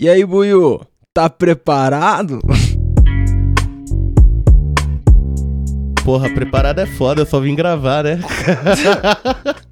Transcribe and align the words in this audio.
E 0.00 0.08
aí, 0.08 0.24
Buiu, 0.24 0.80
tá 1.12 1.28
preparado? 1.28 2.40
Porra, 6.02 6.30
preparado 6.30 6.78
é 6.78 6.86
foda, 6.86 7.20
eu 7.20 7.26
só 7.26 7.38
vim 7.38 7.54
gravar, 7.54 8.04
né? 8.04 8.18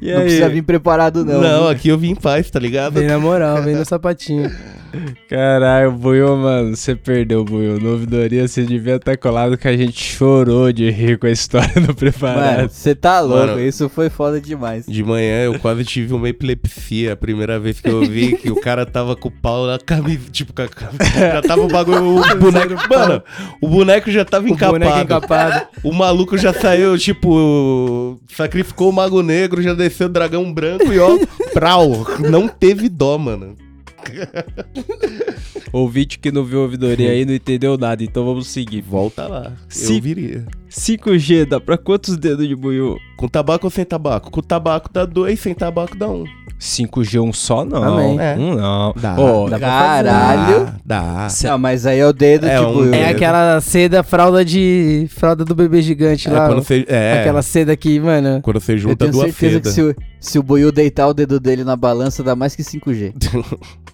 E 0.00 0.12
Não 0.14 0.20
precisa 0.20 0.48
vir 0.48 0.62
preparado, 0.62 1.24
não. 1.24 1.40
Não, 1.40 1.68
aqui 1.68 1.88
eu 1.88 1.98
vim 1.98 2.10
em 2.10 2.14
paz, 2.14 2.48
tá 2.50 2.58
ligado? 2.60 2.94
Vem 2.94 3.08
na 3.08 3.18
moral, 3.18 3.62
vem 3.62 3.74
no 3.74 3.84
sapatinho. 3.84 4.48
Caralho, 5.28 5.92
Buiu, 5.92 6.36
mano, 6.36 6.76
você 6.76 6.94
perdeu, 6.94 7.44
Buiu. 7.44 7.78
No 7.80 7.92
ouvidoria 7.92 8.46
você 8.48 8.62
devia 8.64 8.96
estar 8.96 9.16
colado 9.16 9.56
que 9.56 9.68
a 9.68 9.76
gente 9.76 10.02
chorou 10.02 10.72
de 10.72 10.90
rir 10.90 11.18
com 11.18 11.26
a 11.26 11.30
história 11.30 11.80
do 11.80 11.94
preparado. 11.94 12.56
Mano, 12.56 12.68
você 12.70 12.94
tá 12.94 13.20
louco, 13.20 13.46
Mano. 13.46 13.60
isso 13.60 13.88
foi 13.88 14.10
foda 14.10 14.40
demais. 14.40 14.86
De 14.86 15.02
manhã 15.04 15.44
eu 15.44 15.58
quase 15.58 15.84
tive 15.84 16.12
uma 16.14 16.28
epilepsia. 16.28 17.12
A 17.12 17.16
primeira 17.16 17.58
vez 17.58 17.80
que 17.80 17.88
eu 17.88 18.00
vi 18.02 18.36
que 18.36 18.50
o 18.50 18.60
cara 18.60 18.84
tava 18.84 19.14
com 19.16 19.28
o 19.28 19.32
pau 19.32 19.66
na 19.66 19.78
camisa. 19.78 20.28
Tipo, 20.30 20.52
com 20.52 20.62
a 20.62 20.68
camisa. 20.68 21.04
Já 21.18 21.42
tava 21.42 21.62
o 21.62 21.68
bagulho. 21.68 22.16
O 22.18 22.22
boneco. 22.36 22.74
Mano, 22.88 23.22
o 23.60 23.68
boneco 23.68 24.10
já 24.10 24.24
tava 24.24 24.46
O 24.46 24.56
boneco 24.56 24.74
encapado. 24.76 25.02
encapado. 25.02 25.66
O 25.84 25.92
maluco 25.92 26.36
já 26.36 26.52
saiu, 26.52 26.96
tipo. 26.98 28.18
Sacrificou 28.36 28.90
o 28.90 28.92
mago 28.92 29.22
negro, 29.22 29.62
já 29.62 29.74
desceu 29.74 30.06
o 30.06 30.10
dragão 30.10 30.52
branco 30.52 30.92
e 30.92 30.98
ó. 30.98 31.18
Prau. 31.52 32.06
Não 32.30 32.48
teve 32.48 32.88
dó, 32.88 33.16
mano. 33.18 33.56
Ouvinte 35.72 36.18
que 36.18 36.32
não 36.32 36.44
viu 36.44 36.58
a 36.60 36.62
ouvidoria 36.62 37.10
aí 37.10 37.24
não 37.24 37.34
entendeu 37.34 37.76
nada, 37.78 38.02
então 38.02 38.24
vamos 38.24 38.48
seguir. 38.48 38.80
Volta 38.80 39.26
lá. 39.28 39.52
Se- 39.68 39.96
Eu 39.96 40.02
viria. 40.02 40.44
5G 40.68 41.44
dá 41.46 41.60
pra 41.60 41.76
quantos 41.78 42.16
dedos 42.16 42.46
de 42.46 42.54
Buiu? 42.56 42.96
Com 43.16 43.28
tabaco 43.28 43.66
ou 43.66 43.70
sem 43.70 43.84
tabaco? 43.84 44.30
Com 44.30 44.40
tabaco 44.40 44.88
dá 44.92 45.04
dois, 45.04 45.38
sem 45.40 45.54
tabaco 45.54 45.96
dá 45.96 46.08
um. 46.08 46.24
5G 46.58 47.20
um 47.22 47.32
só 47.32 47.64
não. 47.64 47.82
Amém. 47.82 48.20
É. 48.20 48.36
Um 48.36 48.54
não. 48.54 48.92
Dá. 48.96 49.18
Ô, 49.18 49.48
Dá 49.48 49.58
Caralho. 49.58 50.74
Dá. 50.84 51.28
Não, 51.44 51.58
mas 51.58 51.86
aí 51.86 51.98
é 52.00 52.06
o 52.06 52.12
dedo, 52.12 52.46
É 52.46 52.58
tipo... 52.58 52.70
um- 52.70 52.84
eu- 52.86 52.94
É 52.94 53.08
aquela 53.08 53.60
seda, 53.60 54.02
fralda 54.02 54.44
de. 54.44 55.06
fralda 55.10 55.44
do 55.44 55.54
bebê 55.54 55.80
gigante 55.82 56.28
É, 56.28 56.32
lá. 56.32 56.46
quando 56.48 56.62
você, 56.62 56.84
é, 56.88 57.20
Aquela 57.20 57.42
seda 57.42 57.76
que, 57.76 57.98
mano. 57.98 58.40
quando 58.42 58.60
você 58.60 58.74
Eu 58.74 58.78
junta 58.78 58.96
tenho 58.96 59.12
duas 59.12 59.34
certeza 59.34 59.60
que 59.60 59.70
sedas. 59.70 59.74
se 59.74 59.82
o, 59.82 59.94
se 60.20 60.38
o 60.38 60.42
Buiu 60.42 60.70
deitar 60.70 61.06
o 61.08 61.14
dedo 61.14 61.40
dele 61.40 61.64
na 61.64 61.76
balança, 61.76 62.22
dá 62.22 62.36
mais 62.36 62.54
que 62.54 62.62
5G. 62.62 63.14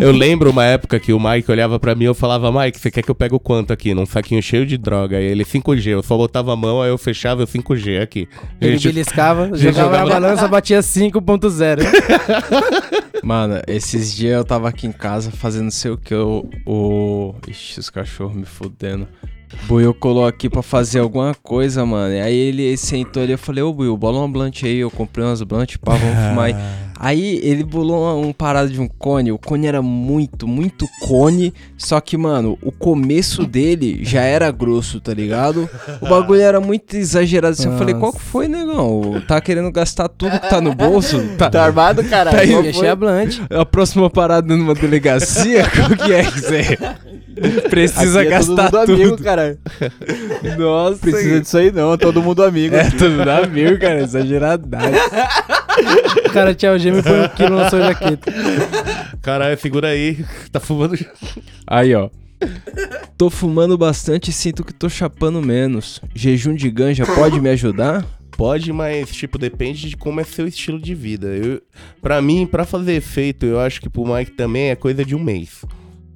Eu 0.00 0.12
lembro 0.12 0.50
uma 0.50 0.64
época 0.64 0.98
que 1.00 1.12
o 1.12 1.18
Mike 1.20 1.50
olhava 1.50 1.78
pra 1.80 1.94
mim 1.94 2.04
e 2.04 2.06
eu 2.06 2.14
falava, 2.14 2.52
Mike, 2.52 2.78
você 2.78 2.90
quer 2.90 3.02
que 3.02 3.10
eu 3.10 3.14
pegue 3.14 3.34
o 3.34 3.40
quanto 3.40 3.72
aqui? 3.72 3.92
Num 3.94 4.06
saquinho 4.06 4.42
cheio 4.42 4.64
de 4.64 4.78
droga. 4.78 5.16
Aí 5.16 5.24
ele 5.24 5.44
5G, 5.44 5.86
eu 5.88 6.02
só 6.02 6.16
botava 6.16 6.52
a 6.52 6.56
mão, 6.56 6.80
aí 6.80 6.90
eu 6.90 6.98
fechava 6.98 7.42
o 7.42 7.46
5G 7.46 8.00
aqui. 8.00 8.28
Ele 8.60 8.78
Gente, 8.78 8.92
beliscava, 8.94 9.46
gente 9.56 9.74
jogava 9.74 9.90
na 9.90 9.98
jogava- 10.04 10.20
balança, 10.20 10.48
batia 10.48 10.80
5.0. 10.80 11.80
Mano, 13.22 13.60
esses 13.66 14.14
dias 14.14 14.34
eu 14.36 14.44
tava 14.44 14.68
aqui 14.68 14.86
em 14.86 14.92
casa 14.92 15.30
fazendo 15.30 15.64
não 15.64 15.70
sei 15.70 15.90
o 15.90 15.98
que. 15.98 16.14
O. 16.14 16.48
o... 16.64 17.34
Ixi, 17.48 17.80
os 17.80 17.90
cachorros 17.90 18.36
me 18.36 18.44
fudendo. 18.44 19.08
Buiu 19.66 19.94
colou 19.94 20.26
aqui 20.26 20.48
pra 20.50 20.62
fazer 20.62 20.98
alguma 21.00 21.34
coisa, 21.34 21.84
mano. 21.86 22.14
E 22.14 22.20
aí 22.20 22.36
ele 22.36 22.76
sentou 22.76 23.22
ali, 23.22 23.32
eu 23.32 23.38
falei, 23.38 23.62
ô 23.62 23.72
Buiu, 23.72 23.96
bola 23.96 24.18
uma 24.18 24.28
blunt 24.28 24.62
aí. 24.64 24.78
Eu 24.78 24.90
comprei 24.90 25.24
umas 25.24 25.42
blunt, 25.42 25.76
pá, 25.78 25.94
vamos 25.94 26.16
fumar 26.28 26.44
aí. 26.46 26.54
Aí 26.98 27.38
ele 27.42 27.62
bolou 27.62 28.02
uma- 28.02 28.14
um 28.28 28.32
parado 28.32 28.70
de 28.70 28.80
um 28.80 28.88
cone. 28.88 29.30
O 29.32 29.38
cone 29.38 29.66
era 29.66 29.82
muito, 29.82 30.46
muito 30.48 30.86
cone. 31.00 31.52
Só 31.76 32.00
que, 32.00 32.16
mano, 32.16 32.58
o 32.62 32.72
começo 32.72 33.44
dele 33.46 34.00
já 34.02 34.22
era 34.22 34.50
grosso, 34.50 34.98
tá 35.00 35.12
ligado? 35.12 35.68
O 36.00 36.08
bagulho 36.08 36.40
era 36.40 36.60
muito 36.60 36.96
exagerado. 36.96 37.52
Assim, 37.52 37.70
eu 37.70 37.76
falei, 37.78 37.94
qual 37.94 38.12
que 38.12 38.20
foi, 38.20 38.48
negão? 38.48 39.22
Tá 39.28 39.40
querendo 39.40 39.70
gastar 39.70 40.08
tudo 40.08 40.40
que 40.40 40.48
tá 40.48 40.60
no 40.60 40.74
bolso? 40.74 41.22
Tá, 41.36 41.50
Tá 41.56 41.64
armado, 41.64 42.02
caralho? 42.04 42.36
Tá 42.36 42.42
aí, 42.42 42.72
cheia 42.72 42.96
blunt. 42.96 43.40
a 43.50 43.64
próxima 43.64 44.08
parada 44.10 44.56
numa 44.56 44.74
delegacia? 44.74 45.64
Qual 45.76 45.90
que 45.90 46.12
é 46.12 46.22
que 46.24 46.40
você 46.40 46.78
precisa 47.68 48.20
Aqui 48.22 48.32
é 48.32 48.38
todo 48.38 48.56
gastar 48.56 48.62
mundo 48.64 48.86
tudo? 48.86 48.92
amigo, 49.02 49.22
cara. 49.22 49.58
Nossa, 50.58 50.96
Precisa 50.98 51.40
disso 51.40 51.58
aí 51.58 51.70
não, 51.70 51.92
é 51.92 51.96
todo 51.98 52.22
mundo 52.22 52.42
amigo. 52.42 52.74
é 52.74 52.90
tudo 52.90 53.24
dá 53.24 53.46
mil, 53.46 53.78
cara, 53.78 54.00
exageradade. 54.00 54.96
O 56.36 56.38
cara 56.38 56.54
tinha 56.54 56.78
gêmeo 56.78 57.00
e 57.00 57.02
põe 57.02 57.18
um 57.18 57.28
quilo 57.28 57.56
na 57.56 57.70
sua 57.70 57.80
jaqueta. 57.80 58.30
Caralho, 59.22 59.58
segura 59.58 59.88
aí. 59.88 60.22
Tá 60.52 60.60
fumando. 60.60 60.94
Aí, 61.66 61.94
ó. 61.94 62.10
Tô 63.16 63.30
fumando 63.30 63.78
bastante 63.78 64.28
e 64.28 64.34
sinto 64.34 64.62
que 64.62 64.74
tô 64.74 64.86
chapando 64.86 65.40
menos. 65.40 66.02
Jejum 66.14 66.54
de 66.54 66.70
ganja 66.70 67.06
pode 67.06 67.40
me 67.40 67.48
ajudar? 67.48 68.04
Pode, 68.32 68.70
mas, 68.70 69.10
tipo, 69.12 69.38
depende 69.38 69.88
de 69.88 69.96
como 69.96 70.20
é 70.20 70.24
seu 70.24 70.46
estilo 70.46 70.78
de 70.78 70.94
vida. 70.94 71.28
Eu, 71.28 71.62
pra 72.02 72.20
mim, 72.20 72.46
pra 72.46 72.66
fazer 72.66 72.92
efeito, 72.92 73.46
eu 73.46 73.58
acho 73.58 73.80
que 73.80 73.88
pro 73.88 74.04
Mike 74.04 74.32
também 74.32 74.68
é 74.68 74.76
coisa 74.76 75.02
de 75.02 75.16
um 75.16 75.18
mês. 75.18 75.64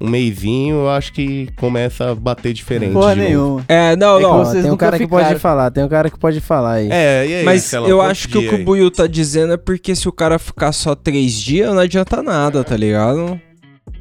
Um 0.01 0.09
mêsinho, 0.09 0.77
eu 0.77 0.91
acho 0.91 1.13
que 1.13 1.49
começa 1.57 2.11
a 2.11 2.15
bater 2.15 2.55
diferente. 2.55 2.93
Porra 2.95 3.15
nenhuma. 3.15 3.63
É, 3.69 3.95
não, 3.97 4.19
É 4.19 4.23
não. 4.23 4.39
Vocês 4.39 4.63
tem 4.65 4.73
um 4.73 4.77
cara 4.77 4.97
que 4.99 5.07
pode 5.07 5.39
falar, 5.39 5.71
tem 5.71 5.85
um 5.85 5.89
cara 5.89 6.09
que 6.11 6.19
pode 6.19 6.41
falar 6.41 6.73
aí. 6.75 6.89
É, 6.91 7.27
e 7.27 7.35
aí? 7.35 7.45
Mas 7.45 7.63
Marcelo, 7.63 7.87
eu 7.87 8.01
acho 8.01 8.29
que 8.29 8.39
o 8.39 8.49
que 8.49 8.55
o? 8.55 8.65
Buiu 8.65 8.91
tá 8.91 9.07
dizendo 9.07 9.53
é 9.53 9.57
porque 9.59 9.95
se 9.95 10.09
o 10.09 10.13
cara 10.13 10.39
ficar 10.39 10.73
só 10.73 10.95
três 10.95 11.35
dias, 11.35 11.69
não 11.71 11.81
adianta 11.81 12.23
nada, 12.23 12.65
tá 12.65 12.77
ligado? 12.77 13.39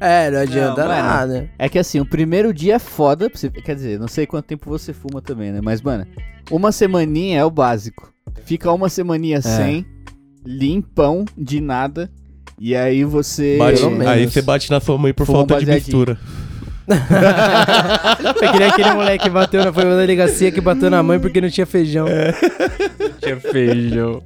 É, 0.00 0.30
não 0.30 0.38
adianta 0.40 0.80
Não, 0.82 0.88
mano. 0.88 1.02
nada. 1.08 1.50
É 1.58 1.68
que 1.68 1.78
assim, 1.78 2.00
o 2.00 2.06
primeiro 2.06 2.54
dia 2.54 2.76
é 2.76 2.78
foda, 2.78 3.28
pra 3.28 3.38
você- 3.38 3.50
quer 3.50 3.74
dizer, 3.74 3.98
não 4.00 4.08
sei 4.08 4.26
quanto 4.26 4.46
tempo 4.46 4.70
você 4.70 4.94
fuma 4.94 5.20
também, 5.20 5.52
né? 5.52 5.60
Mas, 5.62 5.82
mano, 5.82 6.06
uma 6.50 6.72
semaninha 6.72 7.40
é 7.40 7.44
o 7.44 7.50
básico. 7.50 8.10
Fica 8.46 8.72
uma 8.72 8.88
semaninha 8.88 9.42
sem, 9.42 9.84
limpão, 10.46 11.26
de 11.36 11.60
nada, 11.60 12.10
e 12.60 12.76
aí 12.76 13.02
você... 13.04 13.56
Bate- 13.58 13.82
aí 14.06 14.26
você 14.30 14.42
bate 14.42 14.70
na 14.70 14.78
sua 14.80 14.98
mãe 14.98 15.14
por 15.14 15.24
Fuma 15.26 15.38
um 15.38 15.46
falta 15.48 15.64
de 15.64 15.70
mistura. 15.70 16.18
Eu 18.42 18.52
queria 18.52 18.68
aquele 18.68 18.90
moleque 18.92 19.24
que 19.24 19.30
bateu 19.30 19.64
na, 19.64 19.72
foi 19.72 19.84
na 19.84 19.96
delegacia 19.96 20.50
que 20.50 20.60
bateu 20.60 20.90
na 20.90 21.02
mãe 21.02 21.18
porque 21.18 21.40
não 21.40 21.48
tinha 21.48 21.66
feijão. 21.66 22.06
Tinha 23.22 23.36
feijão. 23.38 24.22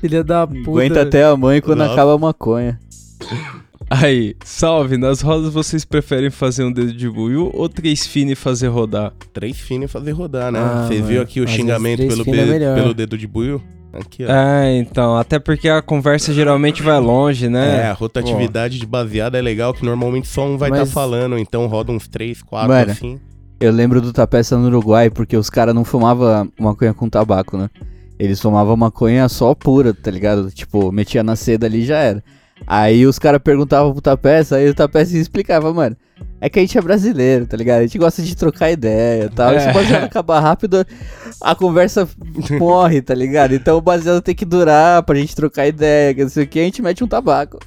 Filha 0.00 0.22
da 0.22 0.46
puta. 0.46 0.70
Aguenta 0.70 1.02
até 1.02 1.24
a 1.24 1.36
mãe 1.36 1.60
quando 1.60 1.78
Nossa. 1.78 1.92
acaba 1.92 2.14
a 2.14 2.18
maconha. 2.18 2.78
Aí, 3.88 4.34
salve, 4.44 4.96
nas 4.96 5.20
rodas 5.20 5.52
vocês 5.52 5.84
preferem 5.84 6.30
fazer 6.30 6.64
um 6.64 6.72
dedo 6.72 6.92
de 6.92 7.08
buiu 7.08 7.50
ou 7.54 7.68
três 7.68 8.06
fino 8.06 8.32
e 8.32 8.34
fazer 8.34 8.68
rodar? 8.68 9.12
Três 9.32 9.58
finos 9.58 9.84
e 9.90 9.92
fazer 9.92 10.12
rodar, 10.12 10.50
né? 10.50 10.58
Ah, 10.58 10.86
Você 10.86 10.94
mano. 10.94 11.06
viu 11.06 11.22
aqui 11.22 11.40
o 11.40 11.46
xingamento 11.48 12.06
pelo, 12.06 12.22
é 12.34 12.74
pelo 12.74 12.94
dedo 12.94 13.16
de 13.16 13.26
buio? 13.26 13.62
Aqui, 13.94 14.24
ó. 14.24 14.30
É, 14.32 14.76
então, 14.78 15.16
até 15.16 15.38
porque 15.38 15.68
a 15.68 15.80
conversa 15.80 16.32
geralmente 16.32 16.82
vai 16.82 16.98
longe, 16.98 17.46
É, 17.46 17.48
né? 17.48 17.82
a 17.84 17.92
rotatividade 17.92 18.78
de 18.78 18.86
baseada 18.86 19.38
é 19.38 19.42
legal, 19.42 19.72
que 19.72 19.84
normalmente 19.84 20.26
só 20.26 20.44
um 20.46 20.56
vai 20.58 20.68
estar 20.70 20.80
Mas- 20.80 20.92
falando, 20.92 21.38
então 21.38 21.66
roda 21.66 21.92
uns 21.92 22.08
três, 22.08 22.42
quatro, 22.42 22.68
Mano. 22.72 22.90
assim. 22.90 23.20
Eu 23.60 23.70
lembro 23.72 24.00
do 24.00 24.12
Tapeça 24.12 24.58
no 24.58 24.66
Uruguai, 24.66 25.08
porque 25.10 25.36
os 25.36 25.48
caras 25.48 25.74
não 25.74 25.84
fumavam 25.84 26.50
maconha 26.58 26.92
com 26.92 27.08
tabaco, 27.08 27.56
né? 27.56 27.70
Eles 28.18 28.40
fumavam 28.40 28.76
maconha 28.76 29.28
só 29.28 29.54
pura, 29.54 29.94
tá 29.94 30.10
ligado? 30.10 30.50
Tipo, 30.50 30.90
metia 30.92 31.22
na 31.22 31.36
seda 31.36 31.66
ali 31.66 31.82
e 31.82 31.84
já 31.86 31.98
era. 31.98 32.22
Aí 32.66 33.06
os 33.06 33.18
caras 33.18 33.40
perguntavam 33.42 33.92
pro 33.92 34.00
Tapeça, 34.02 34.56
aí 34.56 34.68
o 34.68 34.74
Tapeça 34.74 35.16
explicava, 35.16 35.72
mano. 35.72 35.96
É 36.40 36.48
que 36.48 36.58
a 36.58 36.62
gente 36.62 36.76
é 36.76 36.82
brasileiro, 36.82 37.46
tá 37.46 37.56
ligado? 37.56 37.78
A 37.80 37.82
gente 37.82 37.96
gosta 37.98 38.22
de 38.22 38.36
trocar 38.36 38.70
ideia 38.70 39.24
e 39.24 39.28
tal. 39.30 39.54
E 39.54 39.60
se 39.60 39.66
É. 39.68 39.70
o 39.70 39.74
baseado 39.74 40.04
acabar 40.04 40.40
rápido, 40.40 40.84
a 41.40 41.54
conversa 41.54 42.06
morre, 42.58 43.00
tá 43.00 43.14
ligado? 43.14 43.54
Então 43.54 43.78
o 43.78 43.80
baseado 43.80 44.20
tem 44.20 44.34
que 44.34 44.44
durar 44.44 45.02
pra 45.04 45.16
gente 45.16 45.34
trocar 45.34 45.66
ideia, 45.66 46.14
que 46.14 46.22
não 46.22 46.28
sei 46.28 46.44
o 46.44 46.46
que, 46.46 46.60
a 46.60 46.64
gente 46.64 46.82
mete 46.82 47.02
um 47.02 47.06
tabaco. 47.08 47.58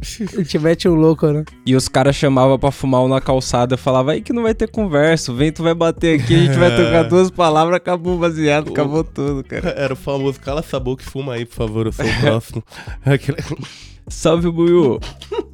A 0.00 0.04
gente 0.38 0.58
mete 0.58 0.88
um 0.88 0.94
louco, 0.94 1.26
né? 1.26 1.44
E 1.66 1.74
os 1.76 1.86
caras 1.88 2.16
chamavam 2.16 2.58
pra 2.58 2.70
fumar 2.70 3.02
um 3.02 3.08
na 3.08 3.20
calçada, 3.20 3.74
eu 3.74 3.78
falava 3.78 4.12
aí 4.12 4.22
que 4.22 4.32
não 4.32 4.44
vai 4.44 4.54
ter 4.54 4.70
conversa, 4.70 5.30
o 5.32 5.34
vento 5.36 5.62
vai 5.62 5.74
bater 5.74 6.18
aqui, 6.20 6.34
a 6.34 6.38
gente 6.38 6.58
vai 6.58 6.74
trocar 6.74 7.02
duas 7.10 7.30
palavras, 7.30 7.76
acabou 7.76 8.14
o 8.14 8.18
baseado, 8.18 8.70
acabou 8.70 9.04
tudo, 9.04 9.44
cara. 9.44 9.68
Era 9.76 9.92
o 9.92 9.96
famoso 9.96 10.40
cala 10.40 10.60
essa 10.60 10.78
boca 10.80 11.02
e 11.02 11.06
fuma 11.06 11.34
aí, 11.34 11.44
por 11.44 11.54
favor, 11.56 11.86
eu 11.86 11.92
sou 11.92 12.06
o 12.06 12.20
próximo. 12.20 12.64
Salve, 14.08 14.50
Buiu! 14.50 14.98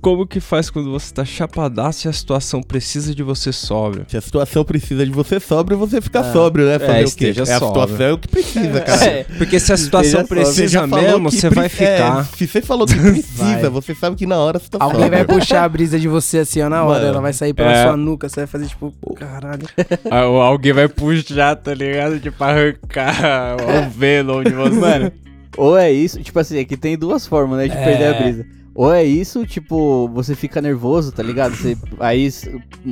Como 0.06 0.24
que 0.24 0.38
faz 0.38 0.70
quando 0.70 0.88
você 0.92 1.12
tá 1.12 1.24
chapadaço 1.24 2.06
e 2.06 2.08
a 2.08 2.12
situação 2.12 2.62
precisa 2.62 3.12
de 3.12 3.24
você 3.24 3.50
sóbrio? 3.50 4.04
Se 4.06 4.16
a 4.16 4.20
situação 4.20 4.62
precisa 4.64 5.04
de 5.04 5.10
você 5.10 5.40
sóbrio, 5.40 5.76
você 5.76 6.00
fica 6.00 6.22
sóbrio, 6.32 6.64
né? 6.64 6.78
Fazer 6.78 7.06
o 7.06 7.10
quê? 7.16 7.34
É 7.36 7.42
a 7.42 7.44
situação 7.44 8.00
é 8.06 8.12
o 8.12 8.18
que 8.18 8.28
precisa, 8.28 8.80
cara. 8.82 9.04
É. 9.04 9.24
Porque 9.36 9.58
se 9.58 9.72
a 9.72 9.76
situação 9.76 10.20
Esteja 10.20 10.26
precisa 10.44 10.86
mesmo, 10.86 11.28
você 11.28 11.50
vai 11.50 11.68
pre- 11.68 11.84
é, 11.84 11.96
ficar. 11.96 12.24
se 12.24 12.46
você 12.46 12.62
falou 12.62 12.86
que 12.86 12.94
precisa, 13.02 13.68
Vai. 13.68 13.68
você 13.68 13.96
sabe 13.96 14.14
que 14.14 14.26
na 14.28 14.36
hora 14.36 14.60
você 14.60 14.68
tá 14.70 14.78
Alguém 14.80 15.10
vai 15.10 15.18
sóbrio. 15.22 15.38
puxar 15.40 15.64
a 15.64 15.68
brisa 15.68 15.98
de 15.98 16.06
você 16.06 16.38
assim, 16.38 16.62
ó, 16.62 16.68
na 16.68 16.84
hora. 16.84 16.98
Mano, 17.00 17.08
ela 17.10 17.20
vai 17.20 17.32
sair 17.32 17.52
pela 17.52 17.72
é. 17.72 17.82
sua 17.82 17.96
nuca, 17.96 18.28
você 18.28 18.36
vai 18.42 18.46
fazer 18.46 18.66
tipo, 18.68 18.94
caralho. 19.16 19.66
Ah, 20.08 20.20
Alguém 20.20 20.72
vai 20.72 20.86
puxar, 20.86 21.56
tá 21.56 21.74
ligado? 21.74 22.20
Tipo, 22.20 22.44
arrancar 22.44 23.56
o 23.56 23.90
velo 23.90 24.44
de 24.44 24.52
você. 24.52 24.70
Mano, 24.78 25.12
ou 25.56 25.76
é 25.76 25.90
isso, 25.90 26.22
tipo 26.22 26.38
assim, 26.38 26.60
aqui 26.60 26.76
tem 26.76 26.96
duas 26.96 27.26
formas, 27.26 27.58
né, 27.58 27.66
de 27.66 27.76
É. 27.76 27.84
perder 27.84 28.14
a 28.14 28.22
brisa. 28.22 28.46
Ou 28.76 28.92
é 28.92 29.02
isso, 29.02 29.46
tipo, 29.46 30.06
você 30.12 30.34
fica 30.34 30.60
nervoso, 30.60 31.10
tá 31.10 31.22
ligado? 31.22 31.56
Você, 31.56 31.76
aí 31.98 32.30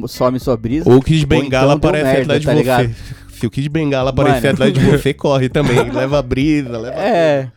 some 0.06 0.40
sua 0.40 0.56
brisa. 0.56 0.90
Ou 0.90 1.02
que 1.02 1.14
de 1.14 1.22
Ou 1.24 1.28
bengala 1.28 1.74
então 1.74 1.90
aparece 1.90 2.04
merda, 2.04 2.22
atrás 2.22 2.40
de 2.40 2.46
tá 2.46 2.52
você. 2.52 2.58
ligado? 2.58 2.94
Se 3.34 3.46
o 3.46 3.50
Kid 3.50 3.68
Bengala 3.68 4.10
aparecer 4.10 4.42
Mano. 4.42 4.52
atrás 4.54 4.72
de 4.72 4.80
você, 4.80 5.12
corre 5.12 5.48
também. 5.48 5.76
leva 5.90 6.22
brisa, 6.22 6.78
leva. 6.78 6.96
É. 6.96 7.48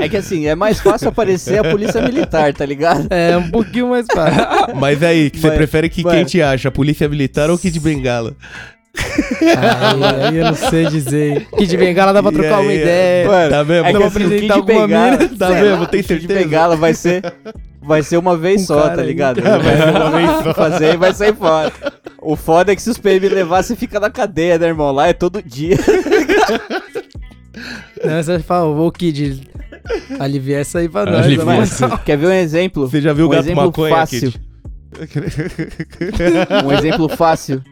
É 0.00 0.08
que 0.08 0.16
assim, 0.16 0.46
é 0.46 0.54
mais 0.54 0.80
fácil 0.80 1.10
aparecer 1.10 1.58
a 1.58 1.70
polícia 1.70 2.00
militar, 2.00 2.52
tá 2.54 2.64
ligado? 2.64 3.06
É 3.10 3.36
um 3.36 3.50
pouquinho 3.50 3.90
mais 3.90 4.06
fácil. 4.12 4.42
Mas 4.74 5.02
aí, 5.02 5.28
que 5.30 5.38
você 5.38 5.50
prefere 5.50 5.88
que 5.90 6.02
mano. 6.02 6.16
quem 6.16 6.24
te 6.24 6.42
acha? 6.42 6.68
A 6.68 6.72
polícia 6.72 7.06
militar 7.08 7.50
ou 7.50 7.56
o 7.56 7.58
Kid 7.58 7.78
Bengala? 7.78 8.34
aí, 8.96 10.24
aí 10.28 10.36
eu 10.38 10.44
não 10.46 10.54
sei 10.54 10.86
dizer. 10.86 11.46
Kid 11.56 11.76
Bengala 11.76 12.12
dá 12.12 12.22
pra 12.22 12.32
trocar 12.32 12.60
uma 12.60 12.72
ideia. 12.72 13.28
Mano, 13.28 13.50
Tá 13.50 13.62
vendo? 13.62 13.86
É 13.86 13.90
que 13.92 13.96
assim, 13.96 14.04
o 14.04 14.08
apresentar 14.08 14.40
Kid 14.40 14.52
alguma 14.52 14.86
Bengala, 14.86 15.10
mina, 15.18 15.28
tá 15.36 15.48
lá, 15.48 15.86
Tem 15.86 16.00
o 16.00 16.04
Kid 16.04 16.06
certeza? 16.06 16.40
Bengala 16.40 16.76
vai 16.76 16.94
ser, 16.94 17.22
vai 17.88 18.02
ser 18.02 18.18
uma 18.18 18.36
vez 18.36 18.62
Um 18.62 18.66
só, 18.66 18.90
tá 18.90 19.02
ligado? 19.02 19.40
Vai 19.42 19.76
ser 19.76 19.88
uma 19.96 20.10
vez 20.10 20.30
só. 20.44 20.54
fazer 20.54 20.94
e 20.94 20.96
vai 20.96 21.12
sair 21.14 21.34
fora. 21.34 21.72
O 22.20 22.36
foda 22.36 22.70
é 22.70 22.76
que 22.76 22.82
se 22.82 22.90
os 22.90 22.98
PM 22.98 23.28
levar, 23.28 23.64
você 23.64 23.74
fica 23.74 23.98
na 23.98 24.10
cadeia, 24.10 24.58
né, 24.58 24.66
irmão? 24.66 24.92
Lá 24.92 25.08
é 25.08 25.12
todo 25.12 25.42
dia. 25.42 25.76
Não, 28.04 28.22
você 28.22 28.38
fala, 28.38 28.66
ô 28.68 28.92
Kid, 28.92 29.48
alivia 30.20 30.58
essa 30.58 30.78
aí 30.78 30.88
pra 30.88 31.06
nós. 31.06 31.24
Alivia 31.24 31.44
mano. 31.44 31.62
essa. 31.62 31.98
Quer 31.98 32.16
ver 32.16 32.26
um 32.28 32.32
exemplo? 32.32 32.88
Você 32.88 33.00
já 33.00 33.12
viu 33.12 33.24
o 33.24 33.28
um 33.28 33.30
gato 33.32 33.44
exemplo 33.44 33.64
maconha, 33.64 33.96
fácil. 33.96 34.32
Kid? 34.32 34.40
Um 36.64 36.72
exemplo 36.72 37.08
fácil 37.08 37.62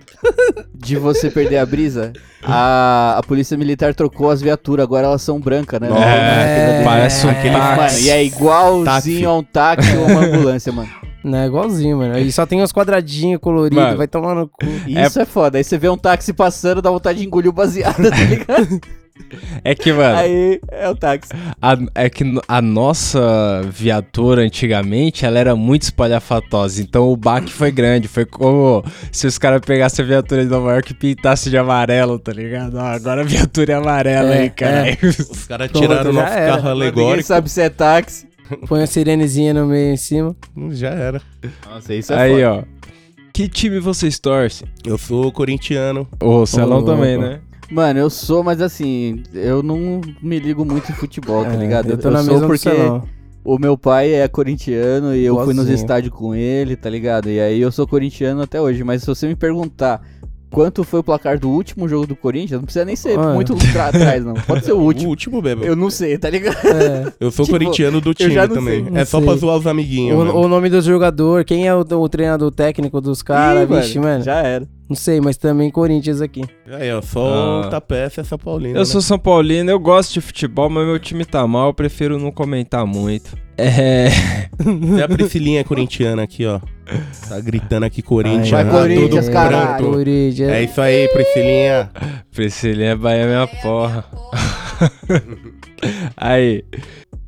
de 0.75 0.97
você 0.97 1.31
perder 1.31 1.59
a 1.59 1.67
brisa. 1.67 2.13
A, 2.43 3.17
a 3.19 3.23
polícia 3.23 3.57
militar 3.57 3.95
trocou 3.95 4.31
as 4.31 4.41
viaturas, 4.41 4.85
agora 4.85 5.07
elas 5.07 5.23
são 5.23 5.41
brancas, 5.41 5.81
né? 5.81 5.89
É, 5.89 6.81
É, 6.81 6.85
parece 6.85 7.27
um 7.27 7.35
táxi. 7.35 7.51
Mano, 7.51 7.99
e 8.07 8.11
é 8.11 8.25
igualzinho 8.25 8.85
Táxi. 8.85 9.25
a 9.25 9.33
um 9.33 9.43
táxi 9.43 9.97
ou 9.97 10.07
uma 10.07 10.21
ambulância, 10.25 10.73
mano. 10.73 10.89
Não, 11.25 11.39
é 11.39 11.47
igualzinho, 11.47 11.99
mano. 11.99 12.19
E 12.19 12.31
só 12.31 12.47
tem 12.47 12.63
uns 12.63 12.73
quadradinhos 12.73 13.41
coloridos, 13.41 13.83
Mano. 13.83 13.97
vai 13.97 14.07
tomar 14.07 14.33
no 14.33 14.47
cu. 14.47 14.65
Isso 14.87 15.19
é... 15.21 15.25
foda. 15.25 15.59
Aí 15.59 15.65
você 15.65 15.77
vê 15.77 15.89
um 15.89 15.97
táxi 15.99 16.33
passando, 16.33 16.81
dá 16.81 16.89
vontade 16.89 17.19
de 17.19 17.27
engolir 17.27 17.51
o 17.51 17.53
baseado, 17.53 17.97
tá 18.09 18.17
ligado? 18.17 18.81
É 19.65 19.75
que, 19.75 19.93
mano, 19.93 20.17
Aí 20.19 20.61
é 20.71 20.89
o 20.89 20.95
táxi. 20.95 21.33
a- 21.61 21.77
é 21.95 22.09
que 22.09 22.25
a 22.47 22.63
nossa 22.63 23.63
viatura 23.71 24.43
antigamente, 24.43 25.25
ela 25.27 25.39
era 25.39 25.57
muito 25.57 25.83
espalhafatosa. 25.83 26.81
Então 26.81 27.11
o 27.11 27.17
baque 27.17 27.53
foi 27.53 27.71
grande. 27.73 28.07
Foi 28.09 28.25
como 28.25 28.85
se 29.11 29.27
os 29.27 29.37
caras 29.39 29.61
pegassem 29.63 30.05
a 30.05 30.09
viatura 30.09 30.45
de 30.45 30.51
Nova 30.51 30.73
York 30.73 30.93
e 30.93 30.95
pintassem 30.95 31.51
de 31.51 31.59
amarelo, 31.59 32.19
tá 32.19 32.33
ligado? 32.33 32.77
Ó, 32.77 32.81
agora 32.81 33.23
a 33.23 33.25
viatura 33.25 33.73
é 33.73 33.77
amarela 33.77 34.35
É, 34.35 34.41
aí, 34.43 34.51
cara. 34.51 34.97
Os 35.03 35.45
caras 35.47 35.71
tiraram 35.73 36.11
o 36.11 36.15
nosso 36.15 36.33
era. 36.33 36.47
carro 36.53 36.69
Ninguém 36.75 36.83
alegórico. 36.89 37.27
sabe 37.27 37.49
se 37.51 37.61
é 37.61 37.69
táxi. 37.69 38.27
Põe 38.69 38.85
a 38.85 38.87
sirenezinha 38.87 39.53
no 39.53 39.67
meio 39.67 39.93
em 39.93 39.97
cima. 39.97 40.37
Já 40.71 40.91
era. 40.91 41.21
Nossa, 41.69 41.93
isso 41.95 42.13
é 42.13 42.17
Aí, 42.17 42.33
foda. 42.35 42.53
ó. 42.53 42.77
Que 43.33 43.49
time 43.49 43.81
vocês 43.81 44.19
torcem? 44.21 44.69
Eu 44.87 44.97
sou 44.97 45.33
corintiano. 45.33 46.07
O 46.23 46.47
Celão 46.47 46.79
Ô, 46.79 46.83
também, 46.85 47.17
louco. 47.17 47.31
né? 47.33 47.41
Mano, 47.71 47.99
eu 47.99 48.09
sou, 48.09 48.45
mas 48.45 48.61
assim, 48.61 49.23
eu 49.35 49.63
não 49.63 50.01
me 50.23 50.39
ligo 50.39 50.65
muito 50.65 50.91
em 50.91 50.95
futebol, 50.95 51.45
tá 51.45 51.53
É, 51.55 51.57
ligado? 51.57 51.91
Eu 51.91 51.99
tô 51.99 52.11
na 52.11 52.23
sou 52.23 52.33
mesma 52.35 52.47
porque 52.47 52.69
o 53.45 53.59
meu 53.59 53.77
pai 53.77 54.13
é 54.15 54.29
corintiano 54.29 55.15
e 55.15 55.25
eu 55.25 55.43
fui 55.45 55.53
nos 55.55 55.69
estádios 55.69 56.13
com 56.15 56.35
ele, 56.35 56.77
tá 56.77 56.89
ligado? 56.89 57.29
E 57.29 57.41
aí 57.41 57.61
eu 57.61 57.73
sou 57.73 57.87
corintiano 57.87 58.43
até 58.43 58.61
hoje, 58.61 58.85
mas 58.85 59.01
se 59.03 59.07
você 59.09 59.27
me 59.27 59.35
perguntar 59.35 60.01
quanto 60.49 60.85
foi 60.85 61.01
o 61.01 61.03
placar 61.03 61.39
do 61.41 61.51
último 61.51 61.89
jogo 61.89 62.07
do 62.07 62.15
Corinthians, 62.17 62.61
não 62.61 62.65
precisa 62.65 62.85
nem 62.85 62.95
ser 62.97 63.17
Mano. 63.19 63.35
muito 63.35 63.55
pra 63.73 63.91
trás, 63.93 64.25
não. 64.25 64.35
Pode 64.35 64.65
ser 64.65 64.73
o 64.73 64.79
O 64.79 64.83
último. 64.85 65.11
último 65.11 65.43
mesmo. 65.43 65.65
Eu 65.65 65.75
não 65.77 65.91
sei, 65.91 66.17
tá 66.17 66.31
ligado? 66.31 66.57
É. 66.67 67.13
Eu 67.21 67.31
sou 67.33 67.45
Tipo, 67.45 67.59
corintiano 67.59 68.01
do 68.01 68.15
time 68.15 68.35
também. 68.49 68.85
sei. 68.85 68.97
é 68.97 69.05
só 69.05 69.19
sei. 69.19 69.27
pra 69.27 69.37
zoar 69.37 69.57
os 69.59 69.67
amiguinhos. 69.67 70.17
O, 70.17 70.37
o 70.43 70.49
nome 70.49 70.71
do 70.71 70.81
jogador, 70.81 71.45
quem 71.45 71.67
é 71.67 71.75
o, 71.75 71.81
o 71.81 72.09
treinador 72.09 72.51
técnico 72.53 73.01
dos 73.01 73.23
caras, 73.23 73.69
vixe, 73.69 73.99
mano. 73.99 74.23
Já 74.23 74.37
era. 74.41 74.67
Não 74.89 74.95
sei, 74.95 75.21
mas 75.21 75.37
também 75.37 75.69
Corinthians 75.71 76.21
aqui. 76.21 76.43
Aí, 76.71 76.93
ó, 76.93 77.03
só 77.03 77.63
Ah. 77.63 77.67
o 77.67 77.71
Tapete 77.71 78.21
é 78.21 78.25
São 78.25 78.39
Paulino. 78.39 78.79
Eu 78.79 78.87
sou 78.87 79.01
São 79.01 79.19
Paulino, 79.19 79.71
eu 79.71 79.81
gosto 79.81 80.13
de 80.15 80.21
futebol, 80.21 80.71
mas 80.71 80.87
meu 80.87 80.99
time 80.99 81.25
tá 81.25 81.45
mal, 81.47 81.69
eu 81.69 81.75
prefiro 81.75 82.19
não 82.19 82.31
comentar 82.31 82.87
muito. 82.87 83.37
É. 83.59 84.09
Né? 84.65 84.99
E 84.99 85.03
a 85.03 85.09
Priscilinha 85.09 85.61
é 85.61 85.65
corintiana 85.65 86.23
aqui, 86.23 86.47
ó. 86.47 86.61
Tá 87.29 87.41
gritando 87.41 87.85
aqui 87.85 88.01
Corinthians. 88.03 88.51
Vai, 88.51 88.69
Corinthians, 88.71 89.29
caralho. 89.29 89.91
Corinthians. 89.91 90.49
É 90.51 90.63
isso 90.63 90.81
aí, 90.81 91.09
Priscilinha. 91.09 91.91
Priscilinha 92.31 92.91
é 92.91 92.97
Bahia 92.97 93.27
minha 93.27 93.47
porra. 93.47 94.05
Aí. 96.17 96.65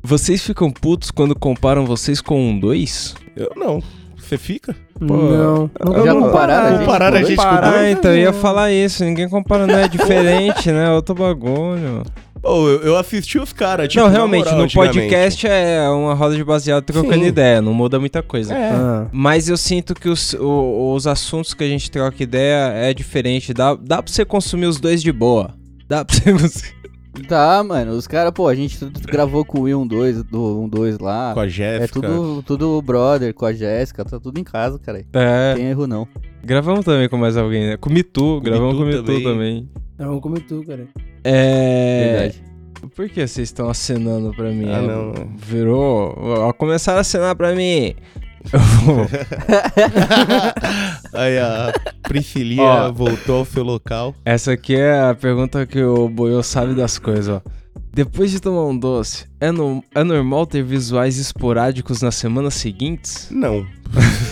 Vocês 0.01 0.41
ficam 0.45 0.71
putos 0.71 1.11
quando 1.11 1.35
comparam 1.37 1.85
vocês 1.85 2.21
com 2.21 2.39
um 2.49 2.57
2? 2.57 3.15
Eu 3.35 3.51
não. 3.55 3.83
Você 4.29 4.37
fica? 4.37 4.75
Não, 4.99 5.69
nunca 5.83 6.05
Já 6.05 6.13
compararam 6.13 6.67
a 6.67 6.69
gente 6.71 6.79
Compararam 6.85 7.17
a 7.17 7.21
com 7.21 7.27
gente 7.27 7.35
com 7.37 7.43
Comparar? 7.43 7.73
Ah, 7.79 7.91
então 7.91 8.11
eu 8.11 8.17
ia 8.17 8.33
falar 8.33 8.71
isso. 8.71 9.03
Ninguém 9.03 9.27
compara, 9.27 9.65
não 9.65 9.75
é 9.77 9.87
diferente, 9.89 10.71
né? 10.71 10.91
Outro 10.91 11.15
bagulho. 11.15 12.03
Pô, 12.41 12.69
eu, 12.69 12.81
eu 12.83 12.97
assisti 12.97 13.37
os 13.39 13.51
caras, 13.51 13.89
tipo, 13.89 14.01
não, 14.03 14.09
realmente, 14.09 14.45
moral, 14.45 14.61
no 14.61 14.71
podcast 14.71 15.45
é 15.45 15.89
uma 15.89 16.13
roda 16.13 16.35
de 16.35 16.43
baseado 16.43 16.83
trocando 16.85 17.15
Sim. 17.23 17.25
ideia, 17.25 17.61
não 17.61 17.73
muda 17.73 17.99
muita 17.99 18.21
coisa. 18.23 18.53
É. 18.53 18.69
Ah, 18.71 19.07
Mas 19.11 19.49
eu 19.49 19.57
sinto 19.57 19.93
que 19.93 20.07
os, 20.07 20.33
o- 20.35 20.93
os 20.95 21.05
assuntos 21.05 21.53
que 21.53 21.63
a 21.65 21.67
gente 21.67 21.91
troca 21.91 22.23
ideia 22.23 22.71
é 22.75 22.93
diferente. 22.93 23.53
Dá, 23.53 23.75
dá 23.75 24.01
pra 24.01 24.09
você 24.11 24.23
consumir 24.23 24.67
os 24.67 24.79
dois 24.79 25.01
de 25.01 25.11
boa. 25.11 25.49
Dá 25.87 26.05
pra 26.05 26.15
você. 26.33 26.67
Tá, 27.27 27.63
mano. 27.63 27.91
Os 27.91 28.07
caras, 28.07 28.31
pô, 28.31 28.47
a 28.47 28.55
gente 28.55 28.77
tudo 28.79 28.99
gravou 29.01 29.43
com 29.45 29.59
o 29.59 29.61
Will 29.63 29.85
12, 29.85 30.23
do 30.23 30.67
12 30.67 30.97
lá. 31.01 31.33
Com 31.33 31.39
a 31.41 31.45
É 31.45 31.49
Jéssica. 31.49 32.01
tudo, 32.01 32.43
tudo 32.43 32.81
brother, 32.81 33.33
com 33.33 33.45
a 33.45 33.53
Jéssica, 33.53 34.03
tá 34.05 34.19
tudo 34.19 34.39
em 34.39 34.43
casa, 34.43 34.79
cara. 34.79 35.03
É. 35.13 35.49
Não 35.49 35.55
tem 35.57 35.65
erro 35.67 35.87
não. 35.87 36.07
Gravamos 36.43 36.85
também 36.85 37.09
com 37.09 37.17
mais 37.17 37.35
alguém, 37.37 37.67
né? 37.69 37.77
Com 37.77 37.89
o 37.89 37.93
Mitu, 37.93 38.39
gravamos 38.41 38.75
com 38.75 38.83
o 38.83 38.85
Mitu 38.85 38.97
Mitu 38.99 39.05
também. 39.23 39.23
também. 39.23 39.69
Vamos 39.97 40.21
comer 40.21 40.39
tu, 40.41 40.63
cara. 40.65 40.87
É. 41.23 42.09
Verdade. 42.11 42.43
Por 42.95 43.09
que 43.09 43.27
vocês 43.27 43.49
estão 43.49 43.69
acenando 43.69 44.33
pra 44.33 44.49
mim? 44.51 44.69
Ah, 44.69 44.77
É, 44.77 44.87
não. 44.87 45.13
Virou. 45.37 46.13
Ó, 46.17 46.53
começaram 46.53 46.99
a 46.99 47.01
acenar 47.01 47.35
pra 47.35 47.53
mim. 47.53 47.93
Eu 48.53 48.59
vou- 48.85 49.05
Aí 51.13 51.37
a 51.39 51.73
Priscilinha 52.03 52.63
Ó. 52.63 52.91
voltou 52.91 53.39
ao 53.39 53.45
seu 53.45 53.63
local. 53.63 54.15
Essa 54.23 54.51
aqui 54.51 54.75
é 54.75 55.09
a 55.09 55.15
pergunta 55.15 55.65
que 55.65 55.81
o 55.83 56.07
Boiô 56.07 56.41
sabe 56.43 56.75
das 56.75 56.97
coisas, 56.99 57.27
ó. 57.27 57.41
Depois 57.91 58.31
de 58.31 58.39
tomar 58.39 58.65
um 58.65 58.77
doce, 58.77 59.25
é, 59.41 59.51
no- 59.51 59.83
é 59.95 60.03
normal 60.03 60.45
ter 60.45 60.63
visuais 60.63 61.17
esporádicos 61.17 62.01
nas 62.01 62.15
semanas 62.15 62.53
seguintes? 62.53 63.27
Não. 63.31 63.65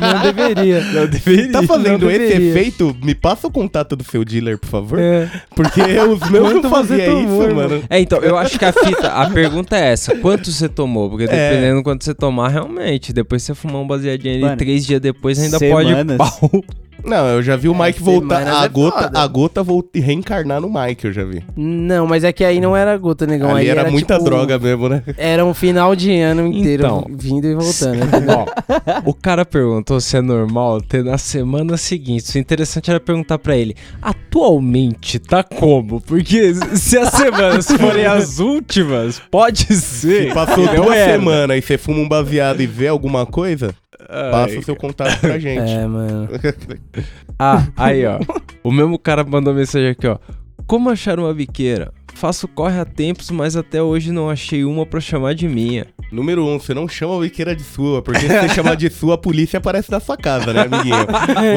Não 0.00 0.22
deveria. 0.22 0.80
Não 0.92 1.06
deveria. 1.06 1.52
Tá 1.52 1.62
fazendo 1.62 2.06
não 2.06 2.10
esse 2.10 2.32
efeito? 2.34 2.96
Me 3.02 3.14
passa 3.14 3.46
o 3.46 3.50
contato 3.50 3.94
do 3.94 4.02
seu 4.02 4.24
dealer, 4.24 4.58
por 4.58 4.68
favor. 4.68 4.98
É. 4.98 5.30
Porque 5.54 5.80
os 6.02 6.28
meus 6.28 6.54
não 6.54 6.68
fazia 6.68 7.04
tomou, 7.06 7.20
isso, 7.22 7.42
irmão? 7.50 7.68
mano. 7.68 7.84
É, 7.88 8.00
então, 8.00 8.18
eu 8.18 8.36
acho 8.36 8.58
que 8.58 8.64
a 8.64 8.72
fita, 8.72 9.08
a 9.12 9.30
pergunta 9.30 9.76
é 9.76 9.92
essa: 9.92 10.16
quanto 10.16 10.50
você 10.50 10.68
tomou? 10.68 11.08
Porque 11.08 11.24
É. 11.24 11.50
dependendo 11.50 11.76
do 11.76 11.82
quanto 11.84 12.02
você 12.04 12.12
tomar, 12.12 12.48
realmente, 12.48 13.12
depois 13.12 13.44
você 13.44 13.54
fumar 13.54 13.76
um 13.82 13.86
baseadinho 13.86 14.34
ali, 14.34 14.42
Mano, 14.42 14.56
três 14.56 14.84
dias 14.84 15.00
depois 15.00 15.38
ainda 15.38 15.58
semanas. 15.58 16.16
pode 16.18 16.40
pau. 16.40 16.64
Não, 17.04 17.26
eu 17.28 17.42
já 17.42 17.56
vi 17.56 17.68
o 17.68 17.74
Mike 17.74 18.02
voltar. 18.02 18.38
semanas 18.38 18.60
A 18.60 18.64
é 18.64 18.68
gota, 18.68 19.10
a 19.18 19.26
gota 19.26 19.62
volta 19.62 19.98
reencarnar 20.00 20.60
no 20.60 20.70
Mike, 20.72 21.06
eu 21.06 21.12
já 21.12 21.24
vi. 21.24 21.42
Não, 21.56 22.06
mas 22.06 22.24
é 22.24 22.32
que 22.32 22.44
aí 22.44 22.60
não 22.60 22.76
era 22.76 22.96
gota, 22.96 23.26
negão. 23.26 23.50
Ali 23.50 23.70
aí 23.70 23.76
era, 23.78 23.90
muita 23.90 24.14
tipo, 24.14 24.24
droga 24.24 24.58
mesmo, 24.58 24.88
né? 24.88 25.02
Era 25.16 25.44
um 25.44 25.52
final 25.54 25.94
de 25.96 26.18
ano 26.20 26.46
inteiro 26.46 26.84
Então. 26.84 27.06
vindo 27.10 27.46
e 27.46 27.54
voltando. 27.54 28.00
Ó, 28.30 29.10
o 29.10 29.14
cara 29.14 29.44
perguntou 29.44 30.00
se 30.00 30.16
é 30.16 30.20
normal 30.22 30.80
ter 30.80 31.04
na 31.04 31.18
semana 31.18 31.76
seguinte. 31.76 32.36
O 32.36 32.38
interessante 32.40 32.90
era 32.90 33.00
perguntar 33.00 33.38
pra 33.38 33.56
ele: 33.56 33.74
atualmente 34.00 35.18
tá 35.18 35.42
como? 35.42 36.00
Porque 36.00 36.54
se 36.76 36.96
as 36.98 37.10
semanas 37.10 37.66
forem 37.66 38.06
as 38.06 38.38
últimas, 38.40 39.20
pode 39.30 39.66
ser. 39.74 40.28
Se 40.28 40.34
passou 40.34 40.66
duas 40.66 40.88
merda. 40.90 41.12
semanas 41.12 41.58
e 41.58 41.62
você 41.62 41.78
fuma 41.78 41.98
um 42.00 42.08
baseado 42.08 42.60
e 42.60 42.66
vê 42.66 42.88
alguma 42.88 43.26
coisa, 43.26 43.74
passa 44.30 44.58
o 44.58 44.62
seu 44.62 44.76
contato 44.76 45.18
pra 45.20 45.38
gente. 45.40 45.70
é, 45.72 45.86
mano. 45.86 46.28
Ah, 47.38 47.66
aí 47.76 48.04
ó. 48.06 48.20
O 48.62 48.70
mesmo 48.70 48.96
cara 48.98 49.24
mandou 49.24 49.52
mensagem 49.52 49.88
aqui, 49.88 50.06
ó. 50.06 50.16
Como 50.66 50.88
achar 50.90 51.18
uma 51.18 51.34
biqueira? 51.34 51.92
Faço 52.14 52.46
corre 52.46 52.78
há 52.78 52.84
tempos, 52.84 53.30
mas 53.30 53.56
até 53.56 53.82
hoje 53.82 54.12
não 54.12 54.30
achei 54.30 54.64
uma 54.64 54.86
pra 54.86 55.00
chamar 55.00 55.34
de 55.34 55.48
minha. 55.48 55.86
Número 56.12 56.46
um, 56.46 56.60
você 56.60 56.72
não 56.72 56.86
chama 56.86 57.16
a 57.16 57.20
biqueira 57.20 57.56
de 57.56 57.64
sua, 57.64 58.00
porque 58.00 58.20
se 58.20 58.28
você 58.28 58.48
chamar 58.54 58.76
de 58.76 58.88
sua, 58.90 59.14
a 59.14 59.18
polícia 59.18 59.56
aparece 59.56 59.90
na 59.90 59.98
sua 59.98 60.16
casa, 60.16 60.52
né, 60.52 60.60
amiguinho? 60.70 61.06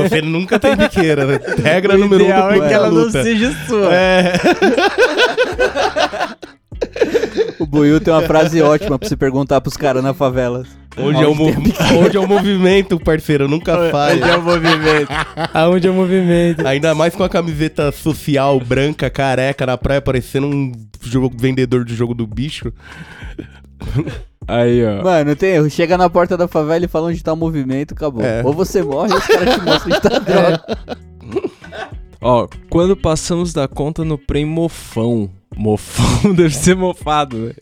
Você 0.10 0.22
nunca 0.24 0.58
tem 0.58 0.76
biqueira, 0.76 1.26
né? 1.26 1.40
Regra 1.62 1.96
número 1.98 2.24
um 2.24 2.28
do 2.28 2.34
é 2.64 2.68
que 2.68 2.74
ela 2.74 2.90
não 2.90 3.04
luta. 3.04 3.22
seja 3.22 3.52
sua. 3.68 3.94
É, 3.94 4.34
O 7.60 7.66
Buiu 7.66 8.00
tem 8.00 8.14
uma 8.14 8.22
frase 8.24 8.62
ótima 8.62 8.98
pra 8.98 9.08
você 9.08 9.16
perguntar 9.16 9.62
pros 9.62 9.78
caras 9.78 10.04
na 10.04 10.14
favela. 10.14 10.64
Onde, 10.98 11.24
é 11.24 11.28
o 11.28 11.36
mov- 11.36 11.56
onde 12.06 12.18
é 12.18 12.20
o 12.20 12.28
movimento, 12.28 13.00
parceiro, 13.00 13.48
nunca 13.48 13.90
falha. 13.92 14.38
o 14.38 14.42
movimento. 14.42 15.08
Aonde 15.54 15.88
é 15.88 15.92
o 15.92 15.94
movimento? 15.94 16.66
Ainda 16.66 16.94
mais 16.96 17.16
com 17.16 17.24
a 17.24 17.30
camiseta 17.30 17.92
social 17.92 18.60
branca, 18.60 19.10
careca, 19.10 19.66
na 19.66 19.78
praia, 19.78 20.02
parecendo 20.02 20.48
um 20.48 20.72
jogo, 21.02 21.36
vendedor 21.38 21.84
de 21.86 21.96
jogo 21.96 22.14
do 22.14 22.26
bicho. 22.26 22.72
Aí, 24.48 24.86
ó. 24.86 25.04
Mano, 25.04 25.30
não 25.32 25.36
tem 25.36 25.52
erro. 25.56 25.70
Chega 25.70 25.98
na 25.98 26.10
porta 26.10 26.38
da 26.38 26.48
favela 26.48 26.86
e 26.86 26.88
fala 26.88 27.08
onde 27.08 27.24
tá 27.24 27.34
o 27.34 27.38
movimento, 27.38 27.94
acabou. 27.94 28.24
É. 28.24 28.42
Ou 28.44 28.54
você 28.54 28.84
morre 28.84 29.12
ou 29.12 29.18
os 29.18 29.26
caras 29.28 29.56
te 29.56 29.62
mostram 29.62 29.92
onde 29.96 30.02
tá 30.02 30.16
a 30.16 30.20
droga. 30.20 30.78
Ó, 32.22 32.48
quando 32.70 32.96
passamos 32.96 33.54
da 33.54 33.68
conta 33.68 34.04
no 34.04 34.18
prem 34.18 34.46
mofão. 35.56 36.34
Deve 36.36 36.54
ser 36.56 36.76
mofado, 36.76 37.38
né? 37.38 37.54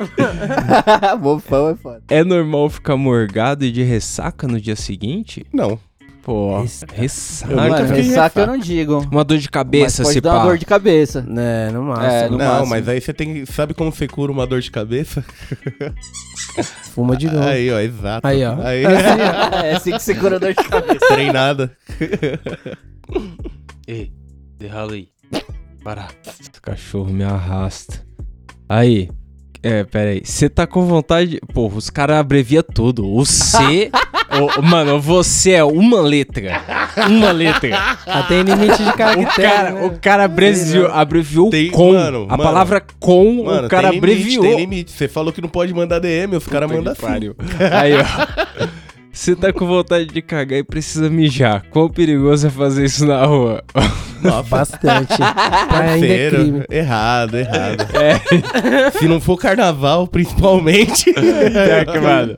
Mofão 1.19 1.69
é 1.69 1.75
foda. 1.75 2.01
É 2.09 2.23
normal 2.23 2.69
ficar 2.69 2.97
morgado 2.97 3.63
e 3.65 3.71
de 3.71 3.83
ressaca 3.83 4.47
no 4.47 4.59
dia 4.59 4.75
seguinte? 4.75 5.45
Não. 5.53 5.79
Pô, 6.23 6.62
Ressaca. 6.62 6.95
ressaca. 6.95 7.51
Eu 7.51 7.57
nunca 7.57 7.69
Mano, 7.83 7.95
ressaca 7.95 8.39
eu 8.39 8.47
não 8.47 8.57
digo. 8.57 9.05
Uma 9.12 9.25
dor 9.25 9.38
de 9.38 9.50
cabeça, 9.50 10.03
pode 10.03 10.13
se 10.13 10.19
uma 10.25 10.31
pá. 10.38 10.43
dor 10.45 10.57
de 10.57 10.65
cabeça. 10.65 11.25
É, 11.38 11.69
no 11.69 11.83
máximo. 11.83 12.05
É, 12.12 12.29
no 12.29 12.38
não, 12.38 12.45
máximo. 12.45 12.67
mas 12.69 12.88
aí 12.88 13.01
você 13.01 13.13
tem. 13.13 13.45
Sabe 13.45 13.73
como 13.73 13.91
você 13.91 14.07
cura 14.07 14.31
uma 14.31 14.47
dor 14.47 14.62
de 14.62 14.71
cabeça? 14.71 15.21
Fuma 16.95 17.17
de 17.17 17.27
novo. 17.27 17.43
Aí, 17.45 17.69
ó, 17.69 17.77
exato. 17.77 18.25
Aí, 18.25 18.41
ó. 18.45 18.55
Aí, 18.62 18.83
é 18.85 19.75
assim 19.75 19.91
que 19.91 20.00
você 20.00 20.15
cura 20.15 20.39
dor 20.39 20.53
de 20.53 20.63
cabeça. 20.63 21.05
treinada. 21.09 21.75
Ei, 23.85 24.13
derrala 24.57 24.93
aí. 24.93 25.12
Para. 25.84 26.08
Esse 26.40 26.62
cachorro 26.62 27.12
me 27.12 27.24
arrasta. 27.24 28.02
Aí. 28.70 29.10
É, 29.62 29.84
pera 29.86 30.12
aí. 30.12 30.22
Você 30.25 30.50
tá 30.50 30.68
com 30.68 30.86
vontade. 30.86 31.40
Pô, 31.54 31.68
os 31.68 31.90
caras 31.90 32.18
abreviam 32.18 32.62
tudo. 32.63 33.10
O 33.10 33.25
C. 33.25 33.90
o- 34.60 34.62
mano, 34.62 35.00
você 35.00 35.52
é 35.52 35.63
uma 35.63 36.02
letra. 36.02 36.62
Uma 37.10 37.32
letra. 37.32 37.70
Tem 38.28 38.42
limite 38.42 38.84
de 38.84 38.90
O 38.90 38.94
caractere, 38.94 39.48
cara, 39.48 39.72
né? 39.72 39.86
o 39.86 40.00
cara 40.00 40.24
abreviou, 40.25 40.88
abreviou 40.88 41.50
Tem- 41.50 41.72
com. 41.72 41.94
mano, 41.94 42.24
a 42.30 42.36
mano. 42.36 42.44
palavra 42.44 42.84
com, 43.00 43.46
Mano, 43.46 43.68
o 43.68 43.70
cara 43.70 43.90
tem 43.92 44.00
limite, 44.02 44.22
abreviou. 44.38 44.44
tem 44.44 44.58
limite. 44.58 44.92
Você 44.92 45.08
falou 45.08 45.32
que 45.32 45.42
não 45.42 45.48
pode 45.50 45.74
mandar 45.74 46.00
DM, 46.00 46.36
os 46.36 46.46
caras 46.46 46.70
mandam 46.70 46.92
assim. 46.92 47.06
Aí, 47.72 47.94
ó. 47.96 48.04
Você 49.15 49.36
tá 49.36 49.53
com 49.53 49.67
vontade 49.67 50.08
de 50.08 50.22
cagar 50.24 50.58
e 50.58 50.63
precisa 50.63 51.08
mijar. 51.08 51.63
Quão 51.70 51.88
perigoso 51.88 52.48
é 52.48 52.50
fazer 52.50 52.86
isso 52.86 53.05
na 53.05 53.24
rua? 53.24 53.63
Nossa, 54.24 54.43
Bastante. 54.50 55.13
Ainda 55.13 56.08
é 56.08 56.29
parceiro. 56.29 56.36
crime. 56.38 56.63
errado, 56.70 57.38
errado. 57.38 57.86
É, 57.93 58.89
Se 58.91 59.08
não 59.08 59.22
for 59.22 59.38
carnaval, 59.38 60.08
principalmente. 60.08 61.13
que, 61.13 62.00
mano. 62.00 62.36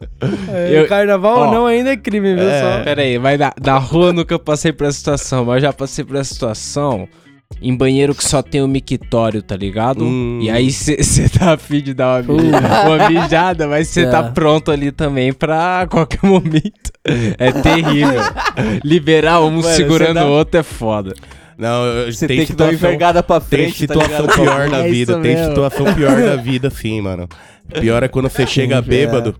É, 0.50 0.82
Eu- 0.82 0.88
Carnaval 0.88 1.38
ó. 1.48 1.52
não 1.54 1.66
ainda 1.66 1.92
é 1.94 1.98
crime, 1.98 2.36
viu 2.36 2.44
É. 2.50 2.62
só? 2.62 2.84
Pera 2.84 3.02
aí, 3.04 3.18
mas 3.18 3.40
na, 3.40 3.54
na 3.64 3.78
rua 3.78 4.08
eu 4.08 4.14
nunca 4.14 4.38
passei 4.38 4.74
por 4.74 4.86
essa 4.86 4.98
situação, 4.98 5.46
mas 5.46 5.56
eu 5.56 5.62
já 5.62 5.74
passei 5.74 6.04
por 6.04 6.18
essa 6.18 6.34
situação 6.34 7.08
em 7.62 7.76
banheiro 7.76 8.14
que 8.14 8.24
só 8.24 8.42
tem 8.42 8.62
o 8.62 8.68
mictório, 8.68 9.42
tá 9.42 9.56
ligado? 9.56 10.04
Hum. 10.04 10.40
E 10.42 10.50
aí 10.50 10.72
você 10.72 11.30
tá 11.30 11.54
afim 11.54 11.82
de 11.82 11.94
dar 11.94 12.24
uma, 12.24 12.98
uma 12.98 13.10
mijada, 13.10 13.68
mas 13.68 13.88
você 13.88 14.02
É. 14.02 14.10
tá 14.10 14.24
pronto 14.24 14.72
ali 14.72 14.92
também 14.92 15.32
pra 15.34 15.88
qualquer 15.90 16.24
momento. 16.28 16.92
É 17.38 17.52
terrível. 17.52 18.22
Liberar 18.84 19.42
um 19.42 19.52
Mano, 19.52 19.64
segurando 19.64 20.16
dá- 20.16 20.26
o 20.26 20.30
outro 20.32 20.60
é 20.60 20.64
foda. 20.64 21.14
Não, 21.58 21.86
eu- 21.86 22.12
Você 22.12 22.28
tem, 22.28 22.38
tem, 22.38 22.46
que 22.46 22.54
dar 22.54 22.66
uma 22.66 22.72
situação, 22.72 22.90
envergada 22.90 23.24
pra 23.24 23.40
tem 23.40 23.48
frente, 23.72 23.88
tá 23.88 23.94
situação 23.94 24.26
ligado? 24.26 24.36
pior 24.44 24.70
da 24.70 24.78
É 24.86 24.90
vida. 24.90 25.14
Tem 25.22 25.36
mesmo. 25.36 25.48
situação 25.50 25.94
pior 25.94 26.22
da 26.22 26.36
vida, 26.36 26.70
sim, 26.70 27.02
mano. 27.02 27.28
Pior 27.80 28.04
é 28.04 28.08
quando 28.10 28.30
você 28.30 28.46
chega 28.48 28.82
bêbado 28.82 29.36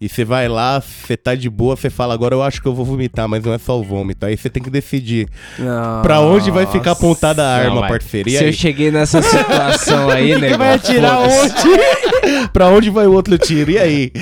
e 0.00 0.08
você 0.08 0.24
vai 0.24 0.46
lá, 0.48 0.80
você 0.80 1.16
tá 1.16 1.34
de 1.34 1.50
boa, 1.50 1.74
você 1.74 1.90
fala, 1.90 2.14
agora 2.14 2.34
eu 2.34 2.42
acho 2.42 2.62
que 2.62 2.68
eu 2.68 2.74
vou 2.74 2.84
vomitar, 2.84 3.28
mas 3.28 3.42
não 3.42 3.52
é 3.52 3.58
só 3.58 3.78
o 3.78 3.82
vômito. 3.82 4.24
Aí 4.26 4.36
você 4.36 4.48
tem 4.48 4.62
que 4.62 4.70
decidir 4.70 5.28
Não. 5.58 6.02
pra 6.02 6.20
onde 6.20 6.50
vai 6.52 6.66
ficar 6.66 6.92
apontada 6.92 7.42
a 7.42 7.58
Não, 7.58 7.64
arma, 7.64 7.80
mas 7.80 7.90
parceiro. 7.90 8.28
E 8.28 8.32
Se 8.32 8.38
aí? 8.38 8.46
eu 8.46 8.52
cheguei 8.52 8.90
nessa 8.92 9.20
situação 9.20 10.08
aí, 10.10 10.38
nego. 10.38 10.56
vai 10.58 10.74
atirar 10.74 11.18
onde? 11.18 12.48
pra 12.52 12.68
onde 12.68 12.90
vai 12.90 13.06
o 13.06 13.12
outro 13.12 13.36
tiro? 13.38 13.72
E 13.72 13.78
aí? 13.78 14.12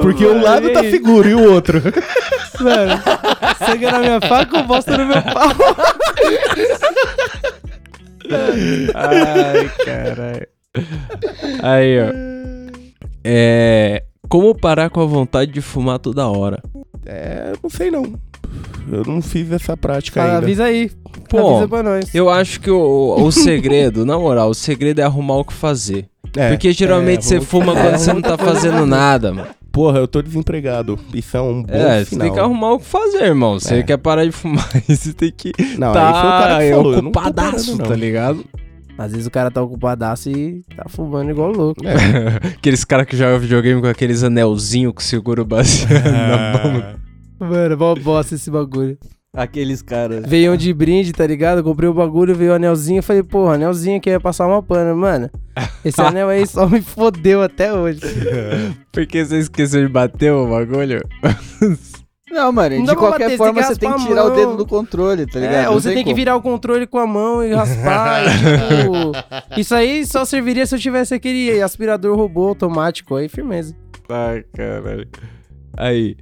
Porque 0.00 0.24
um 0.24 0.40
lado 0.42 0.70
tá 0.72 0.80
seguro 0.82 1.28
e 1.28 1.34
o 1.34 1.52
outro. 1.52 1.82
Mano, 2.60 3.00
sangue 3.64 3.84
na 3.86 3.98
minha 4.00 4.20
faca 4.20 4.56
ou 4.58 4.64
bosta 4.64 4.96
no 4.96 5.04
meu 5.06 5.22
pau? 5.22 5.52
Ai, 8.94 9.70
caralho. 9.84 10.46
Aí, 11.62 11.98
ó. 12.00 12.12
É. 13.24 14.02
Como 14.28 14.54
parar 14.54 14.90
com 14.90 15.00
a 15.00 15.06
vontade 15.06 15.50
de 15.52 15.60
fumar 15.60 15.98
toda 15.98 16.26
hora? 16.28 16.62
É, 17.06 17.52
não 17.62 17.70
sei 17.70 17.90
não. 17.90 18.04
Eu 18.90 19.04
não 19.04 19.20
fiz 19.22 19.50
essa 19.52 19.76
prática 19.76 20.20
Ah, 20.22 20.24
ainda. 20.26 20.36
avisa 20.38 20.64
aí. 20.64 20.90
Pô, 21.28 21.50
avisa 21.56 21.68
pra 21.68 21.82
nós. 21.82 22.14
Eu 22.14 22.28
acho 22.30 22.60
que 22.60 22.70
o, 22.70 23.16
o 23.18 23.30
segredo, 23.32 24.04
na 24.04 24.18
moral, 24.18 24.50
o 24.50 24.54
segredo 24.54 25.00
é 25.00 25.04
arrumar 25.04 25.36
o 25.36 25.44
que 25.44 25.52
fazer. 25.52 26.06
É, 26.36 26.50
Porque 26.50 26.72
geralmente 26.72 27.20
é, 27.20 27.22
você 27.22 27.40
fuma 27.40 27.72
é, 27.72 27.76
quando 27.82 27.98
você 27.98 28.12
não 28.12 28.22
tá 28.22 28.36
fazendo 28.36 28.84
nada, 28.86 29.32
mano. 29.32 29.48
Porra, 29.72 29.98
eu 29.98 30.08
tô 30.08 30.20
desempregado. 30.20 30.98
Isso 31.14 31.36
é 31.36 31.40
um 31.40 31.62
bom 31.62 31.72
É, 31.72 32.00
você 32.00 32.06
final. 32.10 32.26
tem 32.26 32.34
que 32.34 32.40
arrumar 32.40 32.72
o 32.72 32.78
que 32.78 32.84
fazer, 32.86 33.22
irmão. 33.24 33.58
Você 33.60 33.76
É. 33.76 33.82
quer 33.82 33.96
parar 33.98 34.24
de 34.24 34.32
fumar, 34.32 34.68
você 34.88 35.12
tem 35.12 35.30
que 35.34 35.52
Não, 35.78 35.92
tá 35.92 36.06
aí 36.08 36.12
foi 36.14 36.28
o 36.28 36.32
cara 36.32 36.58
que 36.64 36.70
falou. 36.70 36.92
eu 36.94 37.02
não 37.02 37.12
tô 37.12 37.18
ocupadaço, 37.20 37.64
parando, 37.66 37.82
não. 37.82 37.86
tá 37.90 37.94
ligado? 37.96 38.44
Às 38.98 39.12
vezes 39.12 39.26
o 39.28 39.30
cara 39.30 39.48
tá 39.48 39.62
ocupadaço 39.62 40.28
e 40.28 40.64
tá 40.74 40.86
fumando 40.88 41.30
igual 41.30 41.52
louco. 41.52 41.80
É. 41.86 42.48
Aqueles 42.58 42.84
caras 42.84 43.06
que 43.06 43.16
jogam 43.16 43.38
videogame 43.38 43.80
com 43.80 43.86
aqueles 43.86 44.24
anelzinhos 44.24 44.92
que 44.92 45.04
segura 45.04 45.40
o 45.40 45.44
baseado 45.44 46.02
na 46.10 46.72
mão. 46.72 47.48
Mano, 47.48 47.78
mó 47.78 47.94
bosta 47.94 48.34
esse 48.34 48.50
bagulho. 48.50 48.98
Aqueles 49.32 49.82
caras. 49.82 50.26
Veio 50.26 50.52
um 50.52 50.56
de 50.56 50.72
brinde, 50.72 51.12
tá 51.12 51.24
ligado? 51.24 51.62
Comprei 51.62 51.88
o 51.88 51.94
bagulho, 51.94 52.34
veio 52.34 52.50
o 52.50 52.54
anelzinho. 52.54 53.00
Falei, 53.02 53.22
porra, 53.22 53.54
anelzinho 53.54 54.00
que 54.00 54.10
ia 54.10 54.18
passar 54.18 54.48
uma 54.48 54.60
pano. 54.60 54.96
Mano, 54.96 55.30
esse 55.84 56.00
anel 56.00 56.28
aí 56.28 56.44
só 56.44 56.68
me 56.68 56.80
fodeu 56.80 57.40
até 57.40 57.72
hoje. 57.72 58.00
Porque 58.90 59.24
você 59.24 59.38
esqueceu 59.38 59.86
de 59.86 59.92
bater 59.92 60.32
o 60.32 60.48
bagulho? 60.48 61.00
Não, 62.30 62.52
mano, 62.52 62.76
Não 62.76 62.84
de 62.84 62.96
qualquer 62.96 63.24
bater, 63.24 63.30
você 63.30 63.36
forma 63.36 63.54
tem 63.54 63.62
que 63.62 63.68
você 63.68 63.80
tem 63.80 63.92
que 63.94 64.06
tirar 64.06 64.24
o 64.24 64.30
dedo 64.30 64.56
do 64.56 64.66
controle, 64.66 65.26
tá 65.26 65.40
ligado? 65.40 65.54
É, 65.54 65.64
Não 65.64 65.72
ou 65.72 65.80
você 65.80 65.94
tem 65.94 66.04
que 66.04 66.14
virar 66.14 66.36
o 66.36 66.42
controle 66.42 66.86
com 66.86 66.98
a 66.98 67.06
mão 67.06 67.42
e 67.42 67.52
raspar. 67.54 68.24
e, 68.26 68.28
tipo, 68.82 69.60
isso 69.60 69.74
aí 69.74 70.04
só 70.06 70.24
serviria 70.24 70.66
se 70.66 70.74
eu 70.74 70.78
tivesse 70.78 71.14
aquele 71.14 71.60
aspirador 71.62 72.16
robô 72.16 72.48
automático 72.48 73.16
aí, 73.16 73.28
firmeza. 73.28 73.74
Ai, 74.08 74.44
caralho. 74.54 75.08
Aí, 75.76 76.16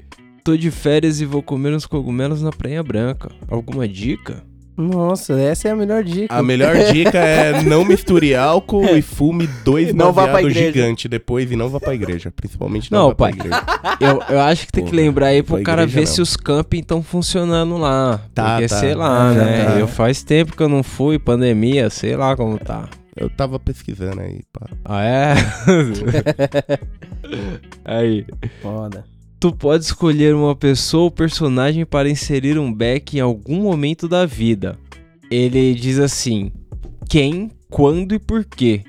tô 0.44 0.56
de 0.56 0.70
férias 0.70 1.20
e 1.20 1.24
vou 1.24 1.42
comer 1.42 1.72
uns 1.74 1.86
cogumelos 1.86 2.42
na 2.42 2.50
Praia 2.50 2.82
Branca. 2.82 3.30
Alguma 3.48 3.88
dica? 3.88 4.44
Nossa, 4.76 5.32
essa 5.40 5.68
é 5.68 5.70
a 5.70 5.76
melhor 5.76 6.04
dica. 6.04 6.34
A 6.34 6.42
melhor 6.42 6.76
dica 6.92 7.18
é 7.18 7.62
não 7.62 7.84
misture 7.84 8.34
álcool 8.34 8.84
e 8.96 9.00
fume 9.00 9.46
dois 9.64 9.94
não 9.94 10.12
baseados 10.12 10.50
igreja. 10.50 10.66
gigantes 10.72 11.10
depois 11.10 11.50
e 11.50 11.56
não 11.56 11.68
vá 11.70 11.80
pra 11.80 11.94
igreja. 11.94 12.30
Principalmente 12.30 12.92
não, 12.92 12.98
Não, 13.00 13.08
vá 13.08 13.14
pai. 13.14 13.32
pra 13.32 13.46
igreja. 13.46 13.64
Eu, 14.00 14.22
eu 14.36 14.40
acho 14.42 14.66
que 14.66 14.72
tem 14.72 14.84
que 14.84 14.90
Porra, 14.90 15.02
lembrar 15.02 15.26
aí 15.28 15.42
pro 15.42 15.62
cara 15.62 15.86
ver 15.86 16.00
não. 16.00 16.06
se 16.06 16.20
os 16.20 16.36
camping 16.36 16.80
estão 16.80 17.02
funcionando 17.02 17.78
lá. 17.78 18.20
Tá, 18.34 18.52
Porque, 18.56 18.68
tá. 18.68 18.76
sei 18.78 18.94
lá, 18.94 19.32
né? 19.32 19.64
tá. 19.64 19.70
Eu 19.78 19.88
faz 19.88 20.22
tempo 20.22 20.54
que 20.54 20.62
eu 20.62 20.68
não 20.68 20.82
fui, 20.82 21.18
pandemia, 21.18 21.88
sei 21.88 22.14
lá 22.16 22.36
como 22.36 22.58
tá. 22.58 22.88
Eu 23.16 23.30
tava 23.30 23.58
pesquisando 23.58 24.20
aí, 24.20 24.40
pá. 24.52 24.66
Ah, 24.84 25.02
é? 25.02 25.34
aí. 27.84 28.26
Foda. 28.60 29.04
Tu 29.46 29.54
pode 29.54 29.84
escolher 29.84 30.34
uma 30.34 30.56
pessoa 30.56 31.04
ou 31.04 31.10
personagem 31.10 31.86
para 31.86 32.10
inserir 32.10 32.58
um 32.58 32.72
back 32.72 33.16
em 33.16 33.20
algum 33.20 33.62
momento 33.62 34.08
da 34.08 34.26
vida. 34.26 34.76
Ele 35.30 35.72
diz 35.72 36.00
assim: 36.00 36.50
quem, 37.08 37.52
quando 37.70 38.12
e 38.12 38.18
por 38.18 38.44
quê. 38.44 38.82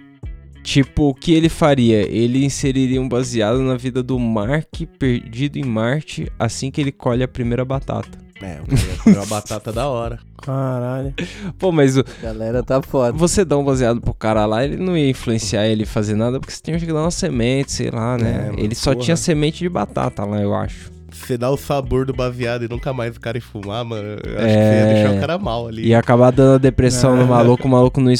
Tipo, 0.64 1.10
o 1.10 1.14
que 1.14 1.32
ele 1.32 1.48
faria? 1.48 2.12
Ele 2.12 2.44
inseriria 2.44 3.00
um 3.00 3.08
baseado 3.08 3.60
na 3.60 3.78
vida 3.78 4.02
do 4.02 4.18
Mark 4.18 4.82
perdido 4.98 5.60
em 5.60 5.64
Marte 5.64 6.28
assim 6.40 6.72
que 6.72 6.82
ele 6.82 6.92
colhe 6.92 7.22
a 7.22 7.28
primeira 7.28 7.64
batata. 7.64 8.18
É, 8.42 8.60
eu 8.60 8.78
ia 8.78 8.98
comer 9.04 9.18
uma 9.18 9.26
batata 9.26 9.72
da 9.72 9.88
hora. 9.88 10.20
Caralho. 10.44 11.14
Pô, 11.58 11.72
mas 11.72 11.98
o- 11.98 12.04
Galera 12.22 12.62
tá 12.64 12.82
foda. 12.82 13.12
você 13.18 13.44
dá 13.44 13.58
um 13.58 13.64
baseado 13.66 14.00
pro 14.00 14.14
cara 14.14 14.46
lá, 14.46 14.64
ele 14.64 14.78
não 14.78 14.96
ia 14.96 15.10
influenciar 15.10 15.66
ele 15.68 15.86
fazer 15.86 16.16
nada 16.16 16.40
porque 16.40 16.54
você 16.54 16.62
tinha 16.62 16.80
que 16.80 16.86
dar 16.86 17.02
uma 17.02 17.12
semente, 17.12 17.72
sei 17.72 17.90
lá, 17.90 18.18
né? 18.18 18.52
É, 18.56 18.62
ele 18.62 18.76
só 18.76 18.92
porra. 18.94 19.04
tinha 19.06 19.18
semente 19.18 19.60
de 19.60 19.70
batata 19.70 20.24
lá, 20.24 20.40
eu 20.42 20.54
acho. 20.54 20.92
Você 21.12 21.38
dá 21.38 21.50
o 21.50 21.58
sabor 21.58 22.06
do 22.06 22.14
baseado 22.14 22.64
e 22.66 22.68
nunca 22.68 22.92
mais 22.94 23.16
o 23.16 23.20
cara 23.20 23.38
ir 23.38 23.42
fumar, 23.42 23.84
mano. 23.86 24.04
Eu 24.08 24.16
acho 24.16 24.48
que 24.48 24.54
você 24.54 24.58
É. 24.58 24.80
ia 24.80 24.94
deixar 24.94 25.12
o 25.16 25.20
cara 25.20 25.38
mal 25.38 25.68
ali. 25.68 25.88
Ia 25.88 26.00
acabar 26.00 26.32
dando 26.32 26.56
a 26.56 26.58
depressão 26.58 27.16
no 27.16 27.26
maluco, 27.26 27.68
o 27.68 27.72
maluco 27.72 28.02
não 28.02 28.12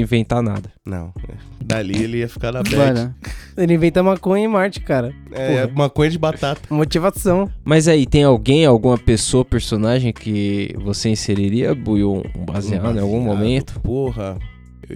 inventar 0.00 0.42
nada. 0.42 0.70
Não. 0.84 1.12
é. 1.28 1.34
Dali 1.62 2.02
ele 2.02 2.18
ia 2.18 2.28
ficar 2.28 2.50
na 2.52 2.62
bad. 2.62 2.74
Mano, 2.76 3.14
Ele 3.56 3.74
inventa 3.74 4.02
maconha 4.02 4.44
em 4.44 4.48
Marte, 4.48 4.80
cara. 4.80 5.12
É, 5.30 5.66
maconha 5.68 6.10
de 6.10 6.18
batata. 6.18 6.62
Motivação. 6.70 7.48
Mas 7.64 7.86
aí, 7.86 8.06
tem 8.06 8.24
alguém, 8.24 8.64
alguma 8.64 8.98
pessoa, 8.98 9.44
personagem 9.44 10.12
que 10.12 10.74
você 10.82 11.10
inseriria, 11.10 11.74
Buiu, 11.74 12.24
um 12.36 12.44
baseado 12.44 12.96
em 12.96 13.00
algum 13.00 13.18
Baseado, 13.20 13.36
momento? 13.38 13.80
Porra. 13.80 14.36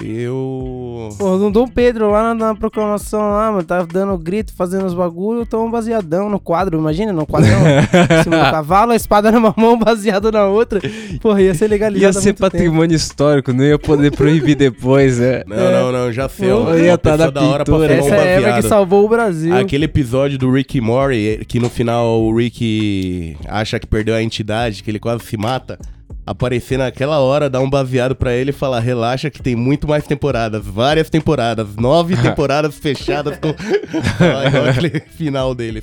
Eu. 0.02 1.08
Porra, 1.18 1.38
no 1.38 1.50
Dom 1.50 1.68
Pedro, 1.68 2.10
lá 2.10 2.22
na, 2.22 2.34
na 2.34 2.54
proclamação 2.54 3.20
lá, 3.20 3.50
mano, 3.50 3.62
tava 3.64 3.86
dando 3.86 4.16
grito, 4.18 4.52
fazendo 4.54 4.86
os 4.86 4.94
bagulho, 4.94 5.46
tão 5.46 5.66
um 5.66 5.70
baseadão 5.70 6.28
no 6.28 6.40
quadro, 6.40 6.78
imagina, 6.78 7.12
no 7.12 7.26
quadrão, 7.26 7.58
em 8.18 8.22
cima 8.22 8.44
do 8.44 8.50
cavalo, 8.50 8.92
a 8.92 8.96
espada 8.96 9.30
numa 9.30 9.54
mão, 9.56 9.78
baseado 9.78 10.32
na 10.32 10.46
outra. 10.46 10.80
Porra, 11.20 11.42
ia 11.42 11.54
ser 11.54 11.68
legalizado 11.68 12.04
Ia 12.06 12.12
ser 12.12 12.28
muito 12.28 12.36
tempo. 12.38 12.50
patrimônio 12.50 12.96
histórico, 12.96 13.52
não 13.52 13.64
ia 13.64 13.78
poder 13.78 14.10
proibir 14.12 14.56
depois, 14.56 15.18
né? 15.18 15.44
Não, 15.46 15.70
não, 15.70 15.92
não, 15.92 16.12
já 16.12 16.28
sei. 16.28 16.50
ó. 16.50 16.70
Eu 16.70 16.84
ia 16.84 16.92
Uma 16.92 16.98
tá 16.98 17.16
na 17.16 17.30
da 17.30 17.42
hora 17.42 17.64
pra 17.64 17.74
fumar 17.74 17.90
um 17.90 17.94
Essa 17.94 18.14
é 18.14 18.50
a 18.50 18.56
que 18.56 18.68
salvou 18.68 19.04
o 19.04 19.08
Brasil. 19.08 19.54
Aquele 19.56 19.84
episódio 19.84 20.38
do 20.38 20.50
Rick 20.50 20.80
Morty, 20.80 21.44
que 21.46 21.60
no 21.60 21.68
final 21.68 22.20
o 22.20 22.34
Rick 22.36 23.36
acha 23.48 23.78
que 23.78 23.86
perdeu 23.86 24.14
a 24.14 24.22
entidade, 24.22 24.82
que 24.82 24.90
ele 24.90 24.98
quase 24.98 25.24
se 25.24 25.36
mata. 25.36 25.78
Aparecer 26.26 26.78
naquela 26.78 27.18
hora, 27.20 27.50
dar 27.50 27.60
um 27.60 27.68
baseado 27.70 28.14
pra 28.14 28.32
ele 28.34 28.50
e 28.50 28.52
falar: 28.52 28.80
relaxa 28.80 29.30
que 29.30 29.42
tem 29.42 29.54
muito 29.56 29.86
mais 29.88 30.06
temporadas, 30.06 30.64
várias 30.64 31.08
temporadas, 31.10 31.76
nove 31.76 32.16
temporadas 32.20 32.74
fechadas 32.78 33.38
com. 33.38 33.48
Aquele 34.68 35.00
final 35.16 35.54
dele. 35.54 35.82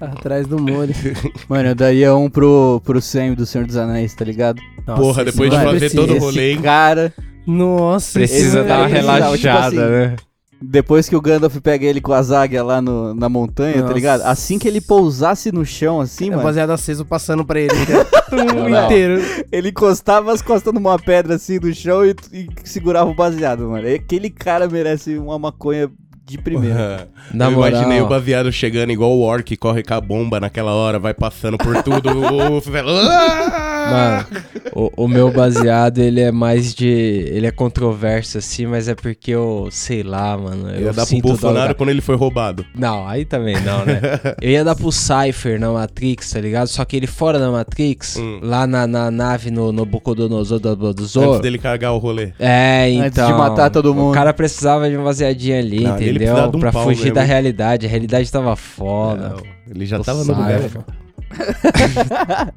Atrás 0.00 0.46
do 0.46 0.58
molho. 0.60 0.92
Mano, 1.48 1.68
eu 1.70 1.74
daria 1.74 2.14
um 2.16 2.28
pro, 2.28 2.80
pro 2.84 3.00
Sam 3.00 3.34
do 3.34 3.46
Senhor 3.46 3.66
dos 3.66 3.76
Anéis, 3.76 4.14
tá 4.14 4.24
ligado? 4.24 4.60
Nossa, 4.86 5.00
Porra, 5.00 5.24
depois 5.24 5.50
de 5.50 5.56
fazer 5.56 5.90
todo 5.90 6.10
o 6.10 6.16
Esse 6.16 6.24
rolê, 6.24 6.52
hein? 6.52 6.60
cara, 6.60 7.14
Nossa, 7.46 8.18
Precisa 8.18 8.58
esse 8.60 8.68
dar 8.68 8.78
uma 8.80 8.86
relaxada. 8.88 9.24
relaxada, 9.24 9.68
tipo 9.70 9.80
assim, 9.82 9.90
né? 9.90 10.16
Depois 10.64 11.08
que 11.08 11.16
o 11.16 11.20
Gandalf 11.20 11.56
pega 11.60 11.84
ele 11.86 12.00
com 12.00 12.12
as 12.12 12.30
águias 12.30 12.64
lá 12.64 12.80
no, 12.80 13.14
na 13.14 13.28
montanha, 13.28 13.76
Nossa. 13.76 13.88
tá 13.88 13.92
ligado? 13.94 14.20
Assim 14.22 14.58
que 14.58 14.68
ele 14.68 14.80
pousasse 14.80 15.50
no 15.52 15.64
chão, 15.64 16.00
assim, 16.00 16.28
É 16.28 16.30
mano, 16.30 16.42
baseado 16.42 16.70
aceso 16.70 17.04
passando 17.04 17.44
pra 17.44 17.60
ele. 17.60 17.74
né? 17.74 18.04
Tum, 18.32 18.68
inteiro. 18.84 19.20
ele 19.52 19.68
encostava 19.68 20.32
as 20.32 20.40
costas 20.40 20.72
numa 20.72 20.98
pedra 20.98 21.34
assim 21.34 21.58
no 21.58 21.72
chão 21.74 22.04
e, 22.04 22.14
e 22.32 22.48
segurava 22.64 23.10
o 23.10 23.14
baseado, 23.14 23.68
mano. 23.68 23.86
E 23.86 23.94
Aquele 23.94 24.30
cara 24.30 24.66
merece 24.68 25.18
uma 25.18 25.38
maconha 25.38 25.90
de 26.26 26.38
primeira. 26.38 27.08
Na 27.32 27.46
eu 27.46 27.52
moral. 27.52 27.70
imaginei 27.70 28.00
o 28.00 28.06
baseado 28.08 28.50
chegando 28.52 28.90
igual 28.92 29.10
o 29.12 29.20
Orc, 29.22 29.56
corre 29.56 29.82
com 29.82 29.94
a 29.94 30.00
bomba 30.00 30.38
naquela 30.40 30.72
hora, 30.72 30.98
vai 30.98 31.14
passando 31.14 31.56
por 31.58 31.82
tudo. 31.82 32.08
"Ah!" 33.10 34.26
Mano, 34.32 34.44
o, 34.74 35.04
o 35.04 35.08
meu 35.08 35.30
baseado, 35.32 35.98
ele 35.98 36.20
é 36.20 36.30
mais 36.30 36.74
de. 36.74 36.86
Ele 36.86 37.46
é 37.46 37.50
controverso, 37.50 38.38
assim, 38.38 38.66
mas 38.66 38.88
é 38.88 38.94
porque 38.94 39.32
eu, 39.32 39.68
sei 39.70 40.02
lá, 40.02 40.36
mano. 40.38 40.70
Eu 40.70 40.82
Ia 40.82 40.92
dar 40.92 41.02
pro 41.02 41.06
sinto 41.06 41.28
Bolsonaro 41.28 41.74
quando 41.74 41.88
ele 41.90 42.00
foi 42.00 42.14
roubado. 42.16 42.64
Não, 42.76 43.06
aí 43.06 43.24
também 43.24 43.60
não, 43.62 43.84
né? 43.84 44.00
Eu 44.40 44.50
ia 44.50 44.64
dar 44.64 44.74
pro 44.76 44.90
Cypher 44.92 45.58
na 45.58 45.70
Matrix, 45.72 46.30
tá 46.30 46.40
ligado? 46.40 46.68
Só 46.68 46.84
que 46.84 46.96
ele 46.96 47.06
fora 47.06 47.38
da 47.38 47.50
Matrix, 47.50 48.16
Hum. 48.16 48.38
lá 48.42 48.66
na, 48.66 48.86
na 48.86 49.10
nave 49.10 49.50
no, 49.50 49.72
no 49.72 49.84
Bucodonosor 49.84 50.58
do 50.60 50.68
Antes 50.68 50.80
Abodozor. 50.82 51.40
dele 51.40 51.58
cagar 51.58 51.92
o 51.92 51.98
rolê. 51.98 52.32
É, 52.38 52.88
então. 52.90 53.06
Antes 53.06 53.26
de 53.26 53.32
matar 53.32 53.70
todo 53.70 53.94
mundo. 53.94 54.10
O 54.10 54.14
cara 54.14 54.32
precisava 54.32 54.88
de 54.88 54.96
um 54.96 55.04
baseadinho 55.04 55.58
ali, 55.58 55.80
Não, 55.84 55.96
ele 56.12 56.18
precisava 56.20 56.50
de 56.50 56.56
um 56.56 56.60
pra 56.60 56.72
pau 56.72 56.84
fugir 56.84 57.00
mesmo. 57.02 57.14
da 57.14 57.22
realidade. 57.22 57.86
A 57.86 57.88
realidade 57.88 58.30
tava 58.32 58.54
foda. 58.56 59.28
Não, 59.30 59.42
ele 59.74 59.86
já 59.86 59.98
tava 60.00 60.24
no 60.24 60.32
lugar. 60.34 60.60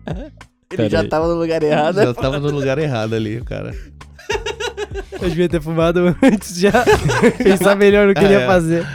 Ele 0.72 0.90
já 0.90 0.98
Peraí. 0.98 1.10
tava 1.10 1.28
no 1.28 1.36
lugar 1.36 1.62
errado. 1.64 1.96
Já 2.02 2.14
tava 2.14 2.40
no 2.40 2.50
lugar 2.50 2.78
errado 2.80 3.14
ali, 3.14 3.38
o 3.38 3.46
cara. 3.46 3.74
Eu 5.22 5.30
devia 5.30 5.48
ter 5.48 5.62
fumado 5.62 6.14
antes 6.22 6.58
já. 6.60 6.72
Pensar 7.42 7.76
melhor 7.76 8.08
no 8.08 8.14
que 8.14 8.20
ele 8.24 8.34
ia 8.34 8.42
É. 8.42 8.46
fazer. 8.48 8.86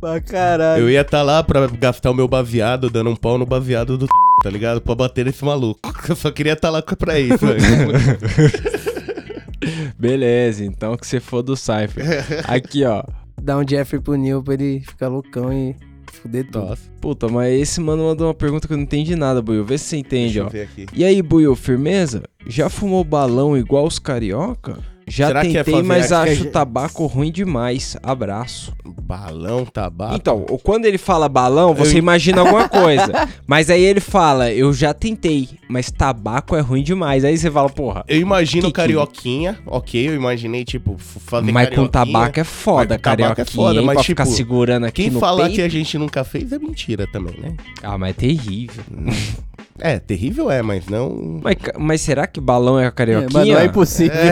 Pra 0.00 0.20
caralho. 0.20 0.82
Eu 0.82 0.90
ia 0.90 1.02
estar 1.02 1.22
lá 1.22 1.42
pra 1.44 1.66
gastar 1.68 2.10
o 2.10 2.14
meu 2.14 2.26
baseado, 2.26 2.90
dando 2.90 3.10
um 3.10 3.14
pau 3.16 3.36
no 3.38 3.46
baseado 3.46 3.96
do 3.98 4.06
tá 4.42 4.50
ligado? 4.50 4.80
Pra 4.80 4.94
bater 4.96 5.24
nesse 5.26 5.44
maluco. 5.44 5.78
Eu 6.08 6.16
só 6.16 6.30
queria 6.32 6.54
estar 6.54 6.70
lá 6.70 6.82
pra 6.82 7.20
isso. 7.20 7.44
Beleza, 9.98 10.64
então 10.64 10.96
que 10.96 11.06
você 11.06 11.20
for 11.20 11.42
do 11.42 11.56
Cypher. 11.56 12.04
Aqui, 12.48 12.84
ó. 12.84 13.04
Dá 13.42 13.58
um 13.58 13.66
Jeffrey 13.68 14.00
pro 14.00 14.14
Neil 14.14 14.42
pra 14.42 14.54
ele 14.54 14.80
ficar 14.80 15.08
loucão 15.08 15.52
e 15.52 15.74
fuder 16.12 16.44
tudo. 16.44 16.64
Nossa, 16.66 16.90
Puta, 17.00 17.28
mas 17.28 17.52
esse 17.60 17.80
mano 17.80 18.04
mandou 18.04 18.28
uma 18.28 18.34
pergunta 18.34 18.68
que 18.68 18.72
eu 18.72 18.76
não 18.76 18.84
entendi 18.84 19.16
nada, 19.16 19.42
Buiu. 19.42 19.64
Vê 19.64 19.76
se 19.76 19.86
você 19.86 19.96
entende, 19.96 20.34
deixa 20.34 20.44
ó. 20.44 20.46
eu 20.46 20.50
ver 20.50 20.62
aqui. 20.62 20.86
E 20.92 21.04
aí, 21.04 21.20
Buiu, 21.20 21.56
firmeza? 21.56 22.22
Já 22.46 22.68
fumou 22.68 23.02
balão 23.02 23.56
igual 23.56 23.84
os 23.86 23.98
carioca? 23.98 24.78
Já 25.06 25.26
Será 25.28 25.40
que 25.42 25.48
é 25.48 25.64
tentei, 25.64 25.74
fazer- 25.74 25.86
mas 25.86 26.12
acho 26.12 26.42
que 26.42 26.46
é- 26.48 26.50
tabaco 26.50 27.06
ruim 27.06 27.30
demais. 27.30 27.96
Abraço. 28.02 28.72
Balão, 28.84 29.64
tabaco. 29.66 30.14
Então, 30.14 30.46
quando 30.62 30.86
ele 30.86 30.96
fala 30.96 31.28
balão, 31.28 31.74
você 31.74 31.94
Eu- 31.94 31.98
imagina 31.98 32.40
alguma 32.40 32.68
coisa. 32.70 33.28
mas 33.46 33.68
aí 33.68 33.82
ele 33.82 34.00
fala, 34.00 34.50
eu 34.52 34.72
já 34.72 34.94
tentei, 34.94 35.48
mas 35.68 35.90
tabaco 35.90 36.56
é 36.56 36.60
ruim 36.60 36.82
demais. 36.82 37.24
Aí 37.24 37.36
você 37.36 37.50
fala, 37.50 37.68
porra, 37.68 38.04
Eu 38.08 38.20
imagino 38.20 38.62
Que 38.62 38.68
que- 38.68 38.72
carioquinha, 38.72 39.58
ok, 39.66 40.08
eu 40.08 40.14
imaginei, 40.14 40.64
tipo, 40.64 40.96
fazer 40.98 41.52
mas 41.52 41.68
com 41.68 41.74
carioquinha. 41.88 41.88
tabaco 42.14 42.40
é 42.40 42.44
foda, 42.44 42.94
Mas 42.94 43.02
tabaco 43.02 43.22
é 43.22 43.34
carioquinha, 43.34 43.46
foda, 43.46 43.82
mas, 43.82 43.94
pra 43.96 44.04
ficar 44.04 44.24
tipo, 44.24 44.36
segurando 44.36 44.86
aqui 44.86 45.02
Quem 45.02 45.10
no 45.10 45.20
falar 45.20 45.42
peito. 45.44 45.56
que 45.56 45.62
a 45.62 45.68
gente 45.68 45.98
nunca 45.98 46.24
fez 46.24 46.52
é 46.52 46.58
mentira 46.58 47.06
também, 47.12 47.34
né? 47.38 47.54
Ah, 47.82 47.98
mas 47.98 48.10
é 48.10 48.12
terrível. 48.14 48.82
É, 49.84 49.98
terrível 49.98 50.48
é, 50.48 50.62
mas 50.62 50.86
não... 50.86 51.40
Mas, 51.42 51.56
mas 51.78 52.00
será 52.02 52.24
que 52.26 52.40
balão 52.40 52.78
é 52.78 52.84
a 52.84 52.86
É, 52.86 52.90
carioquinha? 52.92 53.30
mas 53.32 53.48
não 53.48 53.58
é 53.58 53.64
impossível. 53.64 54.14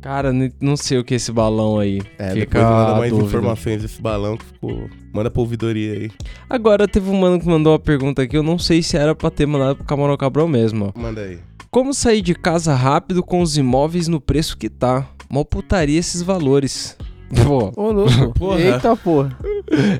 Cara, 0.00 0.32
n- 0.32 0.52
não 0.60 0.76
sei 0.76 0.98
o 0.98 1.04
que 1.04 1.14
é 1.14 1.16
esse 1.16 1.32
balão 1.32 1.78
aí. 1.78 2.00
É, 2.18 2.30
Fica 2.30 2.58
depois 2.58 2.64
manda 2.64 2.94
mais 2.98 3.10
dúvida. 3.10 3.28
informações 3.28 3.82
desse 3.82 4.00
balão 4.00 4.36
que 4.36 4.44
ficou... 4.44 4.88
Manda 5.12 5.30
pra 5.30 5.40
ouvidoria 5.40 5.92
aí. 5.94 6.10
Agora 6.48 6.86
teve 6.86 7.08
um 7.08 7.18
mano 7.18 7.40
que 7.40 7.46
mandou 7.46 7.72
uma 7.72 7.78
pergunta 7.78 8.22
aqui, 8.22 8.36
eu 8.36 8.42
não 8.42 8.58
sei 8.58 8.82
se 8.82 8.96
era 8.96 9.14
pra 9.14 9.30
ter 9.30 9.46
mandado 9.46 9.76
pro 9.76 9.84
Camarão 9.84 10.16
Cabrão 10.16 10.46
mesmo, 10.46 10.92
ó. 10.94 11.00
Manda 11.00 11.22
aí. 11.22 11.38
Como 11.70 11.92
sair 11.94 12.20
de 12.20 12.34
casa 12.34 12.74
rápido 12.74 13.22
com 13.22 13.40
os 13.40 13.56
imóveis 13.56 14.06
no 14.06 14.20
preço 14.20 14.56
que 14.58 14.68
tá? 14.68 15.06
Mal 15.30 15.44
putaria 15.44 15.98
esses 15.98 16.20
valores. 16.22 16.96
Pô, 17.44 17.72
Ô, 17.76 17.90
louco. 17.90 18.32
Porra, 18.38 18.60
Eita 18.60 18.96
porra. 18.96 19.36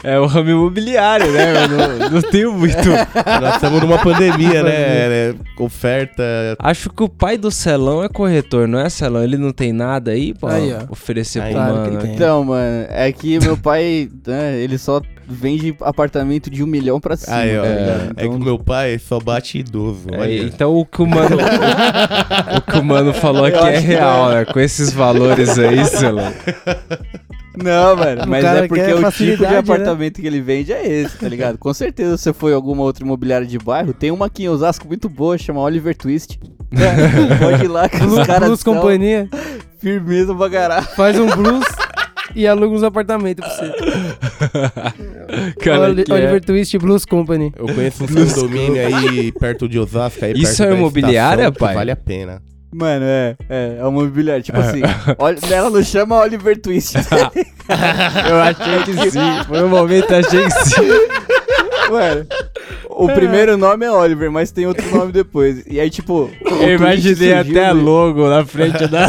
é 0.04 0.18
o 0.18 0.26
ramo 0.26 0.50
imobiliário, 0.50 1.32
né? 1.32 1.64
Eu 1.64 1.68
não, 1.68 2.10
não 2.10 2.22
tenho 2.22 2.52
muito. 2.52 2.76
nós 3.40 3.54
estamos 3.54 3.80
numa 3.80 3.98
pandemia, 3.98 4.62
né? 4.62 4.72
É, 4.72 5.34
Oferta... 5.58 6.22
Acho 6.58 6.90
que 6.90 7.02
o 7.02 7.08
pai 7.08 7.36
do 7.36 7.50
Celão 7.50 8.04
é 8.04 8.08
corretor, 8.08 8.68
não 8.68 8.78
é, 8.78 8.88
Celão? 8.88 9.22
Ele 9.24 9.36
não 9.36 9.52
tem 9.52 9.72
nada 9.72 10.12
aí 10.12 10.34
pra 10.34 10.54
Aí, 10.54 10.74
oferecer 10.88 11.40
Aí, 11.40 11.52
pro 11.52 11.62
claro 11.62 11.74
que 11.74 11.80
mano. 11.80 11.92
ele 11.94 12.02
tem. 12.02 12.14
Então, 12.14 12.44
mano, 12.44 12.86
é 12.90 13.12
que 13.12 13.38
meu 13.40 13.56
pai, 13.56 14.08
né, 14.26 14.56
ele 14.58 14.78
só 14.78 15.00
vende 15.26 15.76
apartamento 15.80 16.50
de 16.50 16.62
um 16.62 16.66
milhão 16.66 17.00
pra 17.00 17.16
cima. 17.16 17.36
Aí, 17.36 17.58
ó. 17.58 17.64
É, 17.64 17.74
ligado? 17.74 18.14
que 18.14 18.22
o 18.22 18.26
Então, 18.26 18.38
meu 18.38 18.58
pai 18.58 18.98
só 18.98 19.18
bate 19.20 19.58
idoso. 19.58 20.06
É, 20.12 20.36
então 20.38 20.74
o 20.74 20.84
que 20.84 21.02
o 21.02 21.06
mano, 21.06 21.36
o, 21.36 22.56
o 22.58 22.60
que 22.62 22.78
o 22.78 22.84
mano 22.84 23.12
falou 23.12 23.44
aqui 23.44 23.58
é 23.58 23.72
que 23.72 23.78
real, 23.86 24.30
né? 24.30 24.44
Com 24.44 24.60
esses 24.60 24.92
valores 24.92 25.58
aí, 25.58 25.84
Celão. 25.86 26.32
Não, 27.56 27.96
mano, 27.96 28.24
O 28.24 28.28
mas 28.28 28.44
é 28.44 28.66
porque 28.66 28.82
o 28.92 29.10
tipo 29.12 29.36
de 29.36 29.52
né? 29.52 29.58
apartamento 29.58 30.20
que 30.20 30.26
ele 30.26 30.40
vende 30.40 30.72
é 30.72 30.84
esse, 30.86 31.16
tá 31.16 31.28
ligado? 31.28 31.56
Com 31.56 31.72
certeza 31.72 32.16
você 32.16 32.32
foi 32.32 32.50
em 32.50 32.54
alguma 32.54 32.82
outra 32.82 33.04
imobiliária 33.04 33.46
de 33.46 33.58
bairro, 33.58 33.92
tem 33.92 34.10
uma 34.10 34.26
aqui 34.26 34.42
em 34.44 34.48
Osasco 34.48 34.88
muito 34.88 35.08
boa, 35.08 35.38
chama 35.38 35.60
Oliver 35.60 35.96
Twist. 35.96 36.40
É, 36.72 37.38
Pode 37.38 37.64
ir 37.64 37.68
lá 37.68 37.88
que 37.88 38.02
os 38.04 38.26
caras 38.26 38.48
blues 38.48 38.60
são 38.60 38.74
Companhia 38.74 39.28
firmeza 39.78 40.34
pra 40.34 40.50
caralho. 40.50 40.86
faz 40.96 41.16
um 41.18 41.26
blues 41.28 41.64
e 42.34 42.46
aluga 42.46 42.74
uns 42.76 42.82
apartamentos 42.82 43.44
pra 43.46 43.56
você. 43.56 43.72
Cara, 45.60 45.80
Oli- 45.88 46.04
que 46.04 46.12
é- 46.12 46.14
Oliver 46.14 46.44
Twist 46.44 46.78
Blues 46.78 47.04
Company. 47.04 47.52
Eu 47.56 47.66
conheço 47.66 48.04
um 48.04 48.06
condomínio 48.06 48.86
aí 48.86 49.32
perto 49.32 49.68
de 49.68 49.78
Osasco. 49.78 50.24
Aí 50.24 50.32
Isso 50.34 50.58
perto 50.58 50.72
é 50.72 50.76
imobiliária, 50.76 51.52
pai? 51.52 51.74
Vale 51.74 51.90
a 51.90 51.96
pena. 51.96 52.42
Mano, 52.72 53.04
é, 53.04 53.36
é, 53.48 53.76
é 53.78 53.84
uma 53.84 54.02
imobiliária. 54.02 54.42
Tipo 54.42 54.58
assim, 54.58 54.80
olha, 55.18 55.38
ela 55.50 55.70
não 55.70 55.82
chama 55.82 56.18
Oliver 56.20 56.60
Twist. 56.60 56.94
Eu 58.28 58.40
achei 58.40 58.82
que 58.84 59.10
sim. 59.10 59.44
Por 59.46 59.58
um 59.62 59.68
momento 59.68 60.12
achei 60.14 60.44
que 60.44 60.50
sim. 60.50 60.88
Mano, 61.90 62.26
o 62.90 63.08
primeiro 63.08 63.56
nome 63.56 63.84
é 63.86 63.90
Oliver, 63.92 64.30
mas 64.30 64.50
tem 64.50 64.66
outro 64.66 64.84
nome 64.96 65.12
depois. 65.12 65.64
E 65.66 65.78
aí, 65.78 65.88
tipo. 65.90 66.30
o 66.44 66.48
Eu 66.62 66.74
imaginei 66.76 67.14
surgiu 67.14 67.38
até 67.58 67.66
a 67.66 67.72
logo 67.72 68.28
na 68.28 68.44
frente 68.44 68.86
da. 68.88 69.06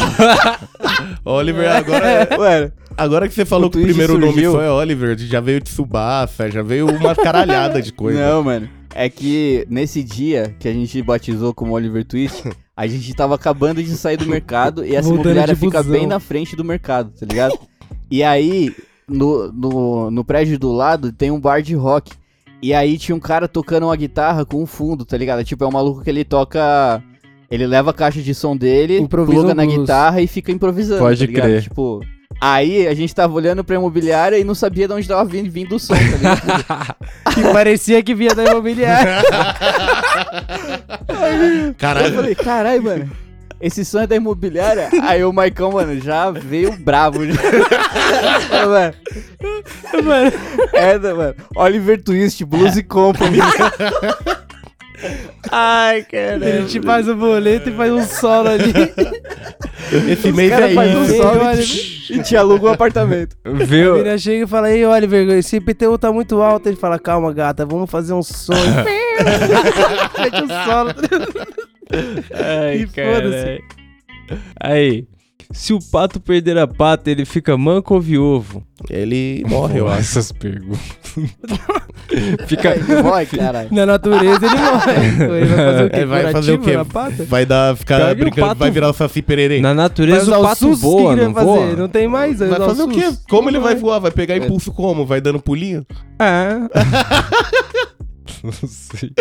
Oliver, 1.25 1.69
agora, 1.71 2.27
Mano, 2.37 2.71
agora 2.97 3.27
que 3.27 3.33
você 3.33 3.45
falou 3.45 3.67
O 3.67 3.71
que 3.71 3.79
o 3.79 3.83
primeiro 3.83 4.13
surgiu- 4.13 4.51
nome 4.51 4.57
foi 4.63 4.67
Oliver, 4.69 5.17
já 5.17 5.39
veio 5.39 5.61
Tsubasa, 5.61 6.49
já 6.49 6.61
veio 6.61 6.87
uma 6.89 7.15
caralhada 7.15 7.81
de 7.81 7.91
coisa. 7.91 8.19
Não, 8.19 8.43
mano. 8.43 8.69
É 8.93 9.09
que 9.09 9.65
nesse 9.69 10.01
dia 10.03 10.55
que 10.59 10.67
a 10.67 10.73
gente 10.73 11.01
batizou 11.01 11.53
como 11.53 11.73
Oliver 11.73 12.05
Twist, 12.05 12.43
a 12.75 12.87
gente 12.87 13.13
tava 13.13 13.35
acabando 13.35 13.83
de 13.83 13.91
sair 13.97 14.15
do 14.17 14.25
mercado 14.25 14.85
e 14.85 14.95
essa 14.95 15.03
Voltando 15.09 15.25
imobiliária 15.25 15.55
fica 15.55 15.83
busão. 15.83 15.91
bem 15.99 16.07
na 16.07 16.19
frente 16.19 16.55
do 16.55 16.63
mercado, 16.63 17.11
tá 17.11 17.25
ligado? 17.25 17.57
E 18.09 18.23
aí, 18.23 18.73
no, 19.07 19.51
no, 19.51 20.11
no 20.11 20.23
prédio 20.23 20.57
do 20.57 20.71
lado 20.71 21.11
tem 21.11 21.29
um 21.31 21.39
bar 21.39 21.61
de 21.61 21.75
rock. 21.75 22.11
E 22.61 22.73
aí 22.73 22.97
tinha 22.97 23.15
um 23.15 23.19
cara 23.19 23.47
tocando 23.49 23.83
uma 23.87 23.95
guitarra 23.95 24.45
com 24.45 24.63
um 24.63 24.65
fundo, 24.65 25.03
tá 25.05 25.17
ligado? 25.17 25.43
Tipo, 25.43 25.65
é 25.65 25.67
um 25.67 25.71
maluco 25.71 26.01
que 26.01 26.09
ele 26.09 26.23
toca. 26.23 27.03
Ele 27.51 27.67
leva 27.67 27.91
a 27.91 27.93
caixa 27.93 28.21
de 28.21 28.33
som 28.33 28.55
dele, 28.57 28.97
Improvisa 28.97 29.39
pluga 29.39 29.53
na 29.53 29.65
guitarra 29.65 30.21
e 30.21 30.25
fica 30.25 30.51
improvisando. 30.51 30.99
Pode 31.01 31.19
tá 31.19 31.25
ligado? 31.25 31.43
crer. 31.43 31.61
Tipo. 31.63 32.01
Aí 32.41 32.87
a 32.87 32.93
gente 32.93 33.15
tava 33.15 33.33
olhando 33.33 33.63
pra 33.63 33.75
imobiliária 33.75 34.37
e 34.37 34.43
não 34.43 34.53
sabia 34.53 34.87
de 34.87 34.93
onde 34.93 35.07
tava 35.07 35.23
vindo, 35.25 35.49
vindo 35.49 35.75
o 35.75 35.79
som, 35.79 35.93
tá 35.95 36.01
ligado? 36.01 36.95
Que 37.35 37.41
parecia 37.51 38.01
que 38.03 38.13
vinha 38.15 38.33
da 38.35 38.43
imobiliária. 38.45 39.17
Eu 41.67 41.73
Caralho. 41.75 42.13
falei, 42.15 42.35
caralho, 42.35 42.83
mano. 42.83 43.11
Esse 43.59 43.83
som 43.85 43.99
é 44.01 44.07
da 44.07 44.15
imobiliária? 44.15 44.89
Aí 45.03 45.23
o 45.23 45.31
Maicon, 45.33 45.71
mano, 45.71 45.99
já 45.99 46.29
veio 46.29 46.73
bravo. 46.77 47.19
Mano, 47.19 48.93
Mano, 50.03 50.31
é, 50.73 50.99
da- 50.99 51.15
mano. 51.15 51.35
Oliver 51.55 52.01
Twist, 52.03 52.43
Blues 52.45 52.81
Company. 52.87 53.37
Ai, 55.51 55.99
a 55.99 56.05
cara. 56.05 56.61
gente 56.61 56.81
faz 56.81 57.07
o 57.07 57.15
boleto 57.15 57.69
e 57.69 57.73
faz 57.73 57.91
um 57.91 58.03
solo 58.05 58.49
ali. 58.49 58.73
Esse 60.11 60.31
mês 60.31 60.49
cara 60.49 60.69
é 60.71 60.73
faz 60.73 60.95
um 60.95 61.05
solo 61.05 61.41
Olha, 61.41 61.61
e 61.61 62.23
te 62.23 62.35
aluga 62.35 62.67
um 62.67 62.71
apartamento. 62.73 63.35
A 63.45 63.51
Viu? 63.51 63.93
menina 63.97 64.17
chega 64.17 64.43
e 64.45 64.47
fala, 64.47 64.71
ei, 64.71 64.85
Oliver, 64.85 65.29
esse 65.37 65.57
IPTU 65.57 65.97
tá 65.97 66.11
muito 66.11 66.41
alto. 66.41 66.67
Ele 66.67 66.75
fala, 66.75 66.97
calma, 66.99 67.31
gata, 67.33 67.65
vamos 67.65 67.89
fazer 67.89 68.13
um 68.13 68.23
som. 68.23 68.53
Mete 70.19 70.43
um 70.43 70.47
solo. 70.47 70.93
Ai, 72.33 72.77
E 72.77 72.87
foda-se. 72.87 73.61
Aí, 74.59 75.07
se 75.51 75.71
o 75.73 75.79
pato 75.91 76.19
perder 76.19 76.57
a 76.57 76.67
pata, 76.67 77.11
ele 77.11 77.25
fica 77.25 77.55
manco 77.57 77.93
ou 77.93 78.01
viúvo? 78.01 78.65
Ele 78.89 79.43
morre, 79.47 79.79
eu 79.79 79.87
acho. 79.87 79.99
Essas 80.01 80.31
perguntas. 80.31 80.79
fica... 82.47 82.75
Vai, 83.03 83.25
caralho. 83.25 83.69
Na 83.71 83.85
natureza 83.85 84.45
ele 84.45 84.55
morre. 84.55 84.95
Ele 85.35 85.45
vai 85.45 85.61
fazer 85.61 85.83
o 85.83 85.89
quê? 85.89 85.99
É, 85.99 86.05
vai 86.05 86.31
fazer 86.31 86.51
o 86.53 86.59
quê? 86.59 87.23
Vai 87.27 87.45
dar, 87.45 87.75
ficar 87.75 88.15
brincando, 88.15 88.47
pato- 88.47 88.59
vai 88.59 88.71
virar 88.71 88.89
o 88.89 88.93
Saci 88.93 89.21
Pererê. 89.21 89.59
Na 89.61 89.69
Vai 89.69 89.75
natureza 89.75 90.21
usar 90.23 90.37
o 90.37 90.43
pato 90.43 90.57
SUS, 90.57 90.77
o 90.77 90.81
voa, 90.81 91.13
que 91.13 91.19
ele 91.19 91.25
não 91.27 91.33
vai 91.33 91.43
voa? 91.43 91.59
fazer? 91.61 91.77
Não 91.77 91.87
tem 91.87 92.07
mais. 92.07 92.39
Vai 92.39 92.49
usar 92.49 92.65
fazer 92.65 92.83
o 92.83 92.87
quê? 92.89 93.09
Como 93.29 93.49
ele 93.49 93.59
vai 93.59 93.73
Vai. 93.73 93.81
voar? 93.81 93.99
Vai 93.99 94.11
pegar 94.11 94.37
impulso 94.37 94.71
como? 94.71 95.05
Vai 95.05 95.19
dando 95.21 95.39
pulinho? 95.39 95.85
É. 96.19 96.55
não 98.43 98.51
sei. 98.69 99.11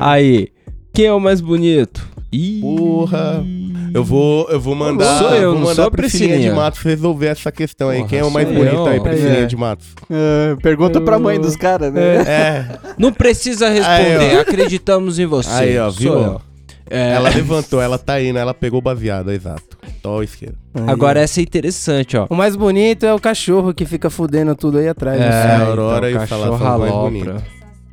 Aí, 0.00 0.48
quem 0.92 1.06
é 1.06 1.12
o 1.12 1.20
mais 1.20 1.40
bonito? 1.40 2.06
Ih. 2.32 2.60
Porra. 2.60 3.44
Eu 3.94 4.04
vou, 4.04 4.48
eu 4.48 4.60
vou 4.60 4.74
mandar, 4.74 5.18
Sou 5.18 5.34
eu, 5.34 5.50
vou 5.52 5.60
mandar 5.60 5.74
sou 5.74 5.84
a 5.84 5.88
a 5.88 5.90
Priscilinha 5.90 6.28
de 6.28 6.34
Priscilinha. 6.36 6.54
Matos 6.62 6.80
resolver 6.82 7.26
essa 7.26 7.52
questão 7.52 7.88
aí. 7.88 7.98
Porra, 7.98 8.08
Quem 8.10 8.18
é 8.20 8.24
o 8.24 8.30
mais 8.30 8.46
sou 8.48 8.56
bonito 8.56 8.74
eu. 8.76 8.86
aí, 8.86 9.00
Priscilinha 9.00 9.38
É. 9.42 9.46
de 9.46 9.56
Matos? 9.56 9.86
Ah, 10.10 10.56
pergunta 10.62 11.00
pra 11.00 11.18
mãe 11.18 11.40
dos 11.40 11.56
caras, 11.56 11.92
né? 11.92 12.16
É. 12.26 12.78
Não 12.98 13.12
precisa 13.12 13.68
responder, 13.68 14.18
Aí, 14.20 14.36
ó. 14.36 14.40
acreditamos 14.40 15.18
em 15.18 15.26
você. 15.26 15.50
Aí, 15.50 15.78
ó, 15.78 15.90
Sou 15.90 16.00
viu? 16.00 16.14
eu. 16.14 16.40
É, 16.90 17.12
Ela 17.12 17.30
levantou, 17.30 17.80
ela 17.80 17.96
tá 17.98 18.20
indo, 18.20 18.38
ela 18.38 18.52
pegou 18.52 18.78
o 18.78 18.82
baseado, 18.82 19.30
exato. 19.30 19.62
Tó 20.02 20.20
à 20.20 20.24
esquerda. 20.24 20.56
Agora 20.86 21.20
essa 21.20 21.40
é 21.40 21.42
interessante, 21.42 22.16
ó. 22.16 22.26
O 22.28 22.34
mais 22.34 22.54
bonito 22.56 23.06
é 23.06 23.14
o 23.14 23.18
cachorro 23.20 23.72
que 23.72 23.86
fica 23.86 24.10
fudendo 24.10 24.54
tudo 24.54 24.76
aí 24.78 24.88
atrás. 24.88 25.18
É, 25.20 25.28
assim. 25.28 25.62
a 25.62 25.66
Aurora 25.68 26.10
e 26.10 26.14
o 26.14 26.18
cachorro 26.18 26.40
Salazar 26.58 26.78
mais 26.78 26.92
alopra. 26.92 27.10
bonito. 27.10 27.42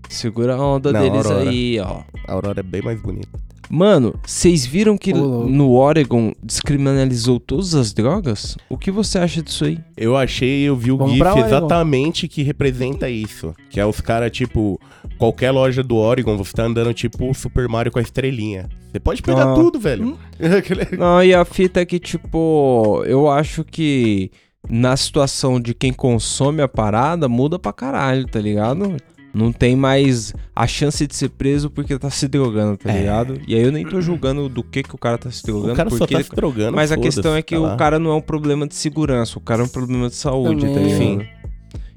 Segura 0.10 0.56
a 0.56 0.58
onda 0.62 0.92
Não, 0.92 1.00
deles 1.02 1.26
Aurora. 1.26 1.50
aí, 1.50 1.80
ó. 1.80 2.00
A 2.28 2.34
Aurora 2.34 2.60
é 2.60 2.64
bem 2.64 2.82
mais 2.82 3.00
bonita. 3.00 3.30
Mano, 3.70 4.16
vocês 4.26 4.66
viram 4.66 4.98
que 4.98 5.14
louco. 5.14 5.48
no 5.50 5.74
Oregon 5.74 6.34
descriminalizou 6.42 7.40
todas 7.40 7.76
as 7.76 7.94
drogas? 7.94 8.58
O 8.68 8.78
que 8.78 8.90
você 8.90 9.20
acha 9.20 9.42
disso 9.44 9.66
aí? 9.66 9.78
Eu 9.96 10.18
achei, 10.18 10.62
eu 10.64 10.76
vi 10.76 10.92
o 10.92 10.98
Vamos 10.98 11.14
GIF 11.14 11.38
exatamente 11.46 12.28
que 12.28 12.42
representa 12.42 13.10
isso. 13.10 13.54
Que 13.70 13.80
é 13.80 13.86
os 13.86 14.02
caras, 14.02 14.32
tipo, 14.32 14.80
qualquer 15.18 15.52
loja 15.52 15.84
do 15.84 15.96
Oregon, 15.98 16.36
você 16.38 16.52
tá 16.54 16.64
andando 16.64 16.94
tipo 16.94 17.30
o 17.30 17.34
Super 17.34 17.68
Mario 17.70 17.92
com 17.92 18.00
a 18.00 18.02
estrelinha. 18.02 18.68
Você 18.92 19.00
pode 19.00 19.22
pegar 19.22 19.52
Ah. 19.52 19.54
tudo, 19.56 19.80
velho. 19.80 20.18
Não, 20.98 21.24
e 21.24 21.34
a 21.34 21.46
fita 21.46 21.80
é 21.82 21.86
que, 21.86 22.00
tipo, 22.00 23.04
eu 23.06 23.30
acho 23.30 23.64
que 23.64 24.32
na 24.68 24.98
situação 24.98 25.60
de 25.60 25.74
quem 25.74 25.94
consome 25.94 26.62
a 26.62 26.68
parada, 26.68 27.30
muda 27.30 27.60
pra 27.60 27.72
caralho, 27.72 28.26
tá 28.28 28.40
ligado? 28.40 28.98
Não 29.34 29.52
tem 29.52 29.76
mais 29.76 30.34
a 30.56 30.66
chance 30.66 31.06
de 31.06 31.16
ser 31.16 31.30
preso 31.30 31.70
porque 31.70 31.98
tá 32.00 32.10
se 32.10 32.28
drogando, 32.28 32.78
tá 32.78 32.92
É. 32.92 33.00
ligado? 33.00 33.40
E 33.48 33.54
aí 33.56 33.62
eu 33.62 33.72
nem 33.72 33.86
tô 33.86 34.02
julgando 34.02 34.50
do 34.50 34.64
que 34.64 34.82
que 34.82 34.96
o 34.96 34.98
cara 34.98 35.18
tá 35.20 35.30
se 35.30 35.44
drogando, 35.46 35.74
o 35.74 35.76
cara 35.76 35.90
só 35.92 35.98
porque 36.00 36.16
tá 36.16 36.20
ele- 36.22 36.30
se 36.30 36.36
drogando. 36.36 36.76
Mas 36.76 36.92
a 36.92 36.98
questão 36.98 37.36
é 37.36 37.42
que 37.44 37.56
tá 37.56 37.62
o 37.62 37.78
cara 37.78 38.00
não 38.00 38.10
é 38.12 38.16
um 38.16 38.22
problema 38.22 38.68
de 38.68 38.74
segurança, 38.74 39.38
o 39.38 39.42
cara 39.42 39.62
é 39.62 39.66
um 39.66 39.70
problema 39.70 40.10
de 40.10 40.16
saúde, 40.16 40.66
tá 40.66 40.74
Também. 40.74 41.18
ligado? 41.20 41.40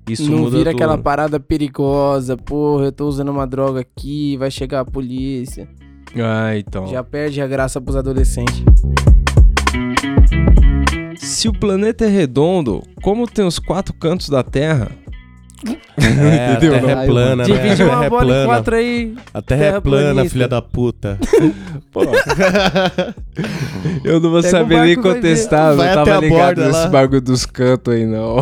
Isso 0.09 0.31
não 0.31 0.39
muda 0.41 0.59
vira 0.59 0.71
tudo. 0.73 0.77
aquela 0.83 0.99
parada 0.99 1.39
perigosa, 1.41 2.37
porra, 2.37 2.87
eu 2.87 2.93
tô 2.93 3.07
usando 3.07 3.31
uma 3.31 3.47
droga 3.47 3.81
aqui, 3.81 4.37
vai 4.37 4.51
chegar 4.51 4.81
a 4.81 4.85
polícia. 4.85 5.69
Ah, 6.17 6.55
então. 6.59 6.87
Já 6.89 7.03
perde 7.03 7.41
a 7.41 7.47
graça 7.47 7.81
pros 7.81 7.97
adolescentes. 7.97 8.63
Se 11.17 11.49
o 11.49 11.53
planeta 11.53 12.05
é 12.05 12.09
redondo, 12.09 12.83
como 13.03 13.27
tem 13.27 13.45
os 13.47 13.59
quatro 13.59 13.95
cantos 13.95 14.29
da 14.29 14.43
Terra? 14.43 14.91
É, 15.65 15.73
a 16.49 16.53
Entendeu? 16.55 16.73
terra 16.81 16.91
é 16.91 16.95
Ai, 16.95 17.07
plana, 17.07 17.37
né? 17.37 17.45
Divide 17.45 17.83
A 17.83 17.87
terra 17.87 17.97
uma 17.97 18.05
é 18.05 18.11
bola 18.11 18.23
em 18.23 18.27
plana. 18.27 18.47
quatro 18.47 18.75
aí. 18.77 19.15
A 19.35 19.43
terra 19.43 19.65
é 19.65 19.81
plana, 19.81 20.25
filha 20.29 20.49
da 20.49 20.63
puta. 20.63 21.19
Eu 24.05 24.21
não 24.21 24.31
vou 24.31 24.41
Pega 24.43 24.51
saber 24.51 24.81
nem 24.81 24.97
vai 24.97 25.03
contestar, 25.15 25.73
eu 25.73 25.77
Vai 25.77 25.95
não 25.95 26.03
até 26.03 26.11
tava 26.13 26.25
a 26.25 26.29
ligado 26.29 26.65
nesse 26.65 26.89
bagulho 26.89 27.21
dos 27.21 27.47
cantos 27.47 27.95
aí, 27.95 28.07
não. 28.07 28.37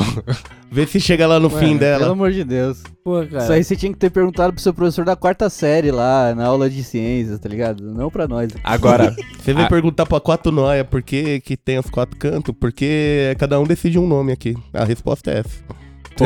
Vê 0.72 0.86
se 0.86 1.00
chega 1.00 1.26
lá 1.26 1.40
no 1.40 1.50
fim 1.50 1.74
Mano, 1.74 1.78
Pelo 1.78 1.98
dela. 1.98 2.12
amor 2.12 2.30
de 2.30 2.44
Deus. 2.44 2.82
Pô, 3.04 3.24
cara. 3.26 3.42
Isso 3.42 3.52
aí 3.52 3.64
você 3.64 3.74
tinha 3.76 3.92
que 3.92 3.98
ter 3.98 4.10
perguntado 4.10 4.52
pro 4.52 4.62
seu 4.62 4.72
professor 4.72 5.04
da 5.04 5.16
quarta 5.16 5.50
série 5.50 5.90
lá, 5.90 6.32
na 6.34 6.46
aula 6.46 6.70
de 6.70 6.82
ciências, 6.84 7.38
tá 7.40 7.48
ligado? 7.48 7.82
Não 7.92 8.08
pra 8.10 8.28
nós. 8.28 8.50
Agora, 8.62 9.14
Você 9.38 9.52
vem 9.52 9.64
Ah. 9.64 9.68
perguntar 9.68 10.06
pra 10.06 10.20
quatro 10.20 10.52
noia 10.52 10.84
por 10.84 11.02
que, 11.02 11.40
que 11.40 11.56
tem 11.56 11.78
os 11.78 11.90
quatro 11.90 12.16
cantos, 12.16 12.54
porque 12.58 13.34
cada 13.38 13.58
um 13.58 13.64
decide 13.64 13.98
um 13.98 14.06
nome 14.06 14.30
aqui. 14.32 14.56
A 14.72 14.84
resposta 14.84 15.30
é 15.32 15.38
essa. 15.40 15.58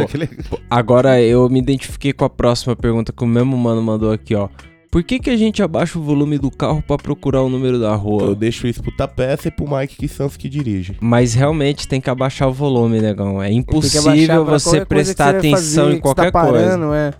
Pô, 0.50 0.58
agora 0.70 1.20
eu 1.20 1.48
me 1.48 1.58
identifiquei 1.58 2.12
com 2.12 2.24
a 2.24 2.30
próxima 2.30 2.74
pergunta 2.74 3.12
que 3.12 3.24
o 3.24 3.26
mesmo 3.26 3.56
mano 3.56 3.82
mandou 3.82 4.12
aqui, 4.12 4.34
ó. 4.34 4.48
Por 4.94 5.02
que 5.02 5.18
que 5.18 5.28
a 5.28 5.36
gente 5.36 5.60
abaixa 5.60 5.98
o 5.98 6.02
volume 6.02 6.38
do 6.38 6.52
carro 6.52 6.80
pra 6.80 6.96
procurar 6.96 7.42
o 7.42 7.48
número 7.48 7.80
da 7.80 7.92
rua? 7.96 8.26
Eu 8.26 8.34
deixo 8.36 8.68
isso 8.68 8.80
pro 8.80 8.92
Tapeça 8.92 9.48
e 9.48 9.50
pro 9.50 9.68
Mike 9.68 9.96
que 9.96 10.06
Santos 10.06 10.36
que 10.36 10.48
dirige. 10.48 10.96
Mas 11.00 11.34
realmente 11.34 11.88
tem 11.88 12.00
que 12.00 12.08
abaixar 12.08 12.48
o 12.48 12.52
volume, 12.52 13.00
negão. 13.00 13.42
É 13.42 13.50
impossível 13.50 14.44
você 14.44 14.70
coisa 14.70 14.86
prestar 14.86 15.34
atenção 15.34 15.86
fazer, 15.86 15.96
em 15.96 16.00
qualquer 16.00 16.30
tá 16.30 16.40
coisa. 16.40 16.68
parando, 16.68 16.94
É. 16.94 17.12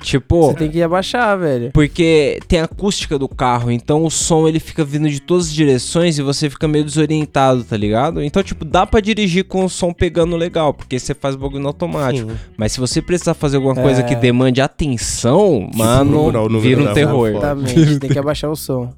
Tipo, 0.00 0.46
Você 0.52 0.54
tem 0.54 0.70
que 0.70 0.82
abaixar, 0.82 1.38
velho. 1.38 1.70
Porque 1.72 2.38
tem 2.48 2.60
a 2.60 2.64
acústica 2.64 3.18
do 3.18 3.28
carro, 3.28 3.70
então 3.70 4.04
o 4.04 4.10
som 4.10 4.48
ele 4.48 4.58
fica 4.58 4.82
vindo 4.84 5.08
de 5.10 5.20
todas 5.20 5.48
as 5.48 5.52
direções 5.52 6.18
e 6.18 6.22
você 6.22 6.48
fica 6.48 6.66
meio 6.66 6.82
desorientado, 6.84 7.62
tá 7.62 7.76
ligado? 7.76 8.22
Então, 8.22 8.42
tipo, 8.42 8.64
dá 8.64 8.86
pra 8.86 9.00
dirigir 9.00 9.44
com 9.44 9.64
o 9.66 9.68
som 9.68 9.92
pegando 9.92 10.34
legal, 10.34 10.72
porque 10.72 10.98
você 10.98 11.12
faz 11.14 11.34
o 11.34 11.38
bagulho 11.38 11.60
no 11.60 11.68
automático. 11.68 12.30
Sim. 12.30 12.36
Mas 12.56 12.72
se 12.72 12.80
você 12.80 13.02
precisar 13.02 13.34
fazer 13.34 13.56
alguma 13.58 13.74
coisa 13.74 14.00
É. 14.00 14.02
que 14.04 14.16
demande 14.16 14.62
atenção, 14.62 15.68
mano, 15.74 16.10
procurar 16.12 16.40
o 16.40 16.48
número 16.48 16.60
vira 16.60 16.90
um 16.90 16.94
terror. 16.94 17.28
Exatamente. 17.28 17.98
tem 17.98 18.10
que 18.10 18.18
abaixar 18.18 18.50
o 18.50 18.56
som. 18.56 18.90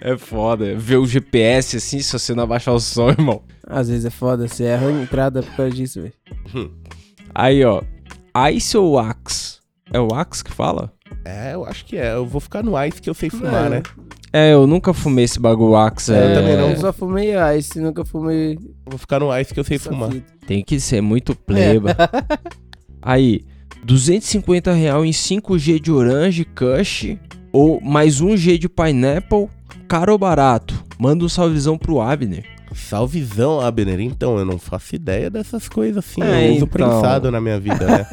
É 0.00 0.16
foda. 0.16 0.74
Ver 0.76 0.96
o 0.96 1.06
GPS 1.06 1.76
assim, 1.76 2.00
se 2.00 2.12
você 2.18 2.34
não 2.34 2.42
abaixar 2.42 2.74
o 2.74 2.80
som, 2.80 3.10
irmão. 3.14 3.42
Às 3.64 3.88
vezes 3.88 4.04
é 4.04 4.10
foda, 4.10 4.48
você 4.48 4.64
erra 4.64 4.88
a 4.88 4.92
entrada 5.02 5.42
por 5.42 5.54
causa 5.56 5.70
disso, 5.72 6.00
velho. 6.02 6.70
Aí, 7.34 7.64
ó. 7.64 7.82
Ice 8.52 8.76
ou 8.76 8.98
Axe? 8.98 9.55
É 9.92 10.00
o 10.00 10.08
Axe 10.14 10.42
que 10.42 10.52
fala? 10.52 10.92
É, 11.24 11.54
eu 11.54 11.64
acho 11.64 11.84
que 11.84 11.96
é. 11.96 12.14
Eu 12.14 12.26
vou 12.26 12.40
ficar 12.40 12.62
no 12.62 12.80
ice 12.84 13.00
que 13.00 13.08
eu 13.08 13.14
sei 13.14 13.30
fumar, 13.30 13.66
É. 13.66 13.68
né? 13.68 13.82
É, 14.32 14.52
eu 14.52 14.66
nunca 14.66 14.92
fumei 14.92 15.24
esse 15.24 15.38
bagulho 15.38 15.76
Axe. 15.76 16.12
É, 16.12 16.18
é... 16.18 16.30
eu 16.30 16.34
também 16.34 16.56
não. 16.56 16.70
Eu 16.70 16.76
só 16.76 16.92
fumei 16.92 17.32
Ice, 17.56 17.80
nunca 17.80 18.04
fumei 18.04 18.58
vou 18.84 18.98
ficar 18.98 19.20
no 19.20 19.36
ice 19.38 19.54
que 19.54 19.60
eu 19.60 19.64
sei 19.64 19.76
essa 19.76 19.88
fumar. 19.90 20.10
Tem 20.46 20.62
que 20.62 20.78
ser 20.80 21.00
muito 21.00 21.34
pleba. 21.34 21.96
Aí, 23.00 23.44
250 23.84 24.72
real 24.72 25.04
em 25.04 25.10
5G 25.10 25.80
de 25.80 25.92
Orange 25.92 26.44
Kush 26.44 27.16
ou 27.52 27.80
mais 27.80 28.20
1G 28.20 28.58
de 28.58 28.68
Pineapple, 28.68 29.48
caro 29.88 30.12
ou 30.12 30.18
barato? 30.18 30.84
Manda 30.98 31.24
um 31.24 31.28
salvezão 31.28 31.78
pro 31.78 32.00
Abner. 32.00 32.44
Salvezão, 32.76 33.60
Abner. 33.60 34.00
Então, 34.00 34.38
eu 34.38 34.44
não 34.44 34.58
faço 34.58 34.94
ideia 34.94 35.28
dessas 35.30 35.68
coisas 35.68 35.98
assim. 36.04 36.22
É, 36.22 36.46
eu 36.48 36.50
uso 36.56 36.64
então. 36.64 36.68
prensado 36.68 37.30
na 37.30 37.40
minha 37.40 37.58
vida, 37.58 37.84
né? 37.86 38.06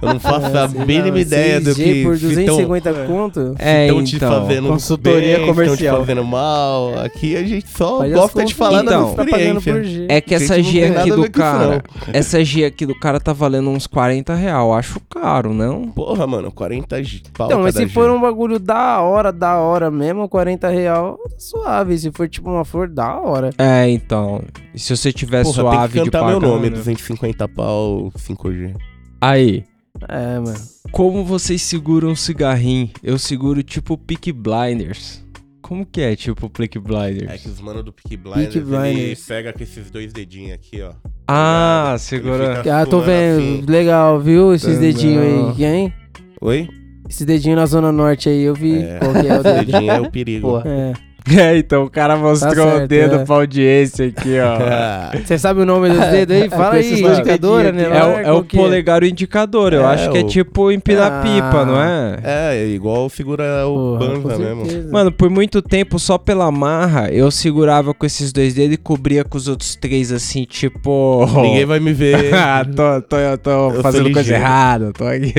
Eu 0.00 0.08
não 0.14 0.20
faço 0.20 0.46
a 0.46 0.68
Sei 0.68 0.78
lá, 0.78 0.86
mínima 0.86 1.18
ideia 1.20 1.60
do 1.60 1.70
6G 1.70 1.74
que. 1.74 2.02
por 2.04 2.16
se 2.16 2.22
tão- 2.44 2.56
250 2.56 2.92
conto? 3.06 3.54
É, 3.58 3.86
estão 3.86 4.04
te 4.04 4.18
fazendo 4.18 4.68
consultoria 4.68 5.20
bem, 5.20 5.30
estão 5.32 5.46
comercial. 5.54 5.96
te 5.96 6.00
fazendo 6.00 6.24
mal. 6.24 6.98
Aqui 7.00 7.36
a 7.36 7.44
gente 7.44 7.68
só 7.68 7.98
Faz 7.98 8.12
gosta 8.12 8.44
de 8.44 8.54
falar 8.54 8.78
da 8.82 8.84
Então, 8.84 9.00
nossa 9.02 9.16
tá 9.16 9.24
experiência. 9.24 9.84
G. 9.84 10.06
É 10.08 10.20
que 10.20 10.34
essa 10.34 10.56
não 10.56 10.62
G 10.64 10.84
aqui 10.84 11.10
a 11.10 11.14
do 11.16 11.30
cara, 11.30 11.82
essa 12.12 12.44
G 12.44 12.64
aqui 12.64 12.86
do 12.86 12.98
cara 12.98 13.20
tá 13.20 13.32
valendo 13.32 13.68
uns 13.70 13.86
40 13.86 14.34
real. 14.34 14.72
Acho 14.74 15.00
caro, 15.10 15.52
não? 15.52 15.88
Porra, 15.88 16.26
mano, 16.26 16.50
40 16.50 17.02
g- 17.02 17.22
pau 17.36 17.46
Então, 17.46 17.62
mas 17.62 17.74
se 17.74 17.88
for 17.88 18.10
um 18.10 18.20
bagulho 18.20 18.58
da 18.58 19.00
hora, 19.00 19.32
da 19.32 19.56
hora 19.58 19.90
mesmo, 19.90 20.28
40 20.28 20.68
real, 20.68 21.18
tá 21.28 21.36
suave. 21.38 21.98
Se 21.98 22.10
for 22.10 22.28
tipo 22.28 22.48
uma 22.50 22.64
flor, 22.64 22.88
da 22.88 23.18
hora. 23.20 23.50
É, 23.58 23.89
então. 23.90 24.42
E 24.74 24.78
se 24.78 24.94
você 24.96 25.12
tiver 25.12 25.42
Porra, 25.42 25.54
tem 25.54 25.62
suave 25.64 25.92
que 25.92 26.04
de 26.04 26.10
cantar 26.10 26.20
pagar, 26.24 26.40
meu 26.40 26.48
nome, 26.48 26.70
né? 26.70 26.76
250 26.76 27.48
pau 27.48 28.12
5G. 28.16 28.74
Aí, 29.20 29.64
É, 30.08 30.38
mano. 30.38 30.56
como 30.92 31.24
vocês 31.24 31.60
seguram 31.62 32.10
um 32.10 32.16
cigarrinho? 32.16 32.90
Eu 33.02 33.18
seguro 33.18 33.62
tipo 33.62 33.96
Peak 33.98 34.32
Blinders. 34.32 35.24
Como 35.62 35.86
que 35.86 36.00
é 36.00 36.16
tipo 36.16 36.50
Peak 36.50 36.78
Blinders? 36.80 37.30
É 37.30 37.38
que 37.38 37.48
os 37.48 37.60
mano 37.60 37.80
do 37.82 37.92
Peaky 37.92 38.16
Blinders, 38.16 38.46
Peaky 38.54 38.58
ele 38.58 38.66
Blinders. 38.66 39.26
pega 39.26 39.52
com 39.52 39.62
esses 39.62 39.88
dois 39.90 40.12
dedinhos 40.12 40.52
aqui, 40.54 40.82
ó. 40.82 40.92
Ah, 41.28 41.90
Ele 41.92 41.98
segura. 42.00 42.62
Ah, 42.80 42.84
tô 42.84 43.00
vendo. 43.00 43.38
assim. 43.38 43.64
Legal, 43.68 44.18
viu? 44.20 44.52
Esses 44.52 44.74
Não. 44.74 44.80
dedinhos 44.80 45.56
aí, 45.58 45.64
hein? 45.64 45.92
Oi? 46.40 46.68
Esse 47.08 47.24
dedinho 47.24 47.54
na 47.54 47.66
Zona 47.66 47.92
Norte 47.92 48.28
aí, 48.28 48.42
eu 48.42 48.54
vi 48.54 48.82
É, 48.82 48.98
qual 48.98 49.12
que 49.12 49.18
é 49.28 49.32
o 49.32 49.34
esse 49.34 49.42
dedo. 49.42 49.64
dedinho 49.66 49.90
é 49.92 50.00
o 50.00 50.10
perigo. 50.10 50.48
Porra. 50.48 50.64
É. 50.68 50.92
É, 51.40 51.56
então 51.58 51.84
o 51.84 51.90
cara 51.90 52.16
mostrou 52.16 52.66
o 52.66 52.70
certo, 52.70 52.88
dedo 52.88 53.14
é. 53.16 53.24
pra 53.24 53.34
audiência 53.36 54.06
aqui, 54.06 54.38
ó. 54.40 54.56
Ah, 54.60 55.12
Você 55.24 55.38
sabe 55.38 55.60
o 55.60 55.66
nome 55.66 55.88
dos 55.90 55.98
dedos 56.10 56.34
aí? 56.36 56.48
Fala 56.48 56.70
com 56.70 56.76
aí, 56.76 57.00
indicadora, 57.02 57.72
né? 57.72 57.82
É, 57.84 58.04
o, 58.04 58.18
é 58.18 58.32
o 58.32 58.40
é? 58.40 58.42
polegar 58.42 59.02
o 59.02 59.06
indicador. 59.06 59.72
Eu 59.72 59.82
É, 59.82 59.94
acho 59.94 60.10
que 60.10 60.18
é 60.18 60.22
o- 60.22 60.26
tipo 60.26 60.72
empinar 60.72 61.12
Ah. 61.12 61.22
pipa, 61.22 61.64
não 61.64 61.80
é? 61.80 62.18
é, 62.24 62.56
é 62.62 62.66
igual 62.68 63.08
segura 63.08 63.66
o 63.66 63.96
Porra, 63.98 64.18
banza 64.18 64.38
mesmo. 64.54 64.90
Mano, 64.92 65.12
por 65.12 65.30
muito 65.30 65.62
tempo, 65.62 65.98
só 65.98 66.18
pela 66.18 66.50
marra, 66.50 67.10
eu 67.10 67.30
segurava 67.30 67.94
com 67.94 68.04
esses 68.06 68.32
dois 68.32 68.54
dedos 68.54 68.74
e 68.74 68.78
cobria 68.78 69.22
com 69.24 69.36
os 69.38 69.46
outros 69.46 69.76
três, 69.76 70.10
assim, 70.12 70.44
tipo. 70.44 71.26
Ninguém 71.42 71.64
vai 71.66 71.78
me 71.80 71.92
ver. 71.92 72.34
ah, 72.34 72.64
tô, 72.64 73.02
tô, 73.02 73.16
tô 73.42 73.74
Eu 73.76 73.82
fazendo 73.82 74.10
coisa 74.12 74.34
errada, 74.34 74.92
tô 74.92 75.04
aqui. 75.06 75.32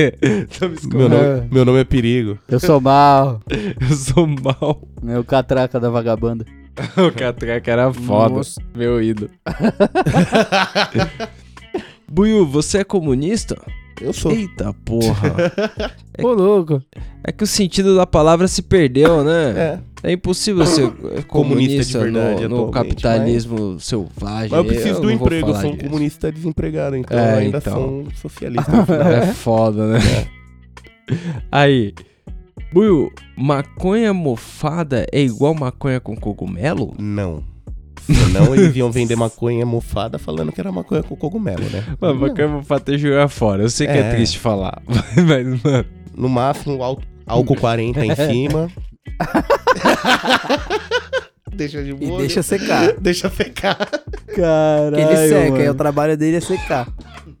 tô 0.58 0.68
me 0.68 0.76
meu, 0.98 1.08
nome, 1.08 1.42
meu 1.50 1.64
nome 1.64 1.80
é 1.80 1.84
Perigo. 1.84 2.38
Eu 2.48 2.58
sou 2.60 2.80
mal. 2.80 3.40
Eu 3.50 3.96
sou 3.96 4.26
mal. 4.26 4.80
É 5.06 5.18
o 5.18 5.24
catraca 5.24 5.80
da 5.80 5.90
vagabanda. 5.90 6.44
o 6.96 7.12
Catraca 7.12 7.70
era 7.70 7.92
foda, 7.92 8.36
Nossa. 8.36 8.60
meu 8.74 9.02
ídolo. 9.02 9.28
Buiu, 12.10 12.46
você 12.46 12.78
é 12.78 12.84
comunista? 12.84 13.56
Eu 14.00 14.12
sou. 14.12 14.32
Eita 14.32 14.72
porra. 14.84 15.52
Ô, 16.22 16.28
louco. 16.32 16.82
É 17.22 17.30
que 17.30 17.44
o 17.44 17.46
sentido 17.46 17.94
da 17.94 18.06
palavra 18.06 18.48
se 18.48 18.62
perdeu, 18.62 19.22
né? 19.22 19.80
É. 20.04 20.08
É, 20.08 20.12
impossível 20.12 20.66
ser 20.66 20.90
comunista, 20.90 21.22
Comunista 21.28 21.84
de 21.84 21.98
verdade 22.04 22.42
no, 22.42 22.48
no 22.48 22.54
atualmente, 22.68 22.72
capitalismo 22.72 23.78
selvagem. 23.78 24.48
Mas 24.50 24.52
eu 24.52 24.64
preciso 24.64 25.00
do 25.00 25.08
não 25.08 25.16
vou 25.18 25.26
emprego, 25.26 25.50
eu 25.50 25.54
sou 25.54 25.70
um 25.70 25.76
disso. 25.76 25.84
comunista 25.88 26.32
desempregado, 26.32 26.96
então 26.96 27.16
É, 27.16 27.34
eu 27.34 27.38
ainda 27.38 27.58
então. 27.58 27.74
sou 27.74 27.88
um 28.00 28.10
socialista. 28.16 28.72
no 28.72 28.84
final. 28.84 29.12
É 29.12 29.26
foda, 29.26 29.86
né? 29.92 29.98
Aí. 31.52 31.94
Buiu, 32.72 33.12
maconha 33.36 34.14
mofada 34.14 35.06
é 35.12 35.20
igual 35.20 35.54
maconha 35.54 36.00
com 36.00 36.16
cogumelo? 36.16 36.94
Não. 36.98 37.44
Senão 38.00 38.54
eles 38.54 38.74
iam 38.74 38.90
vender 38.90 39.14
maconha 39.14 39.64
mofada 39.64 40.18
falando 40.18 40.50
que 40.50 40.60
era 40.60 40.72
maconha 40.72 41.02
com 41.02 41.14
cogumelo, 41.14 41.62
né? 41.70 41.84
Mano, 42.00 42.20
maconha 42.20 42.48
mofada 42.48 42.80
tem 42.80 42.96
que 42.96 43.02
jogar 43.02 43.28
fora. 43.28 43.62
Eu 43.62 43.70
sei 43.70 43.86
que 43.86 43.92
é, 43.92 43.98
É. 43.98 44.14
triste 44.14 44.38
falar. 44.38 44.82
Mas, 44.88 45.62
mano. 45.62 45.84
No 46.16 46.28
máximo, 46.28 46.82
ál- 46.82 47.00
álcool 47.26 47.56
40 47.56 48.04
em 48.04 48.14
cima. 48.16 48.68
deixa 51.54 51.82
de 51.82 51.90
E 51.90 51.94
boa. 51.94 52.18
deixa 52.20 52.42
secar. 52.42 52.92
Deixa 53.00 53.28
secar. 53.30 53.76
Caralho. 54.34 54.96
Ele 54.98 55.28
seca, 55.28 55.50
mano. 55.50 55.64
e 55.64 55.68
o 55.68 55.74
trabalho 55.74 56.16
dele 56.16 56.36
é 56.38 56.40
secar. 56.40 56.88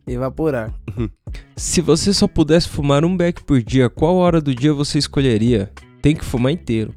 Evaporar. 0.06 0.72
Se 1.56 1.80
você 1.80 2.12
só 2.12 2.26
pudesse 2.26 2.68
fumar 2.68 3.04
um 3.04 3.16
beck 3.16 3.42
por 3.44 3.62
dia, 3.62 3.88
qual 3.88 4.16
hora 4.16 4.40
do 4.40 4.54
dia 4.54 4.72
você 4.72 4.98
escolheria? 4.98 5.70
Tem 6.00 6.14
que 6.16 6.24
fumar 6.24 6.52
inteiro. 6.52 6.92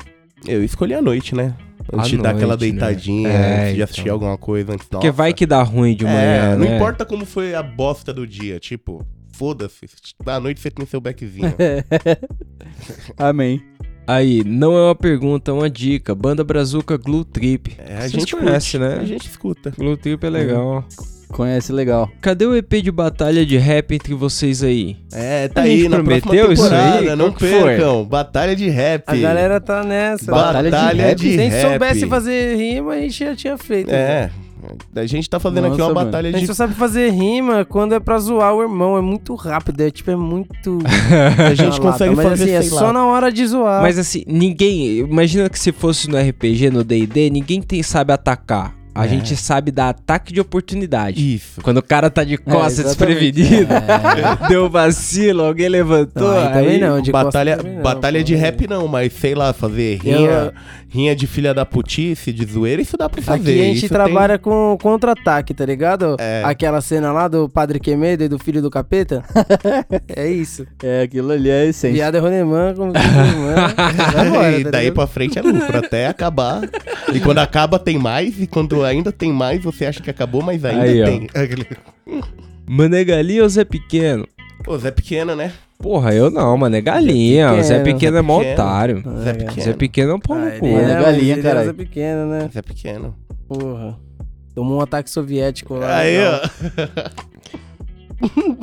Eu 0.48 0.64
escolhi 0.64 0.94
a 0.94 1.02
noite, 1.02 1.36
né? 1.36 1.56
Antes 1.94 2.08
À 2.08 2.10
de 2.16 2.18
dar 2.18 2.30
aquela 2.32 2.58
noite, 2.58 2.72
né? 2.74 2.80
deitadinha, 2.80 3.30
É, 3.30 3.62
antes 3.64 3.76
de 3.76 3.84
assistir 3.84 4.02
então. 4.02 4.14
alguma 4.14 4.38
coisa 4.38 4.74
antes 4.74 4.88
Porque 4.88 5.12
vai 5.12 5.34
que 5.34 5.46
dá 5.46 5.62
ruim 5.62 5.96
de 5.96 6.04
manhã, 6.04 6.18
É, 6.18 6.56
não 6.56 6.66
né? 6.66 6.76
importa 6.78 7.06
como 7.06 7.26
foi 7.26 7.54
a 7.54 7.62
bosta 7.62 8.12
do 8.12 8.26
dia, 8.26 8.60
tipo, 8.60 9.06
foda-se. 9.34 9.86
À 10.26 10.40
noite 10.40 10.60
você 10.60 10.72
tem 10.72 10.86
seu 10.88 11.00
beckzinho. 11.00 11.54
Amém. 13.18 13.62
Aí, 14.08 14.44
não 14.44 14.78
é 14.78 14.82
uma 14.88 14.96
pergunta, 14.96 15.50
é 15.50 15.54
uma 15.54 15.70
dica. 15.70 16.14
Banda 16.14 16.44
Brazuca 16.44 16.96
Glue 16.98 17.26
Trip. 17.26 17.76
É, 17.80 17.98
a 17.98 18.00
Vocês 18.02 18.12
gente 18.12 18.36
conhecem, 18.36 18.80
curte, 18.80 18.96
né? 18.96 19.02
A 19.02 19.06
gente 19.06 19.28
escuta. 19.28 19.74
Glue 19.78 19.98
Trip 19.98 20.24
é 20.26 20.30
legal. 20.30 20.86
Conhece 21.30 21.72
legal. 21.72 22.10
Cadê 22.22 22.46
o 22.46 22.56
EP 22.56 22.72
de 22.82 22.92
batalha 22.92 23.46
de 23.46 23.58
rap 23.58 23.94
entre 23.94 24.14
vocês 24.14 24.64
aí? 24.64 24.96
É, 25.14 25.48
tá 25.48 25.62
A 25.62 25.64
aí 25.66 25.78
gente 25.82 25.90
na 25.90 25.98
prometeu 25.98 26.22
próxima 26.48 26.54
isso 26.54 26.64
temporada, 26.64 27.00
aí? 27.12 27.16
não 27.16 27.26
Como 27.26 27.38
que 27.38 27.46
foi? 27.48 27.64
percam. 27.64 28.04
Batalha 28.06 28.56
de 28.56 28.70
rap. 28.70 29.04
A 29.08 29.16
galera 29.16 29.60
tá 29.60 29.84
nessa. 29.84 30.32
Batalha 30.32 30.70
de 30.72 30.98
rap? 31.02 31.16
de 31.18 31.32
Se 31.34 31.40
a 31.40 31.44
gente 31.44 31.52
rap. 31.54 31.62
soubesse 31.70 32.08
fazer 32.08 32.56
rima, 32.56 32.94
a 32.94 33.00
gente 33.00 33.20
já 33.26 33.36
tinha 33.36 33.58
feito. 33.58 33.90
É, 33.92 34.30
a 34.96 35.06
gente 35.06 35.30
tá 35.30 35.40
fazendo 35.40 35.68
aqui 35.68 35.78
Nossa, 35.78 35.84
uma 35.92 35.94
mano. 35.94 36.06
batalha 36.08 36.30
A 36.30 36.32
gente 36.32 36.42
de... 36.42 36.48
só 36.48 36.54
sabe 36.54 36.74
fazer 36.74 37.12
rima 37.12 37.66
quando 37.66 37.94
é 37.94 38.00
pra 38.00 38.18
zoar 38.18 38.54
o 38.56 38.62
irmão. 38.64 38.98
É 38.98 39.02
muito 39.02 39.36
rápido, 39.36 39.82
é 39.82 39.92
tipo, 39.92 40.10
é 40.12 40.16
muito. 40.16 40.80
A 41.50 41.54
gente 41.54 41.80
consegue 41.80 42.16
lata, 42.16 42.30
fazer, 42.30 42.56
assim, 42.56 42.70
é 42.70 42.74
lá. 42.74 42.80
só 42.80 42.94
na 42.94 43.06
hora 43.06 43.32
de 43.32 43.46
zoar. 43.46 43.82
Mas 43.82 44.00
assim, 44.00 44.24
ninguém. 44.28 45.00
Imagina 45.00 45.50
que 45.50 45.60
se 45.60 45.72
fosse 45.72 46.10
no 46.10 46.18
RPG, 46.18 46.70
no 46.72 46.84
DD, 46.84 47.30
ninguém 47.30 47.62
tem, 47.62 47.84
sabe 47.84 48.12
atacar. 48.14 48.74
A 48.96 49.06
É. 49.06 49.10
gente 49.10 49.36
sabe 49.36 49.72
dar 49.72 49.90
ataque 49.90 50.32
de 50.34 50.40
oportunidade. 50.40 51.36
Isso. 51.36 51.60
Quando 51.62 51.78
o 51.80 51.84
cara 51.84 52.10
tá 52.10 52.24
de 52.24 52.38
costas 52.38 52.86
exatamente. 52.86 53.30
desprevenido, 53.32 53.74
deu 54.48 54.70
vacilo, 54.70 55.44
alguém 55.44 55.68
levantou. 55.68 56.24
Não, 56.32 56.38
aí 56.40 56.54
também 56.54 56.80
não, 56.80 57.02
de 57.02 57.12
batalha 57.12 57.58
também 57.58 57.76
não, 57.76 57.82
batalha 57.84 58.24
de 58.24 58.34
rap 58.36 58.66
não, 58.70 58.88
mas 58.88 59.12
sei 59.12 59.36
lá, 59.36 59.52
fazer 59.52 60.00
Eu- 60.04 60.18
rinha, 60.18 60.54
rinha 60.90 61.16
de 61.16 61.28
filha 61.28 61.54
da 61.54 61.66
putice, 61.66 62.32
de 62.32 62.46
zoeira, 62.46 62.82
isso 62.82 62.96
dá 62.98 63.10
pra 63.10 63.22
fazer. 63.22 63.42
Aqui 63.52 63.60
a 63.62 63.64
gente 63.66 63.78
isso 63.86 63.90
trabalha 63.90 64.40
com 64.40 64.78
contra-ataque, 64.82 65.54
tá 65.54 65.66
ligado? 65.66 66.16
É. 66.18 66.42
Aquela 66.46 66.80
cena 66.80 67.12
lá 67.12 67.28
do 67.28 67.50
Padre 67.50 67.82
Quemedo 67.82 68.24
e 68.24 68.30
do 68.30 68.40
filho 68.40 68.62
do 68.62 68.70
capeta. 68.70 69.24
é 70.16 70.30
isso. 70.30 70.66
É, 70.82 71.02
aquilo 71.02 71.32
ali 71.32 71.50
é 71.50 71.64
a 71.64 71.66
essência. 71.66 71.94
Viado 71.96 72.16
é 72.16 72.22
como 72.22 72.94
embora, 74.26 74.60
e 74.60 74.64
tá 74.64 74.72
daí 74.72 74.84
ligado? 74.86 74.94
pra 74.96 75.08
frente 75.08 75.38
é 75.38 75.42
lucro, 75.42 75.78
até 75.78 76.08
acabar. 76.08 76.62
E 77.14 77.20
quando 77.20 77.40
acaba 77.40 77.78
tem 77.78 77.98
mais, 77.98 78.40
e 78.40 78.48
quando 78.48 78.85
ainda 78.86 79.12
tem 79.12 79.34
mais, 79.34 79.62
você 79.64 79.86
acha 79.86 80.02
que 80.02 80.10
acabou, 80.10 80.42
mas 80.42 80.64
ainda 80.64 80.84
Aí, 80.84 81.04
tem. 81.04 81.28
Mané 82.68 83.04
Galinha 83.04 83.44
ou 83.44 83.50
Zé 83.50 83.64
Pequeno? 83.66 84.26
Ô, 84.68 84.78
Zé 84.78 84.92
Pequeno, 84.92 85.36
né? 85.36 85.52
Porra, 85.78 86.14
eu 86.16 86.32
não, 86.32 86.58
mano. 86.58 86.76
É 86.76 86.82
galinha. 86.82 87.54
O 87.54 87.62
Zé 87.62 87.84
Pequeno, 87.84 88.18
é 88.18 88.22
mó 88.22 88.40
Pequeno. 88.40 88.54
otário. 88.54 89.04
Zé 89.24 89.30
É, 89.30 89.34
Pequeno. 89.34 89.62
Zé 89.66 89.74
Pequeno 89.74 90.12
é 90.12 90.16
um 90.16 90.20
pau 90.20 90.38
Ah, 90.38 90.40
no 90.40 90.48
ele 90.48 90.60
cu. 90.60 90.66
É 90.68 91.02
galinha, 91.02 91.34
ele 91.34 91.42
caralho. 91.44 91.70
É 91.70 91.74
pequeno, 91.74 92.26
né? 92.28 92.50
Zé 92.52 92.62
Pequeno. 92.62 93.16
Porra. 93.48 94.00
Tomou 94.56 94.78
um 94.78 94.82
ataque 94.82 95.10
soviético 95.10 95.76
lá. 95.76 95.98
Aí, 95.98 96.18
legal. 96.18 96.42
ó. 96.42 96.50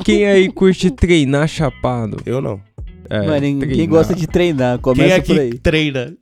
Quem 0.03 0.25
aí 0.25 0.51
curte 0.51 0.89
treinar 0.89 1.47
chapado? 1.47 2.17
Eu 2.25 2.41
não. 2.41 2.59
É, 3.09 3.19
Mano, 3.21 3.39
ninguém 3.39 3.69
treinar. 3.69 3.87
gosta 3.87 4.15
de 4.15 4.27
treinar. 4.27 4.79
Começa 4.79 5.21
Quem 5.21 5.35
por 5.35 5.41
aqui 5.41 5.53
aí. 5.53 5.57
treina? 5.59 6.13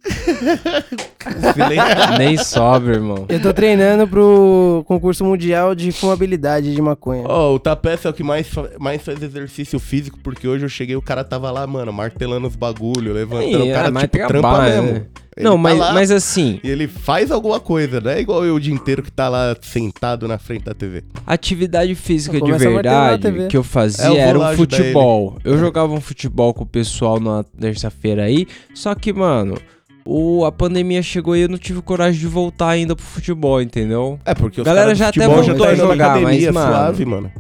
Silêncio. 1.54 2.18
Nem 2.18 2.38
sobe, 2.38 2.90
irmão. 2.92 3.26
Eu 3.30 3.42
tô 3.42 3.54
treinando 3.54 4.08
pro 4.08 4.84
concurso 4.88 5.24
mundial 5.24 5.76
de 5.76 5.92
fumabilidade 5.92 6.74
de 6.74 6.82
maconha. 6.82 7.24
Ó, 7.28 7.54
o 7.56 7.60
Tapete 7.60 8.08
é 8.08 8.10
o 8.10 8.14
que 8.14 8.24
mais, 8.24 8.48
mais 8.80 9.02
faz 9.02 9.22
exercício 9.22 9.80
físico, 9.80 10.18
porque 10.24 10.48
hoje 10.48 10.66
eu 10.66 10.70
cheguei 10.70 10.96
o 10.96 11.02
cara 11.02 11.24
tava 11.24 11.52
lá, 11.52 11.66
mano, 11.68 11.92
martelando 11.94 12.48
os 12.48 12.56
bagulho, 12.56 13.14
levantando. 13.14 13.66
O 13.66 13.72
cara, 13.74 13.92
mas 13.92 14.04
tipo, 14.04 14.18
trampa 14.18 14.32
trabalha, 14.32 14.82
mesmo. 14.82 15.06
Né? 15.38 15.38
Ele 15.38 15.46
não, 15.46 15.56
tá 15.56 15.62
mas, 15.62 15.80
lá 15.80 15.94
mas 15.94 16.12
assim, 16.12 16.60
E 16.64 16.70
ele 16.70 16.88
faz 16.88 17.32
alguma 17.32 17.60
coisa, 17.60 18.02
não 18.02 18.12
é 18.12 18.20
igual 18.20 18.46
eu 18.46 18.56
o 18.56 18.60
dia 18.60 18.74
inteiro 18.74 19.02
que 19.02 19.12
tá 19.12 19.30
lá 19.30 19.56
sentado 19.62 20.28
na 20.28 20.38
frente 20.38 20.66
da 20.66 20.74
TV. 20.74 21.04
atividade 21.26 21.96
física 21.96 22.40
de 22.40 22.52
verdade 22.52 23.48
que 23.48 23.58
eu 23.58 23.62
É, 23.62 23.62
eu 23.62 23.64
fazia 23.64 24.20
era 24.22 24.38
um 24.40 24.56
futebol. 24.56 25.38
Eu 25.44 25.58
jogava 25.58 25.94
um 25.94 26.02
futebol 26.02 26.54
com 26.54 26.64
o 26.64 26.68
pessoal 26.68 27.20
na 27.20 27.44
terça-feira 27.44 28.24
aí, 28.24 28.48
só 28.74 28.94
que, 28.94 29.14
mano, 29.14 29.58
o, 30.06 30.44
a 30.46 30.52
pandemia 30.52 31.02
chegou 31.02 31.36
e 31.36 31.42
eu 31.42 31.50
não 31.50 31.58
tive 31.58 31.82
coragem 31.82 32.20
de 32.20 32.28
voltar 32.28 32.70
ainda 32.70 32.96
pro 32.96 33.06
futebol, 33.06 33.62
entendeu? 33.62 34.20
É, 34.26 34.34
porque 34.34 34.62
os 34.62 34.66
Galera 34.66 34.94
já 34.94 35.10
até 35.10 35.28
voltou 35.28 35.66
tá 35.66 35.70
a 35.70 35.76
jogar, 35.76 36.12
academia, 36.12 36.52
mas, 36.52 36.54
mano, 36.54 36.74
suave, 36.74 37.06
mano. 37.06 37.32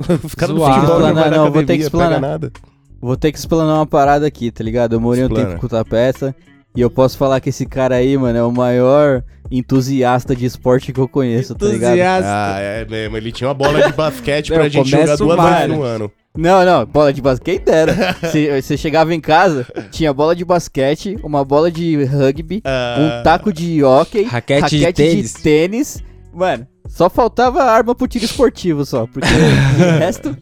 Os 0.24 0.34
caras 0.34 0.54
do 0.54 0.60
Suave. 0.60 0.86
futebol 0.86 1.00
não 1.00 1.30
Não, 1.30 1.50
vou 1.50 1.64
ter 1.64 1.76
que 1.76 1.82
explanar. 1.82 2.20
nada. 2.20 2.52
Vou 3.00 3.16
ter 3.16 3.32
que 3.32 3.38
explanar 3.38 3.76
uma 3.76 3.86
parada 3.86 4.26
aqui, 4.26 4.50
tá 4.50 4.62
ligado? 4.62 4.94
Eu 4.94 5.00
morei 5.00 5.24
um 5.24 5.28
tempo 5.28 5.58
com 5.58 5.66
o 5.66 5.68
Tapeça 5.68 6.34
e 6.76 6.80
eu 6.80 6.90
posso 6.90 7.16
falar 7.18 7.40
que 7.40 7.48
esse 7.48 7.66
cara 7.66 7.96
aí, 7.96 8.16
mano, 8.16 8.38
é 8.38 8.42
o 8.42 8.52
maior 8.52 9.22
entusiasta 9.50 10.34
de 10.36 10.46
esporte 10.46 10.92
que 10.92 11.00
eu 11.00 11.08
conheço, 11.08 11.54
tá 11.54 11.66
ligado? 11.66 12.22
Ah, 12.24 12.56
é 12.60 12.84
mesmo. 12.84 13.16
Ele 13.16 13.32
tinha 13.32 13.48
uma 13.48 13.54
bola 13.54 13.82
de 13.82 13.92
basquete 13.92 14.52
pra 14.52 14.68
gente 14.68 14.88
jogar 14.88 15.16
duas 15.16 15.40
vezes 15.40 15.68
no 15.68 15.82
ano. 15.82 16.12
Não, 16.36 16.64
não, 16.64 16.86
bola 16.86 17.12
de 17.12 17.20
basquete, 17.20 17.56
quem 17.56 17.64
dera. 17.64 18.16
Você 18.62 18.76
chegava 18.76 19.12
em 19.12 19.20
casa, 19.20 19.66
tinha 19.90 20.12
bola 20.12 20.36
de 20.36 20.44
basquete, 20.44 21.18
uma 21.24 21.44
bola 21.44 21.70
de 21.72 22.04
rugby, 22.04 22.62
Ah, 22.64 22.96
um 23.20 23.24
taco 23.24 23.52
de 23.52 23.82
hóquei, 23.82 24.22
Raquete 24.24 24.78
de 24.78 24.92
tênis. 24.92 25.32
tênis. 25.32 26.04
Mano, 26.32 26.64
só 26.86 27.10
faltava 27.10 27.64
arma 27.64 27.92
pro 27.96 28.06
tiro 28.06 28.24
esportivo 28.24 28.84
só, 28.84 29.06
porque 29.08 29.26
o 29.28 29.98
resto... 29.98 30.36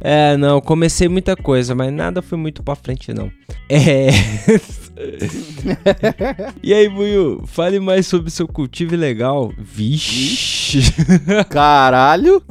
É, 0.00 0.36
não, 0.36 0.60
comecei 0.60 1.08
muita 1.08 1.34
coisa, 1.36 1.74
mas 1.74 1.90
nada 1.92 2.20
foi 2.20 2.36
muito 2.36 2.62
pra 2.62 2.74
frente, 2.74 3.12
não. 3.14 3.30
É. 3.70 4.08
e 6.62 6.72
aí, 6.72 6.88
Buiu, 6.88 7.42
fale 7.46 7.80
mais 7.80 8.06
sobre 8.06 8.30
seu 8.30 8.46
cultivo 8.46 8.94
ilegal. 8.94 9.52
Vixe. 9.58 10.80
Caralho! 11.50 12.42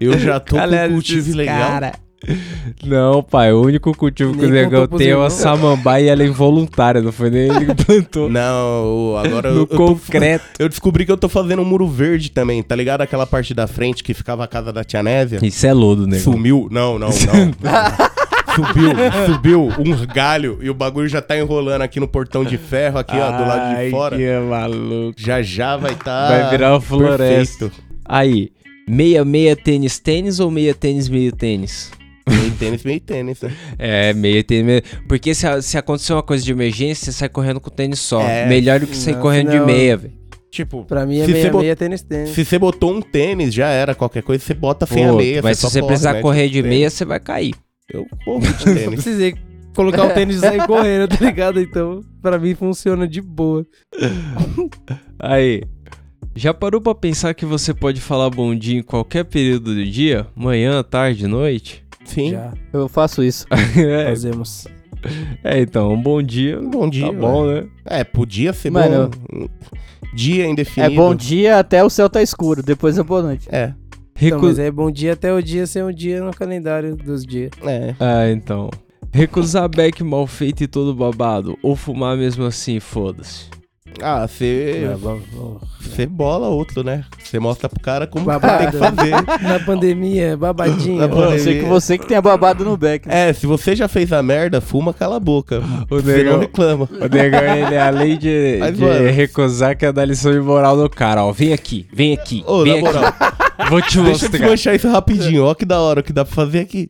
Eu 0.00 0.18
já 0.18 0.38
tô 0.38 0.56
Galera, 0.56 0.88
com 0.88 0.94
cultivo 0.94 1.36
legal. 1.36 1.58
cara. 1.68 1.92
Não, 2.84 3.22
pai, 3.22 3.52
o 3.52 3.62
único 3.62 3.96
cultivo 3.96 4.32
que 4.32 4.40
Nem 4.40 4.48
o 4.50 4.52
negão 4.52 4.86
tem 4.88 5.10
é 5.10 5.16
uma 5.16 5.30
samambaia 5.30 6.04
e 6.04 6.08
ela 6.08 6.22
é 6.24 6.26
involuntária, 6.26 7.00
não 7.00 7.12
foi 7.12 7.30
nem 7.30 7.42
ele 7.48 7.74
que 7.74 7.84
plantou. 7.84 8.28
Não, 8.30 9.16
agora 9.16 9.50
eu, 9.50 9.54
no 9.54 9.60
eu, 9.60 9.66
tô- 9.66 9.76
concreto. 9.76 10.44
eu 10.58 10.68
descobri 10.68 11.06
que 11.06 11.12
eu 11.12 11.16
tô 11.16 11.28
fazendo 11.28 11.62
um 11.62 11.64
muro 11.64 11.86
verde 11.86 12.30
também, 12.32 12.60
tá 12.62 12.74
ligado? 12.74 13.02
Aquela 13.02 13.24
parte 13.24 13.54
da 13.54 13.68
frente 13.68 14.02
que 14.02 14.12
ficava 14.14 14.42
a 14.44 14.48
casa 14.48 14.72
da 14.72 14.82
tia 14.82 15.00
Nésia. 15.02 15.38
Isso 15.42 15.64
é 15.64 15.72
lodo, 15.72 16.08
nego. 16.08 16.22
Sumiu. 16.22 16.68
Não, 16.72 16.98
não, 16.98 17.08
não. 17.08 17.54
Subiu, 18.66 18.90
subiu 19.26 19.68
um 19.78 20.06
galho 20.06 20.58
e 20.60 20.68
o 20.70 20.74
bagulho 20.74 21.08
já 21.08 21.20
tá 21.22 21.36
enrolando 21.38 21.82
aqui 21.82 21.98
no 22.00 22.08
portão 22.08 22.44
de 22.44 22.56
ferro, 22.58 22.98
aqui, 22.98 23.16
ó, 23.16 23.30
do 23.32 23.42
lado 23.46 23.70
de 23.70 23.76
Ai, 23.76 23.90
fora. 23.90 24.16
que 24.16 24.38
maluco. 24.40 25.14
Já 25.16 25.42
já 25.42 25.76
vai 25.76 25.94
tá. 25.94 26.28
Vai 26.28 26.50
virar 26.50 26.72
uma 26.72 26.80
floresta. 26.80 27.66
perfeito. 27.66 27.72
Aí, 28.04 28.50
meia, 28.88 29.24
meia 29.24 29.54
tênis, 29.56 29.98
tênis 29.98 30.40
ou 30.40 30.50
meia 30.50 30.74
tênis, 30.74 31.08
meio 31.08 31.30
tênis? 31.32 31.90
Meio 32.28 32.50
tênis, 32.52 32.84
meio 32.84 33.00
tênis. 33.00 33.40
né? 33.40 33.52
É, 33.78 34.12
meia 34.12 34.44
tênis, 34.44 34.64
meio... 34.66 34.82
Porque 35.08 35.34
se, 35.34 35.46
a- 35.46 35.62
se 35.62 35.78
acontecer 35.78 36.12
uma 36.12 36.22
coisa 36.22 36.44
de 36.44 36.52
emergência, 36.52 37.06
você 37.06 37.12
sai 37.12 37.28
correndo 37.28 37.58
com 37.60 37.70
tênis 37.70 37.98
só. 38.00 38.20
É, 38.22 38.46
Melhor 38.46 38.80
do 38.80 38.86
que 38.86 38.96
sair 38.96 39.14
não, 39.14 39.20
correndo 39.22 39.50
de 39.50 39.58
não. 39.58 39.66
meia, 39.66 39.96
velho. 39.96 40.12
Tipo, 40.50 40.84
Pra 40.84 41.04
mim 41.06 41.20
é 41.20 41.26
meia, 41.26 41.42
você 41.42 41.50
bot- 41.50 41.62
meia 41.62 41.76
tênis 41.76 42.02
tênis. 42.02 42.30
se 42.30 42.44
você 42.44 42.58
botou 42.58 42.92
um 42.94 43.00
tênis, 43.02 43.52
já 43.54 43.68
era. 43.68 43.94
Qualquer 43.94 44.22
coisa, 44.22 44.42
você 44.42 44.54
bota 44.54 44.86
sem 44.86 45.04
a 45.04 45.08
Pô, 45.10 45.16
meia. 45.16 45.40
Mas 45.42 45.58
se 45.58 45.64
você 45.70 45.82
precisar 45.82 46.14
mete 46.14 46.22
correr 46.22 46.46
o 46.46 46.48
de 46.50 46.62
tênis. 46.62 46.68
meia, 46.68 46.90
você 46.90 47.04
vai 47.04 47.20
cair. 47.20 47.54
Eu 47.92 48.06
corro 48.24 48.40
de 48.40 48.66
Não 48.66 48.74
tênis. 48.74 48.88
precisei 48.90 49.34
colocar 49.74 50.04
o 50.06 50.10
tênis 50.10 50.36
e 50.36 50.40
sair 50.40 50.66
correndo, 50.66 51.08
tá 51.08 51.24
ligado? 51.24 51.60
Então, 51.60 52.00
pra 52.20 52.38
mim 52.38 52.54
funciona 52.54 53.06
de 53.08 53.20
boa. 53.22 53.64
Aí, 55.18 55.62
já 56.34 56.52
parou 56.52 56.80
pra 56.80 56.94
pensar 56.94 57.32
que 57.34 57.44
você 57.46 57.72
pode 57.72 58.00
falar 58.00 58.30
bom 58.30 58.54
dia 58.54 58.78
em 58.78 58.82
qualquer 58.82 59.24
período 59.24 59.74
do 59.74 59.84
dia? 59.84 60.26
Manhã, 60.34 60.82
tarde, 60.82 61.26
noite? 61.26 61.84
Sim. 62.04 62.30
Já 62.32 62.52
Eu 62.72 62.88
faço 62.88 63.22
isso. 63.22 63.46
é, 63.76 64.06
fazemos. 64.06 64.66
é, 65.44 65.60
então, 65.60 65.92
um 65.92 66.00
bom 66.02 66.22
dia. 66.22 66.60
Bom 66.60 66.88
dia. 66.88 67.06
Tá 67.06 67.12
bom, 67.12 67.46
né? 67.46 67.66
É, 67.84 68.04
podia 68.04 68.52
ser 68.52 68.70
Mano, 68.70 69.10
bom. 69.30 69.48
Dia 70.14 70.46
indefinido. 70.46 70.92
É 70.92 70.96
bom 70.96 71.14
dia 71.14 71.58
até 71.58 71.84
o 71.84 71.90
céu 71.90 72.08
tá 72.08 72.22
escuro, 72.22 72.62
depois 72.62 72.98
é 72.98 73.02
boa 73.02 73.22
noite. 73.22 73.46
É, 73.50 73.72
Então, 74.20 74.38
Recu... 74.38 74.46
mas 74.46 74.58
é 74.58 74.70
bom 74.70 74.90
dia 74.90 75.12
até 75.12 75.32
o 75.32 75.40
dia 75.42 75.66
ser 75.66 75.84
um 75.84 75.92
dia 75.92 76.20
no 76.22 76.32
calendário 76.34 76.96
dos 76.96 77.24
dias. 77.24 77.50
é. 77.64 77.94
Ah, 78.00 78.28
então. 78.30 78.68
Recusar 79.12 79.68
beck 79.68 80.02
mal 80.04 80.26
feito 80.26 80.62
e 80.62 80.66
todo 80.66 80.94
babado. 80.94 81.56
Ou 81.62 81.74
fumar 81.74 82.16
mesmo 82.16 82.44
assim, 82.44 82.78
foda-se. 82.78 83.46
Ah, 84.02 84.28
você. 84.28 84.84
É. 84.84 84.96
Você 85.80 86.04
bola 86.06 86.46
outro, 86.48 86.84
né? 86.84 87.04
Você 87.24 87.38
mostra 87.40 87.68
pro 87.70 87.80
cara 87.80 88.06
como 88.06 88.26
Babado. 88.26 88.58
tem 88.58 88.70
que 88.70 88.76
fazer. 88.76 89.10
Na 89.42 89.58
pandemia, 89.64 90.36
babadinho. 90.36 90.98
Na 90.98 91.08
Pô, 91.08 91.24
eu 91.24 91.38
sei 91.38 91.60
que 91.60 91.64
você 91.64 91.96
que 91.96 92.06
tem 92.06 92.20
babado 92.20 92.64
no 92.64 92.76
beck. 92.76 93.08
né? 93.08 93.30
É, 93.30 93.32
se 93.32 93.46
você 93.46 93.74
já 93.74 93.88
fez 93.88 94.12
a 94.12 94.22
merda, 94.22 94.60
fuma, 94.60 94.92
cala 94.92 95.16
a 95.16 95.20
boca. 95.20 95.62
O 95.90 96.00
Você 96.00 96.22
não 96.22 96.38
reclama. 96.40 96.88
o 96.92 97.08
negão 97.08 97.40
ele, 97.56 97.76
além 97.78 98.18
de, 98.18 98.58
Mas, 98.60 98.76
de 98.76 99.10
recusar, 99.10 99.76
quer 99.76 99.92
dar 99.92 100.04
lição 100.04 100.32
de 100.32 100.40
moral 100.40 100.76
no 100.76 100.88
cara, 100.90 101.24
ó. 101.24 101.32
Vem 101.32 101.52
aqui, 101.52 101.86
vem 101.92 102.12
aqui, 102.12 102.44
Ô, 102.46 102.62
vem 102.62 102.82
na 102.82 102.88
aqui. 102.90 102.98
moral, 102.98 103.14
Vou 103.68 103.80
te 103.80 103.84
deixa 103.84 103.98
eu 103.98 104.04
mostrar. 104.04 104.28
desmanchar 104.28 104.74
isso 104.74 104.88
rapidinho. 104.88 105.44
Ó 105.44 105.54
que 105.54 105.64
da 105.64 105.80
hora 105.80 106.00
o 106.00 106.02
que 106.02 106.12
dá 106.12 106.24
pra 106.24 106.34
fazer 106.34 106.60
aqui. 106.60 106.88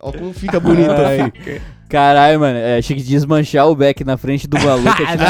Ó 0.00 0.12
como 0.12 0.32
fica 0.32 0.60
bonito 0.60 0.90
assim. 0.90 1.60
Caralho, 1.92 2.40
mano, 2.40 2.56
é, 2.58 2.78
achei 2.78 2.96
que 2.96 3.02
desmanchar 3.02 3.68
o 3.68 3.76
beck 3.76 4.02
na 4.02 4.16
frente 4.16 4.48
do 4.48 4.58
maluco 4.58 4.88
é 5.02 5.06
tipo, 5.06 5.22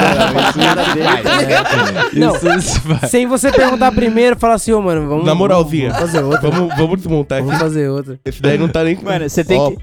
Não, 2.20 2.36
Isso 2.56 2.80
sem 3.08 3.26
você 3.26 3.50
perguntar 3.50 3.90
primeiro, 3.90 4.36
fala 4.38 4.54
assim, 4.54 4.70
ô 4.72 4.80
mano, 4.80 5.08
vamos. 5.08 5.24
Na 5.26 5.34
moralzinha. 5.34 5.88
Vamos 5.90 6.00
fazer 6.12 6.22
outra. 6.22 6.50
Vamos, 6.50 6.76
vamos 6.76 6.96
desmontar 6.98 7.38
Vamos 7.40 7.54
aqui. 7.54 7.62
fazer 7.64 7.88
outra. 7.88 8.20
Esse 8.24 8.40
daí 8.40 8.56
não 8.56 8.68
tá 8.68 8.84
nem... 8.84 8.96
Mano, 9.02 9.28
você 9.28 9.42
tem 9.42 9.58
Ó, 9.58 9.70
que. 9.72 9.78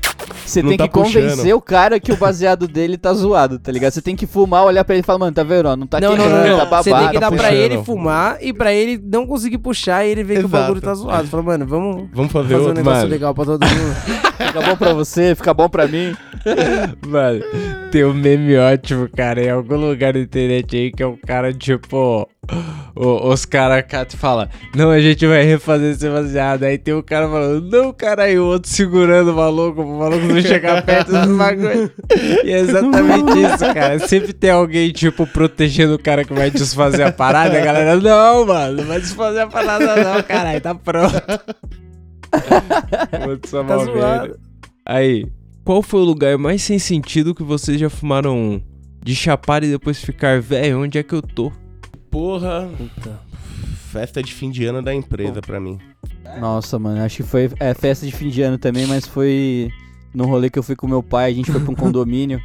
Você 0.46 0.64
tem 0.64 0.78
tá 0.78 0.88
que 0.88 0.94
convencer 0.94 1.30
puxando. 1.36 1.52
o 1.58 1.62
cara 1.62 2.00
que 2.00 2.12
o 2.12 2.18
baseado 2.18 2.68
dele 2.68 2.98
tá 2.98 3.14
zoado, 3.14 3.60
tá 3.60 3.72
ligado? 3.72 3.92
Você 3.92 4.02
tem 4.02 4.16
que 4.16 4.26
fumar, 4.26 4.64
olhar 4.64 4.84
pra 4.84 4.96
ele 4.96 5.04
e 5.04 5.06
falar, 5.06 5.20
mano, 5.20 5.32
tá 5.34 5.44
vendo? 5.44 5.68
ó, 5.68 5.76
Não 5.76 5.86
tá 5.86 6.00
não, 6.00 6.16
não, 6.16 6.18
queimando, 6.18 6.48
não, 6.48 6.58
não. 6.58 6.66
tá 6.66 6.78
Você 6.78 6.84
tem 6.90 6.94
babado. 6.94 7.14
que 7.14 7.20
dar 7.20 7.30
tá 7.30 7.36
pra 7.38 7.54
ele 7.54 7.84
fumar 7.84 8.38
e 8.42 8.52
pra 8.54 8.74
ele 8.74 9.00
não 9.04 9.28
conseguir 9.28 9.58
puxar 9.60 10.06
e 10.06 10.10
ele 10.12 10.24
ver 10.24 10.40
que 10.40 10.46
o 10.46 10.50
bagulho 10.50 10.82
tá 10.82 10.94
zoado. 10.96 11.28
Fala, 11.28 11.44
mano, 11.44 11.68
vamos 11.68 12.08
Vamos 12.14 12.32
fazer 12.32 12.48
fazer 12.50 12.56
um 12.64 12.68
outro. 12.68 12.74
negócio 12.78 13.00
mano. 13.02 13.12
legal 13.12 13.36
pra 13.36 13.46
todo 13.46 13.64
mundo. 13.64 13.96
Fica 14.40 14.62
bom 14.62 14.76
pra 14.76 14.94
você, 14.94 15.36
fica 15.36 15.54
bom 15.54 15.70
pra 15.70 15.88
mim. 15.88 16.16
Mano, 17.08 17.42
tem 17.92 18.04
um 18.06 18.14
meme 18.14 18.56
ótimo, 18.58 19.08
cara, 19.16 19.42
em 19.44 19.50
algum 19.50 19.76
lugar 19.78 20.14
na 20.14 20.20
internet 20.20 20.76
aí 20.76 20.92
que 20.92 21.02
é 21.04 21.08
um 21.08 21.18
cara, 21.18 21.54
tipo. 21.54 22.28
o- 22.96 23.30
os 23.32 23.46
caras 23.46 23.86
falam, 24.16 24.48
não, 24.76 24.90
a 24.90 25.00
gente 25.00 25.26
vai 25.28 25.44
refazer 25.44 25.92
esse 25.94 26.10
baseado. 26.10 26.64
Aí 26.64 26.78
tem 26.78 26.94
um 26.94 27.02
cara 27.02 27.28
falando, 27.30 27.70
não, 27.70 27.94
cara, 27.94 28.30
e 28.30 28.40
o 28.40 28.46
outro 28.46 28.70
segurando 28.70 29.32
o 29.32 29.36
maluco, 29.36 29.82
o 29.82 30.00
maluco 30.00 30.26
não 30.26 30.42
chegar 30.42 30.82
perto 30.84 31.12
do 31.12 31.38
bagulho. 31.38 31.92
E 32.44 32.52
é 32.52 32.60
exatamente 32.60 33.32
isso, 33.40 33.74
cara. 33.74 34.00
Sempre 34.00 34.34
tem 34.34 34.50
alguém, 34.50 34.92
tipo, 34.92 35.28
protegendo 35.28 35.94
o 35.96 36.00
cara 36.02 36.24
que 36.26 36.34
vai 36.34 36.50
desfazer 36.50 37.04
a 37.04 37.12
parada. 37.12 37.58
A 37.58 37.64
galera, 37.64 37.96
não, 37.98 38.46
mano, 38.46 38.78
não 38.78 38.86
vai 38.86 39.00
desfazer 39.00 39.42
a 39.42 39.48
parada, 39.48 39.96
não, 40.04 40.24
caralho, 40.24 40.62
tá 40.62 40.74
pronto. 40.76 41.14
Putz, 43.26 43.52
Tá 43.52 43.78
zoado. 43.78 44.40
Aí, 44.86 45.26
qual 45.70 45.84
foi 45.84 46.02
o 46.02 46.04
lugar 46.04 46.36
mais 46.36 46.64
sem 46.64 46.80
sentido 46.80 47.36
que 47.36 47.44
vocês 47.44 47.80
já 47.80 47.92
fumaram 47.92 48.36
um? 48.36 48.62
De 49.04 49.16
chapar 49.16 49.64
e 49.64 49.70
depois 49.70 50.04
ficar, 50.04 50.42
velho, 50.42 50.82
onde 50.82 50.98
é 50.98 51.04
que 51.04 51.14
eu 51.14 51.22
tô? 51.22 51.52
Porra, 52.10 52.68
Puta. 52.76 53.20
festa 53.92 54.24
de 54.24 54.34
fim 54.34 54.50
de 54.50 54.66
ano 54.66 54.82
da 54.82 54.96
empresa 54.96 55.42
pra 55.42 55.60
mim. 55.60 55.78
Nossa, 56.40 56.80
mano, 56.80 57.04
acho 57.04 57.18
que 57.18 57.22
foi 57.24 57.52
é, 57.60 57.72
festa 57.76 58.04
de 58.04 58.12
fim 58.12 58.30
de 58.30 58.42
ano 58.42 58.58
também, 58.58 58.88
mas 58.88 59.06
foi 59.06 59.70
num 60.12 60.26
rolê 60.26 60.50
que 60.50 60.58
eu 60.58 60.64
fui 60.64 60.76
com 60.76 60.88
meu 60.88 61.04
pai, 61.04 61.30
a 61.30 61.36
gente 61.36 61.52
foi 61.52 61.62
pra 61.62 61.72
um 61.72 61.76
condomínio. 61.76 62.42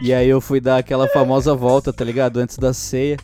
e 0.00 0.14
aí 0.14 0.30
eu 0.30 0.40
fui 0.40 0.58
dar 0.58 0.78
aquela 0.78 1.06
famosa 1.06 1.54
volta, 1.54 1.92
tá 1.92 2.02
ligado? 2.02 2.38
Antes 2.38 2.56
da 2.56 2.72
ceia. 2.72 3.18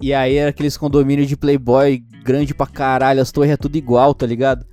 E 0.00 0.14
aí 0.14 0.36
era 0.36 0.50
aqueles 0.50 0.76
condomínios 0.76 1.26
de 1.26 1.36
playboy 1.36 2.04
grande 2.22 2.54
pra 2.54 2.68
caralho, 2.68 3.20
as 3.20 3.32
torres 3.32 3.50
é 3.50 3.56
tudo 3.56 3.74
igual, 3.74 4.14
tá 4.14 4.26
ligado? 4.26 4.64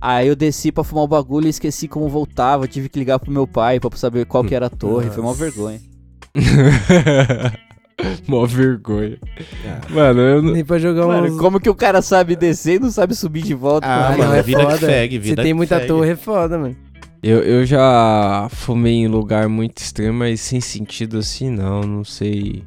Aí 0.00 0.28
eu 0.28 0.36
desci 0.36 0.70
pra 0.70 0.84
fumar 0.84 1.04
o 1.04 1.08
bagulho 1.08 1.46
e 1.46 1.50
esqueci 1.50 1.88
como 1.88 2.08
voltava, 2.08 2.68
tive 2.68 2.88
que 2.88 2.98
ligar 2.98 3.18
pro 3.18 3.30
meu 3.32 3.46
pai 3.46 3.80
pra 3.80 3.90
saber 3.96 4.26
qual 4.26 4.44
que 4.44 4.54
era 4.54 4.66
a 4.66 4.70
torre, 4.70 5.10
foi 5.10 5.20
uma 5.22 5.30
Nossa. 5.30 5.44
vergonha. 5.44 5.80
Mó 8.28 8.46
vergonha. 8.46 9.18
Mano, 9.90 10.20
eu 10.20 10.40
não. 10.42 10.52
Nem 10.52 10.64
pra 10.64 10.78
jogar 10.78 11.06
Mano, 11.06 11.34
uns... 11.34 11.40
como 11.40 11.58
que 11.58 11.68
o 11.68 11.74
cara 11.74 12.00
sabe 12.00 12.36
descer 12.36 12.76
e 12.76 12.78
não 12.78 12.90
sabe 12.92 13.14
subir 13.14 13.42
de 13.42 13.54
volta? 13.54 13.86
Ah, 13.88 14.08
Ah, 14.08 14.10
mano, 14.12 14.24
não, 14.24 14.34
é 14.34 14.38
é 14.38 14.42
vida 14.42 14.60
que 14.60 14.72
foda. 14.72 14.86
segue, 14.86 15.18
vida 15.18 15.30
Se 15.42 15.44
tem 15.44 15.52
que 15.52 15.54
muita 15.54 15.76
segue. 15.76 15.88
torre, 15.88 16.10
é 16.10 16.16
foda, 16.16 16.58
mano. 16.58 16.76
Eu, 17.20 17.38
eu 17.42 17.66
já 17.66 18.46
fumei 18.52 18.94
em 18.94 19.08
lugar 19.08 19.48
muito 19.48 19.78
extremo, 19.78 20.18
mas 20.20 20.40
sem 20.40 20.60
sentido 20.60 21.18
assim, 21.18 21.50
não. 21.50 21.80
Não 21.80 22.04
sei. 22.04 22.62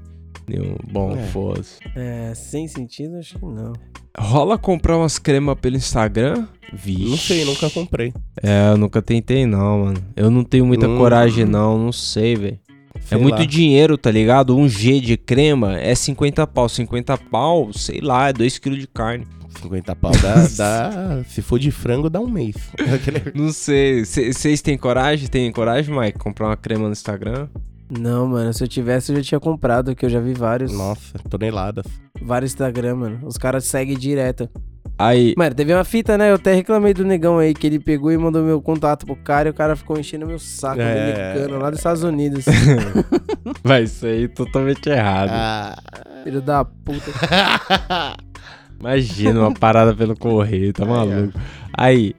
Nenhum. 0.51 0.75
Bom, 0.91 1.11
É. 1.15 1.23
foda-se. 1.27 1.77
É, 1.95 2.33
sem 2.35 2.67
sentido, 2.67 3.17
acho 3.17 3.37
que 3.39 3.45
não. 3.45 3.73
Rola 4.17 4.57
comprar 4.57 4.97
umas 4.97 5.17
cremas 5.17 5.57
pelo 5.59 5.77
Instagram? 5.77 6.47
Vixe. 6.73 7.09
Não 7.09 7.17
sei, 7.17 7.45
nunca 7.45 7.69
comprei. 7.69 8.13
É, 8.43 8.69
eu 8.71 8.77
nunca 8.77 9.01
tentei, 9.01 9.45
não, 9.45 9.85
mano. 9.85 10.03
Eu 10.15 10.29
não 10.29 10.43
tenho 10.43 10.65
muita 10.65 10.87
Hum. 10.87 10.97
coragem, 10.97 11.45
não. 11.45 11.77
Não 11.77 11.91
sei, 11.91 12.35
velho. 12.35 12.59
É 13.09 13.15
muito 13.17 13.39
lá. 13.39 13.45
dinheiro, 13.45 13.97
tá 13.97 14.11
ligado? 14.11 14.55
Um 14.55 14.67
G 14.69 14.99
de 14.99 15.17
crema 15.17 15.77
é 15.79 15.95
50 15.95 16.45
pau. 16.45 16.67
50 16.69 17.17
pau, 17.17 17.71
sei 17.73 17.99
lá, 18.01 18.29
é 18.29 18.33
2kg 18.33 18.77
de 18.77 18.87
carne. 18.87 19.25
50 19.61 19.95
pau 19.95 20.11
dá, 20.21 20.35
dá- 20.57 21.23
Se 21.27 21.41
for 21.41 21.57
de 21.59 21.71
frango, 21.71 22.09
dá 22.09 22.19
um 22.19 22.29
mês. 22.29 22.55
Não 23.35 23.51
sei. 23.51 24.05
Vocês 24.05 24.61
têm 24.61 24.77
coragem? 24.77 25.27
Tem 25.27 25.51
coragem, 25.51 25.97
Mike? 25.97 26.19
Comprar 26.19 26.47
uma 26.47 26.57
crema 26.57 26.85
no 26.85 26.91
Instagram? 26.91 27.47
Não, 27.99 28.25
mano, 28.27 28.53
se 28.53 28.63
eu 28.63 28.67
tivesse, 28.69 29.11
eu 29.11 29.17
já 29.17 29.21
tinha 29.23 29.39
comprado, 29.39 29.93
que 29.93 30.05
eu 30.05 30.09
já 30.09 30.19
vi 30.21 30.33
vários. 30.33 30.71
Nossa, 30.71 31.19
toneladas. 31.29 31.85
Vários 32.21 32.51
Instagram, 32.51 32.95
mano. 32.95 33.19
Os 33.23 33.37
caras 33.37 33.65
seguem 33.65 33.97
direto. 33.97 34.49
Aí. 34.97 35.33
Mano, 35.37 35.53
teve 35.55 35.73
uma 35.73 35.83
fita, 35.83 36.17
né? 36.17 36.29
Eu 36.29 36.35
até 36.35 36.53
reclamei 36.53 36.93
do 36.93 37.03
negão 37.03 37.37
aí, 37.39 37.53
que 37.53 37.65
ele 37.67 37.79
pegou 37.79 38.11
e 38.11 38.17
mandou 38.17 38.43
meu 38.43 38.61
contato 38.61 39.05
pro 39.05 39.15
cara 39.15 39.49
e 39.49 39.51
o 39.51 39.53
cara 39.53 39.75
ficou 39.75 39.99
enchendo 39.99 40.25
meu 40.27 40.39
saco, 40.39 40.79
É. 40.79 41.33
americano, 41.33 41.59
lá 41.59 41.69
dos 41.69 41.79
Estados 41.79 42.03
Unidos. 42.03 42.45
Vai 43.63 43.87
sair 43.87 44.29
totalmente 44.29 44.87
errado. 44.89 45.31
Ah. 45.33 45.75
Filho 46.23 46.41
da 46.41 46.63
puta. 46.63 47.11
Imagina 48.79 49.39
uma 49.39 49.53
parada 49.53 49.93
pelo 49.93 50.15
correio, 50.15 50.71
tá 50.73 50.85
maluco. 50.85 51.37
Aí. 51.77 52.15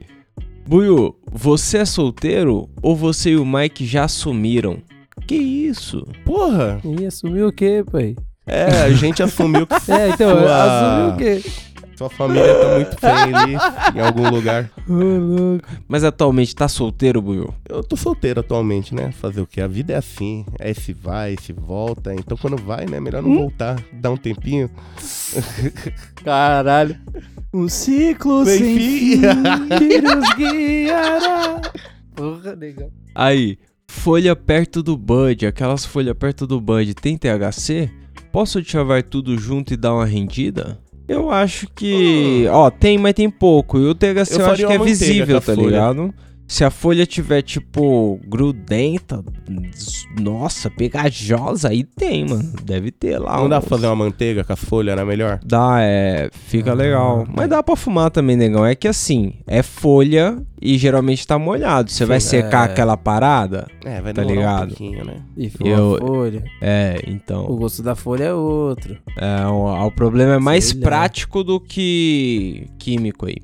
Buiu, 0.65 1.13
você 1.29 1.79
é 1.79 1.85
solteiro 1.85 2.69
ou 2.81 2.95
você 2.95 3.31
e 3.31 3.35
o 3.35 3.45
Mike 3.45 3.85
já 3.85 4.05
assumiram? 4.05 4.77
Que 5.27 5.35
isso? 5.35 6.05
Porra! 6.25 6.79
Ih, 6.83 7.05
assumiu 7.05 7.47
o 7.47 7.51
quê, 7.51 7.83
pai? 7.89 8.15
É, 8.45 8.65
a 8.83 8.91
gente 8.91 9.23
assumiu 9.23 9.65
que 9.65 9.73
É, 9.91 10.09
então, 10.09 10.37
Sua- 10.39 10.63
assumiu 10.63 11.13
o 11.13 11.17
quê? 11.17 11.51
sua 11.95 12.09
família 12.09 12.55
tá 12.55 12.73
muito 12.73 12.97
feliz 12.97 13.61
em 13.95 13.99
algum 13.99 14.27
lugar. 14.29 14.69
Mas 15.87 16.03
atualmente 16.03 16.53
tá 16.55 16.67
solteiro, 16.67 17.21
Buiu? 17.21 17.53
Eu 17.69 17.83
tô 17.83 17.95
solteiro 17.95 18.39
atualmente, 18.39 18.95
né? 18.95 19.11
Fazer 19.11 19.39
o 19.41 19.45
quê? 19.47 19.61
A 19.61 19.67
vida 19.67 19.93
é 19.93 19.97
assim. 19.97 20.43
É 20.59 20.71
esse 20.71 20.91
vai, 20.91 21.35
esse 21.35 21.53
volta. 21.53 22.11
Então 22.13 22.35
quando 22.35 22.57
vai, 22.57 22.87
né? 22.87 22.99
Melhor 22.99 23.21
não 23.21 23.35
voltar. 23.35 23.79
Dar 23.93 24.09
um 24.09 24.17
tempinho. 24.17 24.71
Caralho. 26.23 26.97
Um 27.53 27.69
ciclo 27.69 28.43
Sem 28.43 28.57
sem 28.57 28.77
fim. 28.77 29.21
fim. 29.21 29.77
Que 29.77 30.01
nos 30.01 30.33
guiará. 30.35 31.61
Porra, 32.15 32.55
negão. 32.55 32.89
Aí, 33.13 33.57
folha 33.93 34.35
perto 34.35 34.81
do 34.81 34.97
Bud, 34.97 35.45
aquelas 35.45 35.85
folhas 35.85 36.15
perto 36.17 36.47
do 36.47 36.59
Bud, 36.59 36.93
tem 36.95 37.17
THC? 37.17 37.89
Posso 38.31 38.61
chavar 38.63 39.03
tudo 39.03 39.37
junto 39.37 39.73
e 39.73 39.77
dar 39.77 39.93
uma 39.93 40.05
rendida? 40.05 40.79
Eu 41.07 41.29
acho 41.29 41.67
que. 41.75 42.45
Ó, 42.49 42.69
tem, 42.71 42.97
mas 42.97 43.13
tem 43.13 43.29
pouco. 43.29 43.77
E 43.77 43.85
o 43.85 43.93
THC 43.93 44.35
Eu 44.35 44.39
eu, 44.39 44.51
acho 44.51 44.67
que 44.67 44.73
é 44.73 44.79
visível, 44.79 45.39
tá 45.39 45.55
folha. 45.55 45.65
ligado? 45.67 46.13
Se 46.45 46.63
a 46.63 46.69
folha 46.69 47.05
tiver, 47.05 47.41
tipo, 47.41 48.19
grudenta, 48.27 49.23
nossa, 50.19 50.69
pegajosa, 50.69 51.69
aí 51.69 51.83
tem, 51.83 52.25
mano. 52.27 52.51
Deve 52.63 52.91
ter 52.91 53.17
lá. 53.17 53.37
Não 53.37 53.49
dá 53.49 53.59
pra 53.59 53.69
fazer 53.69 53.87
uma 53.87 53.95
manteiga 53.95 54.43
com 54.43 54.53
as 54.53 54.59
folhas, 54.63 54.91
era 54.91 55.03
melhor? 55.05 55.39
Dá, 55.43 55.77
é. 55.81 56.29
Fica 56.31 56.71
Ah, 56.71 56.75
legal. 56.75 57.25
Mas 57.33 57.49
dá 57.49 57.63
pra 57.63 57.75
fumar 57.75 58.11
também, 58.11 58.35
negão. 58.35 58.63
É 58.63 58.75
que 58.75 58.87
assim, 58.87 59.33
é 59.47 59.63
folha 59.63 60.37
e 60.61 60.77
geralmente 60.77 61.25
tá 61.25 61.39
molhado. 61.39 61.89
Você 61.89 62.05
vai 62.05 62.19
secar 62.19 62.69
é. 62.69 62.71
aquela 62.71 62.97
parada? 62.97 63.65
É, 63.83 63.99
vai 64.01 64.13
Tá 64.13 64.21
demorar 64.23 64.35
ligado? 64.35 64.63
um 64.63 64.67
pouquinho, 64.67 65.05
né? 65.05 65.15
E 65.35 65.51
Eu- 65.61 65.95
a 65.95 65.99
folha. 65.99 66.43
É, 66.61 67.01
O 67.07 67.09
então. 67.09 67.45
gosto 67.55 67.81
da 67.81 67.95
folha 67.95 68.25
é 68.25 68.33
outro. 68.33 68.95
É, 69.17 69.47
o, 69.47 69.87
o 69.87 69.91
problema 69.91 70.35
é 70.35 70.39
mais 70.39 70.65
Sei 70.65 70.79
lá. 70.79 70.83
prático 70.85 71.43
do 71.43 71.59
que 71.59 72.67
químico 72.77 73.25
aí. 73.25 73.37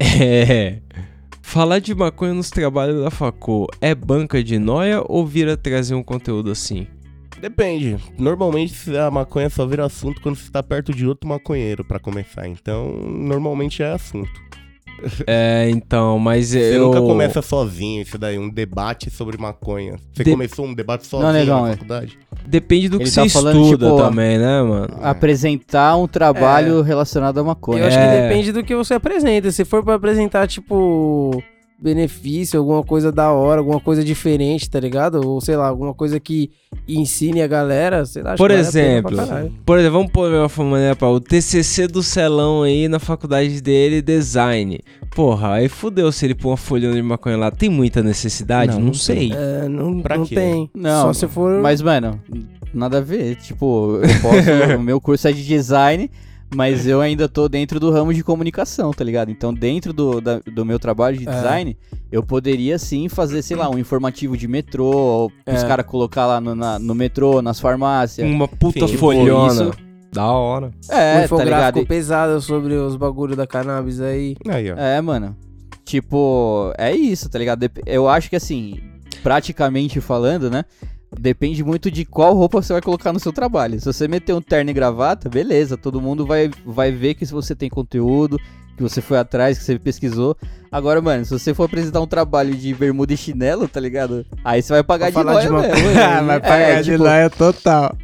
É. 0.00 0.78
Falar 1.48 1.78
de 1.78 1.94
maconha 1.94 2.34
nos 2.34 2.50
trabalhos 2.50 3.02
da 3.02 3.10
Facô 3.10 3.66
é 3.80 3.94
banca 3.94 4.44
de 4.44 4.58
noia 4.58 5.02
ou 5.08 5.26
vira 5.26 5.56
trazer 5.56 5.94
um 5.94 6.02
conteúdo 6.02 6.50
assim? 6.50 6.86
Depende. 7.40 7.96
Normalmente 8.18 8.94
a 8.94 9.10
maconha 9.10 9.48
só 9.48 9.64
vira 9.64 9.86
assunto 9.86 10.20
quando 10.20 10.36
você 10.36 10.50
tá 10.50 10.62
perto 10.62 10.92
de 10.92 11.06
outro 11.06 11.26
maconheiro 11.26 11.82
pra 11.82 11.98
começar. 11.98 12.46
Então, 12.46 12.92
normalmente 13.02 13.82
é 13.82 13.90
assunto. 13.90 14.47
É, 15.26 15.68
então, 15.70 16.18
mas 16.18 16.48
Você 16.48 16.76
eu. 16.76 16.86
nunca 16.86 17.00
começa 17.00 17.40
sozinho, 17.42 18.02
isso 18.02 18.18
daí, 18.18 18.38
um 18.38 18.48
debate 18.48 19.10
sobre 19.10 19.36
maconha. 19.38 19.96
Você 20.12 20.24
De- 20.24 20.30
começou 20.30 20.66
um 20.66 20.74
debate 20.74 21.06
sozinho 21.06 21.32
negão, 21.32 21.62
na 21.62 21.68
é. 21.68 21.72
faculdade? 21.72 22.18
Depende 22.46 22.88
do 22.88 22.96
que 22.98 23.04
Ele 23.04 23.10
você 23.10 23.22
tá 23.24 23.28
falando, 23.28 23.62
estuda 23.62 23.86
tipo, 23.90 23.98
também, 23.98 24.38
né, 24.38 24.62
mano? 24.62 24.88
Apresentar 25.02 25.96
um 25.96 26.06
trabalho 26.06 26.82
relacionado 26.82 27.38
à 27.38 27.44
maconha. 27.44 27.80
Eu 27.82 27.86
acho 27.88 27.98
É. 27.98 28.06
que 28.16 28.22
depende 28.28 28.52
do 28.52 28.64
que 28.64 28.74
você 28.74 28.94
apresenta. 28.94 29.50
Se 29.50 29.64
for 29.64 29.82
pra 29.84 29.94
apresentar, 29.94 30.46
tipo, 30.46 31.42
benefício, 31.80 32.58
alguma 32.58 32.82
coisa 32.82 33.12
da 33.12 33.30
hora, 33.30 33.60
alguma 33.60 33.80
coisa 33.80 34.02
diferente, 34.02 34.68
tá 34.68 34.80
ligado? 34.80 35.24
Ou 35.26 35.40
sei 35.40 35.56
lá, 35.56 35.68
alguma 35.68 35.94
coisa 35.94 36.18
que 36.18 36.50
ensine 36.88 37.40
a 37.40 37.46
galera, 37.46 38.04
sei 38.04 38.22
lá. 38.22 38.34
Por 38.34 38.50
exemplo, 38.50 39.16
por 39.64 39.78
exemplo, 39.78 39.98
vamos 39.98 40.12
pôr 40.12 40.30
uma 40.32 40.70
maneira 40.70 40.96
pra 40.96 41.08
o 41.08 41.20
TCC 41.20 41.86
do 41.86 42.02
Celão 42.02 42.62
aí 42.62 42.88
na 42.88 42.98
faculdade 42.98 43.60
dele, 43.60 44.02
design. 44.02 44.80
Porra, 45.14 45.54
aí 45.54 45.68
fudeu 45.68 46.10
se 46.12 46.26
ele 46.26 46.34
pôr 46.34 46.50
uma 46.50 46.56
folha 46.56 46.92
de 46.92 47.02
maconha 47.02 47.36
lá. 47.36 47.50
Tem 47.50 47.68
muita 47.68 48.02
necessidade? 48.02 48.72
Não, 48.72 48.78
Não, 48.80 48.86
não 48.88 48.94
sei. 48.94 49.32
É, 49.32 49.68
não, 49.68 50.00
Pra 50.00 50.16
não 50.18 50.26
quê? 50.26 50.34
tem. 50.34 50.70
Não, 50.74 51.02
Só 51.06 51.12
se 51.12 51.28
for. 51.28 51.60
Mas, 51.60 51.80
mano, 51.80 52.20
nada 52.74 52.98
a 52.98 53.00
ver. 53.00 53.36
Tipo, 53.36 54.00
eu 54.02 54.20
posso. 54.20 54.76
o 54.78 54.82
meu 54.82 55.00
curso 55.00 55.26
é 55.28 55.32
de 55.32 55.44
design, 55.44 56.10
mas 56.54 56.86
eu 56.86 57.00
ainda 57.00 57.28
tô 57.28 57.48
dentro 57.48 57.78
do 57.78 57.90
ramo 57.90 58.12
de 58.14 58.22
comunicação, 58.24 58.92
tá 58.92 59.04
ligado? 59.04 59.30
Então, 59.30 59.52
dentro 59.52 59.92
do, 59.92 60.20
da- 60.20 60.40
do 60.40 60.64
meu 60.64 60.78
trabalho 60.78 61.16
de 61.18 61.28
É. 61.28 61.32
design, 61.32 61.76
eu 62.10 62.22
poderia 62.22 62.78
sim 62.78 63.08
fazer, 63.08 63.42
sei 63.42 63.56
lá, 63.56 63.68
um 63.68 63.78
informativo 63.78 64.36
de 64.36 64.48
metrô, 64.48 64.86
ou 64.86 65.26
os 65.46 65.62
É. 65.62 65.66
caras 65.68 65.84
colocar 65.86 66.26
lá 66.26 66.40
no, 66.40 66.54
na- 66.54 66.78
no 66.78 66.94
metrô, 66.94 67.42
nas 67.42 67.60
farmácias. 67.60 68.26
Uma 68.28 68.48
puta 68.48 68.80
Sim, 68.80 68.86
tipo, 68.86 68.98
folhona. 68.98 69.52
isso- 69.52 69.72
Da 70.10 70.24
hora. 70.26 70.66
um 70.68 70.94
É, 70.94 71.18
tá 71.18 71.24
infográfico 71.26 71.78
ligado? 71.80 71.86
pesado 71.86 72.40
sobre 72.40 72.72
os 72.74 72.96
bagulhos 72.96 73.36
da 73.36 73.46
cannabis 73.46 74.00
aí. 74.00 74.36
Aí, 74.48 74.72
ó. 74.72 74.76
É, 74.76 75.00
mano. 75.02 75.36
Tipo, 75.84 76.72
é 76.78 76.94
isso, 76.94 77.28
tá 77.28 77.38
ligado? 77.38 77.70
Eu 77.84 78.08
acho 78.08 78.30
que 78.30 78.36
assim, 78.36 78.78
praticamente 79.22 80.00
falando, 80.00 80.50
né? 80.50 80.64
Depende 81.16 81.64
muito 81.64 81.90
de 81.90 82.04
qual 82.04 82.34
roupa 82.34 82.60
você 82.60 82.72
vai 82.72 82.82
colocar 82.82 83.12
no 83.12 83.20
seu 83.20 83.32
trabalho. 83.32 83.78
Se 83.80 83.86
você 83.86 84.06
meter 84.06 84.34
um 84.34 84.40
terno 84.42 84.70
e 84.70 84.74
gravata, 84.74 85.28
beleza, 85.28 85.76
todo 85.76 86.00
mundo 86.00 86.26
vai, 86.26 86.50
vai 86.66 86.90
ver 86.92 87.14
que 87.14 87.24
se 87.24 87.32
você 87.32 87.54
tem 87.54 87.68
conteúdo, 87.70 88.38
que 88.76 88.82
você 88.82 89.00
foi 89.00 89.18
atrás, 89.18 89.58
que 89.58 89.64
você 89.64 89.78
pesquisou. 89.78 90.36
Agora, 90.70 91.00
mano, 91.00 91.24
se 91.24 91.30
você 91.30 91.54
for 91.54 91.64
apresentar 91.64 92.00
um 92.00 92.06
trabalho 92.06 92.54
de 92.54 92.74
bermuda 92.74 93.12
e 93.14 93.16
chinelo, 93.16 93.66
tá 93.66 93.80
ligado? 93.80 94.24
Aí 94.44 94.60
você 94.62 94.72
vai 94.72 94.82
pagar 94.84 95.10
de 95.10 95.16
mesmo. 95.16 95.58
né? 95.60 95.68
Vai 96.26 96.36
É, 96.36 96.40
pagar 96.40 96.82
de 96.82 96.90
tipo, 96.92 97.04
noia 97.04 97.30
total. 97.30 97.96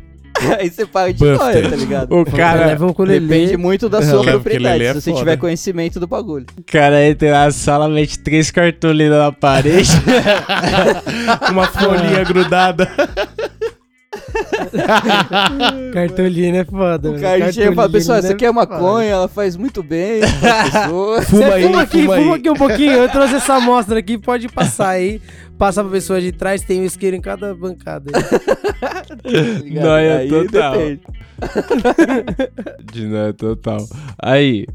Aí 0.59 0.70
você 0.70 0.86
paga 0.86 1.12
de 1.12 1.18
Buster. 1.18 1.38
nóia, 1.38 1.70
tá 1.70 1.76
ligado? 1.76 2.12
O 2.14 2.24
cara, 2.24 2.66
leva 2.66 2.86
um 2.86 2.88
ukulele. 2.90 3.26
Depende 3.26 3.57
muito 3.57 3.88
da 3.88 4.03
sua 4.03 4.22
propriedade, 4.22 4.84
é 4.84 4.92
se 4.95 5.01
você 5.01 5.11
foda. 5.11 5.20
tiver 5.22 5.36
conhecimento 5.36 6.01
do 6.01 6.07
bagulho. 6.07 6.47
o 6.59 6.62
cara 6.64 7.05
entra 7.07 7.30
na 7.30 7.51
sala, 7.51 7.88
mete 7.88 8.18
três 8.18 8.51
cartolinas 8.51 9.18
na 9.18 9.32
parede. 9.32 9.90
Uma 11.51 11.66
folhinha 11.66 12.24
grudada. 12.24 12.88
Cartolina 15.93 16.59
é 16.59 16.64
foda. 16.64 17.09
O 17.09 17.12
mano. 17.12 17.22
cara 17.22 17.53
chega 17.53 17.74
fala, 17.74 17.74
Cartolina 17.76 17.89
pessoal, 17.91 18.18
essa 18.18 18.32
aqui 18.32 18.45
é 18.45 18.53
maconha, 18.53 19.09
ela 19.11 19.28
faz 19.28 19.57
muito 19.57 19.82
bem 19.82 20.20
pessoa. 20.70 21.22
Fuma 21.22 21.55
aí, 21.55 21.62
fuma 21.62 21.82
aqui, 21.82 22.03
fuma 22.03 22.16
fuma 22.16 22.35
aí. 22.35 22.41
aqui 22.41 22.51
um 22.51 22.55
pouquinho. 22.55 22.93
Eu 22.93 23.09
trouxe 23.09 23.35
essa 23.37 23.55
amostra 23.57 23.99
aqui, 23.99 24.18
pode 24.18 24.49
passar 24.49 24.91
aí. 24.91 25.20
Passa 25.57 25.82
pra 25.82 25.93
pessoa 25.93 26.20
de 26.20 26.32
trás, 26.32 26.62
tem 26.62 26.80
um 26.80 26.85
isqueiro 26.85 27.16
em 27.16 27.20
cada 27.20 27.55
bancada. 27.55 28.11
Nóia 29.70 30.18
Aí 30.18 30.28
total. 30.28 30.74
de 32.93 33.07
noia 33.07 33.32
total. 33.32 33.87
Aí, 34.18 34.66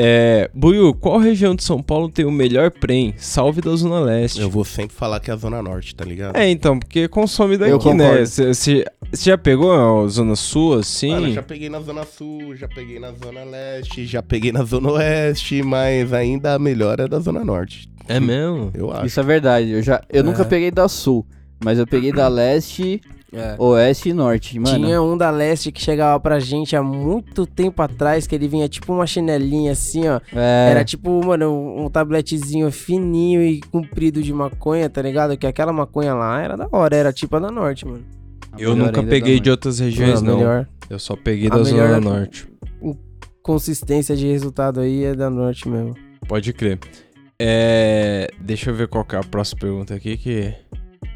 é. 0.00 0.50
Buiu, 0.54 0.94
qual 0.94 1.18
região 1.18 1.54
de 1.54 1.62
São 1.62 1.82
Paulo 1.82 2.08
tem 2.08 2.24
o 2.24 2.30
melhor 2.30 2.70
prem? 2.70 3.14
Salve 3.16 3.60
da 3.60 3.74
Zona 3.76 4.00
Leste. 4.00 4.40
Eu 4.40 4.48
vou 4.50 4.64
sempre 4.64 4.94
falar 4.96 5.20
que 5.20 5.30
é 5.30 5.34
a 5.34 5.36
Zona 5.36 5.62
Norte, 5.62 5.94
tá 5.94 6.04
ligado? 6.04 6.36
É, 6.36 6.48
então, 6.48 6.78
porque 6.78 7.08
consome 7.08 7.56
daqui, 7.56 7.92
né? 7.94 8.24
Você 8.24 8.84
já 9.12 9.36
pegou 9.38 9.72
a 9.72 10.06
Zona 10.08 10.36
Sul, 10.36 10.74
assim? 10.78 11.10
Mano, 11.10 11.32
já 11.32 11.42
peguei 11.42 11.68
na 11.68 11.80
Zona 11.80 12.04
Sul, 12.04 12.54
já 12.56 12.68
peguei 12.68 12.98
na 12.98 13.12
Zona 13.12 13.44
Leste, 13.44 14.06
já 14.06 14.22
peguei 14.22 14.52
na 14.52 14.62
Zona 14.64 14.90
Oeste, 14.92 15.62
mas 15.62 16.12
ainda 16.12 16.54
a 16.54 16.58
melhor 16.58 17.00
é 17.00 17.08
da 17.08 17.18
Zona 17.18 17.44
Norte. 17.44 17.88
É 18.08 18.18
mesmo? 18.18 18.70
Eu 18.74 18.90
acho. 18.90 19.06
Isso 19.06 19.20
é 19.20 19.22
verdade. 19.22 19.70
Eu, 19.70 19.82
já, 19.82 20.02
eu 20.08 20.24
nunca 20.24 20.42
É. 20.42 20.44
peguei 20.44 20.70
da 20.70 20.88
sul, 20.88 21.26
mas 21.62 21.78
eu 21.78 21.86
peguei 21.86 22.12
da 22.12 22.26
leste, 22.28 23.00
É. 23.32 23.54
oeste 23.58 24.08
e 24.08 24.12
norte. 24.14 24.58
Mano, 24.58 24.74
Tinha 24.86 25.02
um 25.02 25.16
da 25.16 25.30
leste 25.30 25.70
que 25.70 25.82
chegava 25.82 26.18
pra 26.18 26.38
gente 26.40 26.74
há 26.74 26.82
muito 26.82 27.44
tempo 27.46 27.82
atrás, 27.82 28.26
que 28.26 28.34
ele 28.34 28.48
vinha 28.48 28.68
tipo 28.68 28.92
uma 28.92 29.06
chinelinha 29.06 29.72
assim, 29.72 30.08
ó. 30.08 30.18
é, 30.34 30.68
Era 30.70 30.84
tipo, 30.84 31.22
mano, 31.24 31.50
um, 31.52 31.84
um 31.84 31.90
tabletezinho 31.90 32.70
fininho 32.72 33.42
e 33.42 33.60
comprido 33.60 34.22
de 34.22 34.32
maconha, 34.32 34.88
tá 34.88 35.02
ligado? 35.02 35.36
Que 35.36 35.46
aquela 35.46 35.72
maconha 35.72 36.14
lá 36.14 36.40
era 36.40 36.56
da 36.56 36.68
hora, 36.72 36.96
era 36.96 37.12
tipo 37.12 37.36
a 37.36 37.40
da 37.40 37.50
norte, 37.50 37.86
mano. 37.86 38.02
a 38.52 38.60
Eu 38.60 38.74
nunca 38.74 39.02
peguei 39.02 39.36
da 39.38 39.42
de 39.44 39.50
outras 39.50 39.78
regiões, 39.78 40.22
não. 40.22 40.38
melhor 40.38 40.66
Eu 40.88 40.98
só 40.98 41.14
peguei 41.14 41.48
A 41.48 41.50
da 41.50 41.62
Zona 41.64 41.96
é- 41.96 42.00
Norte. 42.00 42.48
consistência 43.42 44.16
de 44.16 44.26
resultado 44.26 44.80
aí 44.80 45.04
é 45.04 45.14
da 45.14 45.28
norte 45.28 45.68
mesmo. 45.68 45.94
Pode 46.26 46.52
crer. 46.52 46.78
É... 47.38 48.28
Deixa 48.40 48.70
eu 48.70 48.74
ver 48.74 48.88
qual 48.88 49.04
que 49.04 49.14
é 49.14 49.18
a 49.18 49.22
próxima 49.22 49.60
pergunta 49.60 49.94
aqui, 49.94 50.16
que... 50.16 50.54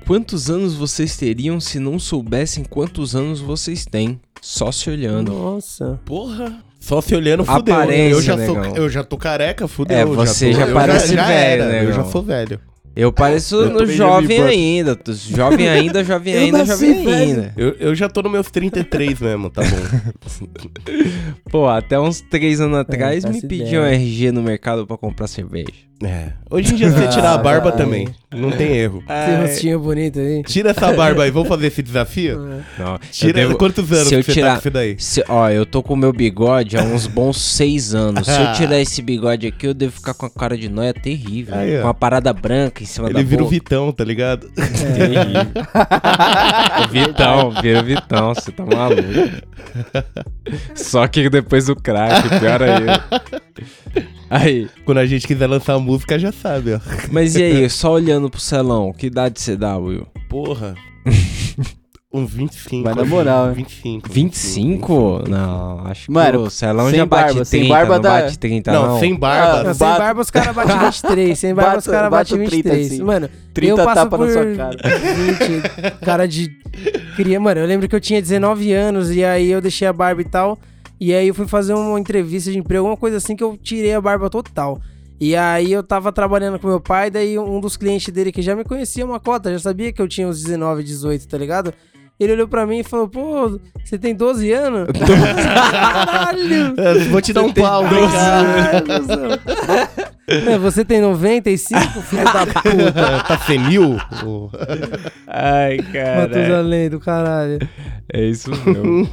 Quantos 0.06 0.50
anos 0.50 0.74
vocês 0.74 1.16
teriam 1.16 1.60
se 1.60 1.78
não 1.78 1.98
soubessem 1.98 2.64
quantos 2.64 3.14
anos 3.14 3.40
vocês 3.40 3.84
têm? 3.84 4.20
Só 4.40 4.72
se 4.72 4.90
olhando. 4.90 5.32
Nossa. 5.32 6.00
Porra. 6.04 6.62
Só 6.80 7.00
se 7.00 7.14
olhando, 7.14 7.44
fudeu. 7.44 7.74
Aparência, 7.74 8.10
eu, 8.12 8.22
já 8.22 8.44
sou, 8.44 8.56
negão. 8.58 8.76
eu 8.76 8.88
já 8.90 9.04
tô 9.04 9.16
careca, 9.16 9.68
fudeu. 9.68 9.96
É, 9.96 10.02
eu 10.02 10.14
você 10.14 10.50
tô- 10.50 10.58
já 10.58 10.66
eu 10.66 10.74
parece 10.74 11.14
velho, 11.14 11.22
era, 11.30 11.66
negão. 11.66 11.88
Eu 11.88 11.92
já 11.92 12.04
sou 12.04 12.22
velho. 12.22 12.60
Eu 12.94 13.10
pareço 13.10 13.54
Eu 13.56 13.70
no 13.70 13.86
já 13.86 13.92
jovem 13.94 14.42
ainda. 14.42 14.98
Jovem 15.30 15.66
ainda, 15.70 16.04
jovem 16.04 16.34
ainda, 16.34 16.64
jovem 16.66 17.04
velho. 17.04 17.08
ainda. 17.16 17.54
Eu, 17.56 17.70
eu 17.78 17.94
já 17.94 18.08
tô 18.08 18.20
nos 18.20 18.32
meus 18.32 18.50
33 18.50 19.18
mesmo, 19.20 19.48
tá 19.48 19.62
bom. 19.62 20.20
Pô, 21.50 21.68
até 21.68 21.98
uns 21.98 22.20
três 22.20 22.60
anos 22.60 22.78
atrás 22.78 23.24
me 23.24 23.34
faço 23.34 23.46
pediam 23.48 23.86
ideia. 23.86 23.94
RG 23.94 24.32
no 24.32 24.42
mercado 24.42 24.86
pra 24.86 24.98
comprar 24.98 25.26
cerveja. 25.26 25.68
É. 26.04 26.32
Hoje 26.50 26.72
em 26.72 26.76
dia, 26.76 26.90
você 26.90 27.06
tirar 27.08 27.32
a 27.32 27.38
barba 27.38 27.68
Ah, 27.70 27.72
também, 27.72 28.08
não 28.30 28.50
tem 28.50 28.72
erro. 28.76 29.02
Esse 29.08 29.36
rostinho 29.52 29.80
bonito 29.80 30.18
aí. 30.18 30.42
Tira 30.42 30.70
essa 30.70 30.92
barba 30.92 31.22
aí, 31.22 31.30
vamos 31.30 31.48
fazer 31.48 31.68
esse 31.68 31.82
desafio? 31.82 32.38
Não, 32.78 32.98
Tira 33.10 33.32
devo- 33.32 33.56
quantos 33.56 33.90
anos 33.92 34.08
se 34.08 34.14
eu 34.14 34.18
que 34.18 34.24
você 34.26 34.32
tirar- 34.32 34.48
tá 34.48 34.52
com 34.54 34.58
isso 34.60 34.70
daí? 34.70 34.96
Se- 34.98 35.24
ó, 35.28 35.48
eu 35.48 35.64
tô 35.64 35.82
com 35.82 35.94
o 35.94 35.96
meu 35.96 36.12
bigode 36.12 36.76
há 36.76 36.82
uns 36.82 37.06
bons 37.06 37.40
seis 37.56 37.94
anos. 37.94 38.26
Se 38.26 38.40
eu 38.40 38.52
tirar 38.52 38.78
esse 38.80 39.00
bigode 39.00 39.46
aqui, 39.46 39.66
eu 39.66 39.72
devo 39.74 39.92
ficar 39.92 40.12
com 40.14 40.26
a 40.26 40.30
cara 40.30 40.56
de 40.58 40.68
nóia 40.68 40.92
terrível. 40.92 41.54
Aí, 41.54 41.76
com 41.78 41.84
uma 41.84 41.94
parada 41.94 42.32
branca 42.32 42.82
em 42.82 42.86
cima 42.86 43.08
da 43.10 43.20
Ele 43.20 43.28
vira 43.28 43.42
o 43.42 43.44
boca. 43.46 43.54
Vitão, 43.54 43.92
tá 43.92 44.04
ligado? 44.04 44.48
Terrível. 44.50 45.52
o 46.84 46.88
Vitão, 46.88 47.50
vira 47.62 47.80
o 47.80 47.84
Vitão, 47.84 48.34
você 48.34 48.50
tá 48.52 48.64
maluco. 48.66 49.02
Só 50.74 51.06
que 51.06 51.30
depois 51.30 51.66
do 51.66 51.76
crack, 51.76 52.28
pior 52.40 52.62
aí. 52.62 54.02
Aí, 54.34 54.66
Quando 54.86 54.98
a 54.98 55.04
gente 55.06 55.26
quiser 55.26 55.46
lançar 55.46 55.78
música, 55.78 56.18
já 56.18 56.32
sabe, 56.32 56.74
ó. 56.74 56.80
mas 57.10 57.36
e 57.36 57.42
aí, 57.42 57.68
só 57.70 57.92
olhando 57.92 58.30
pro 58.30 58.40
celão, 58.40 58.90
que 58.92 59.06
idade 59.08 59.38
você 59.40 59.54
dá, 59.56 59.76
Will? 59.76 60.06
Porra. 60.28 60.74
Uns 62.14 62.30
25. 62.30 62.82
Vai 62.84 62.94
na 62.94 63.04
moral, 63.06 63.48
hein? 63.48 63.54
25. 63.54 64.10
25? 64.12 65.24
Não, 65.30 65.86
acho 65.86 66.04
que 66.06 66.12
Mano, 66.12 66.40
o 66.42 66.50
celão 66.50 66.90
sem 66.90 66.98
já 66.98 67.06
bate 67.06 67.22
barba, 67.22 67.32
30, 67.32 67.44
sem 67.46 67.68
barba 67.68 67.94
não 67.94 68.00
dá- 68.02 68.20
bate 68.22 68.38
30 68.38 68.72
Não, 68.72 68.86
não. 68.86 69.00
sem 69.00 69.14
barba. 69.18 69.70
Ah, 69.70 69.74
sem 69.74 69.86
Bato- 69.86 69.98
barba 70.02 70.20
os 70.20 70.30
caras 70.30 70.54
batem 70.54 70.76
23. 70.84 71.38
Sem 71.38 71.54
barba 71.54 71.78
os 71.78 71.86
caras 71.86 72.10
batem 72.10 72.36
30, 72.36 72.50
23. 72.50 72.86
assim. 72.92 73.02
Mano, 73.02 73.30
30 73.54 73.72
eu 73.80 73.84
passo 73.86 73.94
tapa 73.94 74.18
por 74.18 74.26
na 74.26 74.32
sua 74.32 74.54
cara. 74.54 74.76
20, 74.76 76.00
cara 76.04 76.28
de... 76.28 76.50
Queria, 77.16 77.40
mano, 77.40 77.60
eu 77.62 77.66
lembro 77.66 77.88
que 77.88 77.96
eu 77.96 78.00
tinha 78.00 78.20
19 78.20 78.72
anos 78.74 79.10
e 79.10 79.24
aí 79.24 79.50
eu 79.50 79.62
deixei 79.62 79.88
a 79.88 79.92
barba 79.92 80.20
e 80.20 80.24
tal. 80.26 80.58
E 81.02 81.12
aí 81.12 81.26
eu 81.26 81.34
fui 81.34 81.48
fazer 81.48 81.74
uma 81.74 81.98
entrevista 81.98 82.48
de 82.52 82.56
emprego, 82.56 82.84
alguma 82.84 82.96
coisa 82.96 83.16
assim 83.16 83.34
que 83.34 83.42
eu 83.42 83.58
tirei 83.60 83.92
a 83.92 84.00
barba 84.00 84.30
total. 84.30 84.80
E 85.20 85.34
aí 85.34 85.72
eu 85.72 85.82
tava 85.82 86.12
trabalhando 86.12 86.60
com 86.60 86.68
meu 86.68 86.78
pai, 86.80 87.10
daí 87.10 87.36
um 87.36 87.58
dos 87.58 87.76
clientes 87.76 88.14
dele 88.14 88.30
que 88.30 88.40
já 88.40 88.54
me 88.54 88.62
conhecia 88.62 89.04
uma 89.04 89.18
cota, 89.18 89.50
já 89.50 89.58
sabia 89.58 89.92
que 89.92 90.00
eu 90.00 90.06
tinha 90.06 90.28
uns 90.28 90.40
19, 90.44 90.84
18, 90.84 91.26
tá 91.26 91.36
ligado? 91.36 91.74
Ele 92.20 92.34
olhou 92.34 92.46
pra 92.46 92.64
mim 92.64 92.78
e 92.78 92.84
falou, 92.84 93.08
pô, 93.08 93.58
você 93.84 93.98
tem 93.98 94.14
12 94.14 94.52
anos? 94.52 94.90
Caralho! 94.94 96.74
É, 96.78 96.94
Vou 97.08 97.20
te 97.20 97.32
dar 97.32 97.42
um 97.42 97.52
pau, 97.52 97.82
vem 97.88 98.08
cá. 98.08 98.82
É, 100.28 100.56
você 100.56 100.84
tem 100.84 101.00
95, 101.00 101.80
filho 102.02 102.24
da 102.24 102.46
puta. 102.46 103.24
Tá 103.26 103.38
senil? 103.38 103.96
Ô, 104.24 104.48
Ai, 105.26 105.78
cara. 105.92 106.28
Matusalém 106.28 106.88
do 106.88 107.00
caralho. 107.00 107.58
É 108.12 108.24
isso 108.24 108.52
mesmo. 108.52 109.08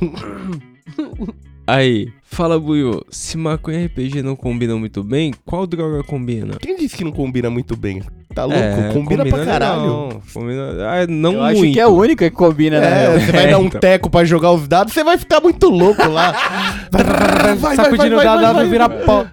Aí, 1.69 2.07
fala, 2.23 2.59
Buiu. 2.59 3.03
Se 3.11 3.37
maconha 3.37 3.79
e 3.81 3.85
RPG 3.85 4.23
não 4.23 4.35
combinam 4.35 4.79
muito 4.79 5.03
bem, 5.03 5.33
qual 5.45 5.67
droga 5.67 6.03
combina? 6.03 6.55
Quem 6.59 6.75
disse 6.75 6.97
que 6.97 7.03
não 7.03 7.11
combina 7.11 7.49
muito 7.49 7.75
bem? 7.77 8.01
Tá 8.33 8.45
louco? 8.45 8.59
É, 8.59 8.91
combina, 8.93 9.25
pra 9.25 9.37
legal. 9.37 9.53
caralho. 9.59 10.21
Combina... 10.33 10.63
Ah, 10.87 11.07
não 11.07 11.33
Eu 11.33 11.39
muito. 11.41 11.63
acho 11.63 11.73
que 11.73 11.79
é 11.79 11.83
a 11.83 11.87
única 11.87 12.29
que 12.29 12.35
combina, 12.35 12.79
né? 12.79 13.05
É, 13.05 13.19
você 13.19 13.31
vai 13.31 13.43
É, 13.45 13.51
dar 13.51 13.59
um 13.59 13.65
então. 13.65 13.79
teco 13.79 14.09
pra 14.09 14.23
jogar 14.25 14.51
os 14.51 14.67
dados, 14.67 14.93
você 14.93 15.03
vai 15.03 15.17
ficar 15.17 15.41
muito 15.41 15.69
louco 15.69 16.07
lá. 16.07 16.31
vai, 16.91 17.55
vai, 17.55 17.75
Sacudindo 17.75 18.17
o 18.17 18.23
dado, 18.23 18.41
dado 18.41 18.69
vira 18.69 18.89
pó. 18.89 19.25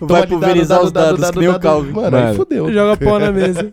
Vai 0.00 0.26
pulverizar 0.26 0.82
os 0.82 0.90
dados, 0.92 1.30
que 1.30 1.38
nem 1.38 1.48
o 1.48 1.58
Calvin. 1.60 1.92
Mano, 1.92 2.16
aí 2.16 2.34
fudeu. 2.34 2.72
Joga 2.72 2.96
pó 2.96 3.18
na 3.18 3.30
mesa. 3.32 3.70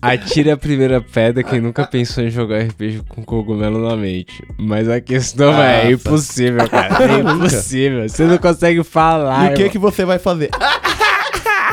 Atire 0.00 0.50
a 0.50 0.56
primeira 0.56 1.00
pedra 1.00 1.42
quem 1.42 1.60
nunca 1.60 1.84
pensou 1.86 2.22
em 2.22 2.30
jogar 2.30 2.60
RPG 2.62 3.02
com 3.08 3.24
cogumelo 3.24 3.88
na 3.88 3.96
mente. 3.96 4.44
Mas 4.56 4.88
a 4.88 5.00
questão 5.00 5.50
Nossa. 5.50 5.64
é 5.64 5.90
impossível, 5.90 6.68
cara. 6.68 7.04
É 7.04 7.18
impossível. 7.34 8.08
Você 8.08 8.24
não 8.24 8.38
consegue 8.38 8.84
falar. 8.84 9.50
E 9.50 9.52
o 9.52 9.56
que 9.56 9.60
irmão. 9.62 9.72
que 9.72 9.78
você 9.78 10.04
vai 10.04 10.18
fazer? 10.18 10.50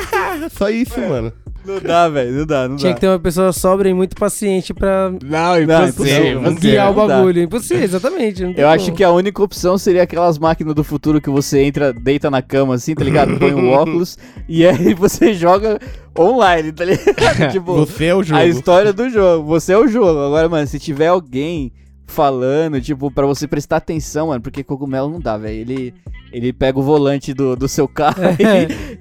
Só 0.57 0.69
isso, 0.69 0.99
mano. 0.99 1.31
Não 1.65 1.79
dá, 1.79 2.07
velho, 2.07 2.31
não 2.31 2.45
dá, 2.45 2.69
não 2.69 2.75
Tinha 2.75 2.93
que 2.93 3.01
ter 3.01 3.07
uma 3.07 3.17
pessoa 3.17 3.51
sóbria 3.51 3.89
e 3.89 3.93
muito 3.93 4.15
paciente 4.15 4.71
pra 4.71 5.09
Não, 5.23 5.59
impossível. 5.59 5.87
impossível. 5.87 6.39
impossível. 6.41 6.59
guiar 6.59 6.91
o 6.91 6.93
dá. 6.93 7.07
bagulho. 7.07 7.41
Impossível, 7.41 7.83
exatamente. 7.83 8.53
Eu 8.55 8.67
acho 8.69 8.85
como. 8.85 8.97
que 8.97 9.03
a 9.03 9.11
única 9.11 9.41
opção 9.41 9.75
seria 9.75 10.03
aquelas 10.03 10.37
máquinas 10.37 10.75
do 10.75 10.83
futuro 10.83 11.19
que 11.19 11.29
você 11.29 11.63
entra, 11.63 11.91
deita 11.91 12.29
na 12.29 12.43
cama 12.43 12.75
assim, 12.75 12.93
tá 12.93 13.03
ligado? 13.03 13.39
Põe 13.39 13.55
um 13.55 13.71
óculos 13.73 14.15
e 14.47 14.63
aí 14.63 14.93
você 14.93 15.33
joga 15.33 15.79
online, 16.17 16.71
tá 16.71 16.85
ligado? 16.85 17.49
tipo, 17.51 17.73
Você 17.77 18.05
é 18.05 18.13
o 18.15 18.21
jogo. 18.21 18.39
a 18.39 18.45
história 18.45 18.93
do 18.93 19.09
jogo. 19.09 19.47
Você 19.47 19.73
é 19.73 19.77
o 19.79 19.87
jogo. 19.87 20.19
Agora, 20.19 20.47
mano, 20.47 20.67
se 20.67 20.77
tiver 20.77 21.07
alguém 21.07 21.71
falando, 22.07 22.79
tipo, 22.81 23.09
pra 23.11 23.25
você 23.25 23.47
prestar 23.47 23.77
atenção, 23.77 24.27
mano, 24.27 24.41
porque 24.41 24.63
cogumelo 24.63 25.09
não 25.09 25.19
dá, 25.19 25.37
velho. 25.37 25.55
Ele, 25.59 25.93
ele 26.31 26.53
pega 26.53 26.79
o 26.79 26.83
volante 26.83 27.33
do, 27.33 27.55
do 27.55 27.67
seu 27.67 27.87
carro 27.87 28.21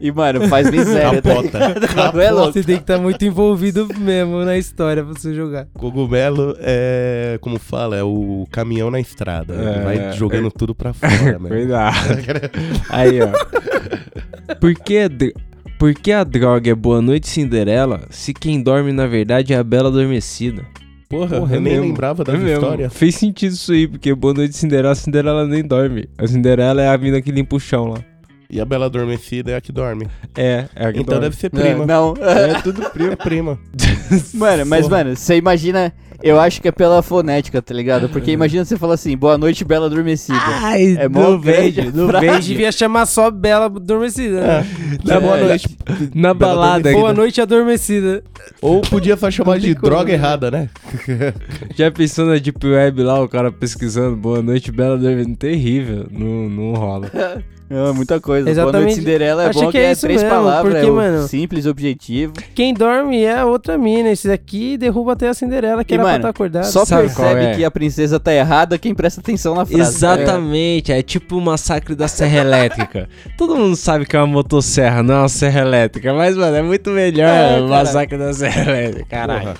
e, 0.01 0.07
e, 0.09 0.13
mano, 0.13 0.49
faz 0.49 0.71
miséria. 0.71 1.21
tá 1.23 1.31
Capota. 1.95 2.23
É 2.23 2.31
louco. 2.31 2.53
Você 2.53 2.63
tem 2.63 2.77
que 2.77 2.83
estar 2.83 2.99
muito 2.99 3.25
envolvido 3.25 3.87
mesmo 3.99 4.45
na 4.45 4.57
história 4.57 5.05
pra 5.05 5.13
você 5.13 5.35
jogar. 5.35 5.67
Cogumelo 5.75 6.57
é, 6.59 7.39
como 7.41 7.59
fala, 7.59 7.97
é 7.97 8.03
o 8.03 8.47
caminhão 8.51 8.91
na 8.91 9.01
estrada. 9.01 9.55
Ele 9.55 9.69
É. 9.69 9.83
vai 9.83 10.13
jogando 10.13 10.51
tudo 10.51 10.75
pra 10.75 10.93
fora, 10.93 11.39
mano. 11.39 11.49
Cuidado. 11.49 11.95
Aí, 12.89 13.21
ó. 13.21 14.55
Por 14.57 14.75
que, 14.75 15.09
por 15.79 15.95
que 15.95 16.13
a 16.13 16.25
droga 16.25 16.71
é 16.71 16.75
Boa 16.75 17.01
Noite 17.01 17.29
Cinderela 17.29 18.03
se 18.11 18.33
quem 18.35 18.63
dorme 18.63 18.93
na 18.93 19.07
verdade 19.07 19.53
é 19.53 19.57
a 19.57 19.65
Bela 19.65 19.89
Adormecida? 19.89 20.65
Porra, 21.09 21.39
Porra, 21.39 21.55
é 21.55 21.57
eu 21.57 21.61
nem 21.61 21.73
mesmo. 21.75 21.89
lembrava 21.89 22.23
É 22.23 22.25
dessa 22.27 22.39
mesmo. 22.39 22.55
história. 22.55 22.91
Fez 22.91 23.15
sentido 23.15 23.53
isso 23.53 23.73
aí, 23.73 23.87
porque 23.87 24.15
Boa 24.15 24.35
Noite 24.35 24.57
Cinderela, 24.57 24.93
a 24.93 24.95
Cinderela 24.95 25.47
nem 25.47 25.63
dorme. 25.63 26.09
A 26.19 26.27
Cinderela 26.27 26.81
é 26.83 26.89
a 26.89 26.99
mina 26.99 27.21
que 27.23 27.31
limpa 27.31 27.57
o 27.57 27.61
chão 27.61 27.89
lá. 27.89 27.99
E 28.51 28.61
a 28.61 28.65
Bela 28.65 28.87
Adormecida 28.87 29.51
é 29.53 29.57
a 29.57 29.61
que 29.61 29.73
dorme. 29.73 30.07
É, 30.37 30.67
é 30.77 30.87
a 30.87 30.93
que 30.93 31.01
Então 31.01 31.15
dorme. 31.15 31.21
deve 31.23 31.37
ser 31.37 31.47
É, 31.47 31.49
prima. 31.51 31.87
não. 31.87 32.15
É 32.21 32.61
tudo 32.63 32.89
prima. 32.91 33.17
prima. 33.17 33.59
Mano, 34.35 34.65
mas, 34.67 34.87
Porra. 34.87 34.99
mano, 35.05 35.17
você 35.17 35.37
imagina. 35.37 35.93
Eu 36.23 36.41
acho 36.41 36.61
que 36.63 36.69
é 36.69 36.73
pela 36.73 37.03
fonética, 37.03 37.61
tá 37.61 37.75
ligado? 37.75 38.09
Porque 38.09 38.31
imagina 38.31 38.65
você 38.65 38.77
falar 38.79 38.95
assim, 38.95 39.17
boa 39.17 39.37
noite, 39.37 39.65
bela 39.65 39.87
adormecida. 39.87 40.39
Ai, 40.63 40.97
É 40.99 41.09
mó 41.09 41.39
frase. 41.41 41.51
A 41.61 41.63
gente 41.65 42.21
vejo. 42.21 42.49
devia 42.49 42.73
chamar 42.73 43.07
só 43.07 43.31
Bela 43.31 43.67
Adormecida. 43.67 44.41
né? 44.41 44.67
Na 45.05 45.21
boa 45.21 45.39
É. 45.39 45.45
noite. 45.49 45.79
Na 46.15 46.33
balada, 46.35 46.93
Boa 46.93 47.13
noite, 47.13 47.41
Adormecida. 47.41 48.23
Ou 48.63 48.81
podia 48.81 49.17
só 49.17 49.31
chamar 49.31 49.59
de 49.59 49.75
como, 49.75 49.87
droga 49.91 50.09
né? 50.09 50.15
errada, 50.15 50.51
né? 50.51 50.69
já 51.77 51.91
pensou 51.91 52.27
na 52.27 52.37
Deep 52.39 52.67
Web 52.67 53.03
lá, 53.03 53.21
o 53.23 53.29
cara 53.29 53.51
pesquisando 53.53 54.17
Boa 54.17 54.41
Noite 54.43 54.71
Bela 54.73 54.95
Adormecida? 54.95 55.37
Terrível, 55.37 56.07
não, 56.11 56.49
não 56.49 56.73
rola. 56.75 57.11
É, 57.71 57.93
muita 57.93 58.21
coisa. 58.21 58.45
Boa 58.45 58.53
Exatamente. 58.53 58.83
noite, 58.85 58.95
Cinderela 58.97 59.45
é 59.45 59.47
Acho 59.49 59.59
bom 59.59 59.67
que 59.67 59.73
que, 59.73 59.79
é 59.79 59.85
é, 59.85 59.93
isso 59.93 60.03
três 60.03 60.23
mesmo, 60.23 60.37
palavras, 60.37 60.73
porque, 60.75 60.87
é 60.87 60.91
mano, 60.91 61.27
simples, 61.27 61.67
objetivo. 61.67 62.35
Quem 62.55 62.75
dorme 62.75 63.23
é 63.23 63.39
a 63.39 63.47
outra 63.47 63.79
mina. 63.79 64.11
Esse 64.11 64.29
daqui 64.29 64.77
derruba 64.77 65.13
até 65.15 65.29
a 65.29 65.35
Cinderela, 65.35 65.83
que 65.83 65.95
E, 65.95 65.97
era 65.97 66.03
mano, 66.03 66.13
pra 66.13 66.17
estar 66.19 66.29
acordada. 66.29 66.67
Só 66.67 66.85
Sabe 66.85 67.09
percebe 67.09 67.41
é? 67.41 67.55
que 67.57 67.65
a 67.65 67.71
princesa 67.71 68.21
tá 68.21 68.33
errada 68.35 68.79
quem 68.79 68.95
presta 68.95 69.21
atenção 69.21 69.55
na 69.55 69.65
frase. 69.65 69.81
Exatamente, 69.81 70.93
é 70.93 71.03
tipo 71.03 71.37
o 71.39 71.41
massacre 71.41 71.95
da 71.95 72.07
Serra 72.07 72.39
Elétrica. 72.41 73.09
Todo 73.39 73.57
mundo 73.57 73.77
sabe 73.77 74.05
que 74.05 74.15
é 74.15 74.19
uma 74.19 74.27
motosserra, 74.27 75.03
não 75.03 75.15
é 75.15 75.19
uma 75.21 75.29
serra 75.29 75.61
elétrica, 75.63 76.13
mas, 76.13 76.37
mano, 76.37 76.57
é 76.57 76.63
muito 76.63 76.91
melhor 76.91 77.29
É, 77.29 77.61
o 77.61 77.69
massacre 77.69 78.19
da 78.19 78.33
Serra 78.33 78.71
Elétrica, 78.71 79.07
caralho. 79.09 79.55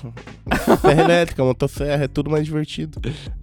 Serra 0.81 1.01
elétrica, 1.01 1.43
motosserra, 1.43 2.03
é 2.03 2.07
tudo 2.07 2.29
mais 2.29 2.45
divertido. 2.45 3.01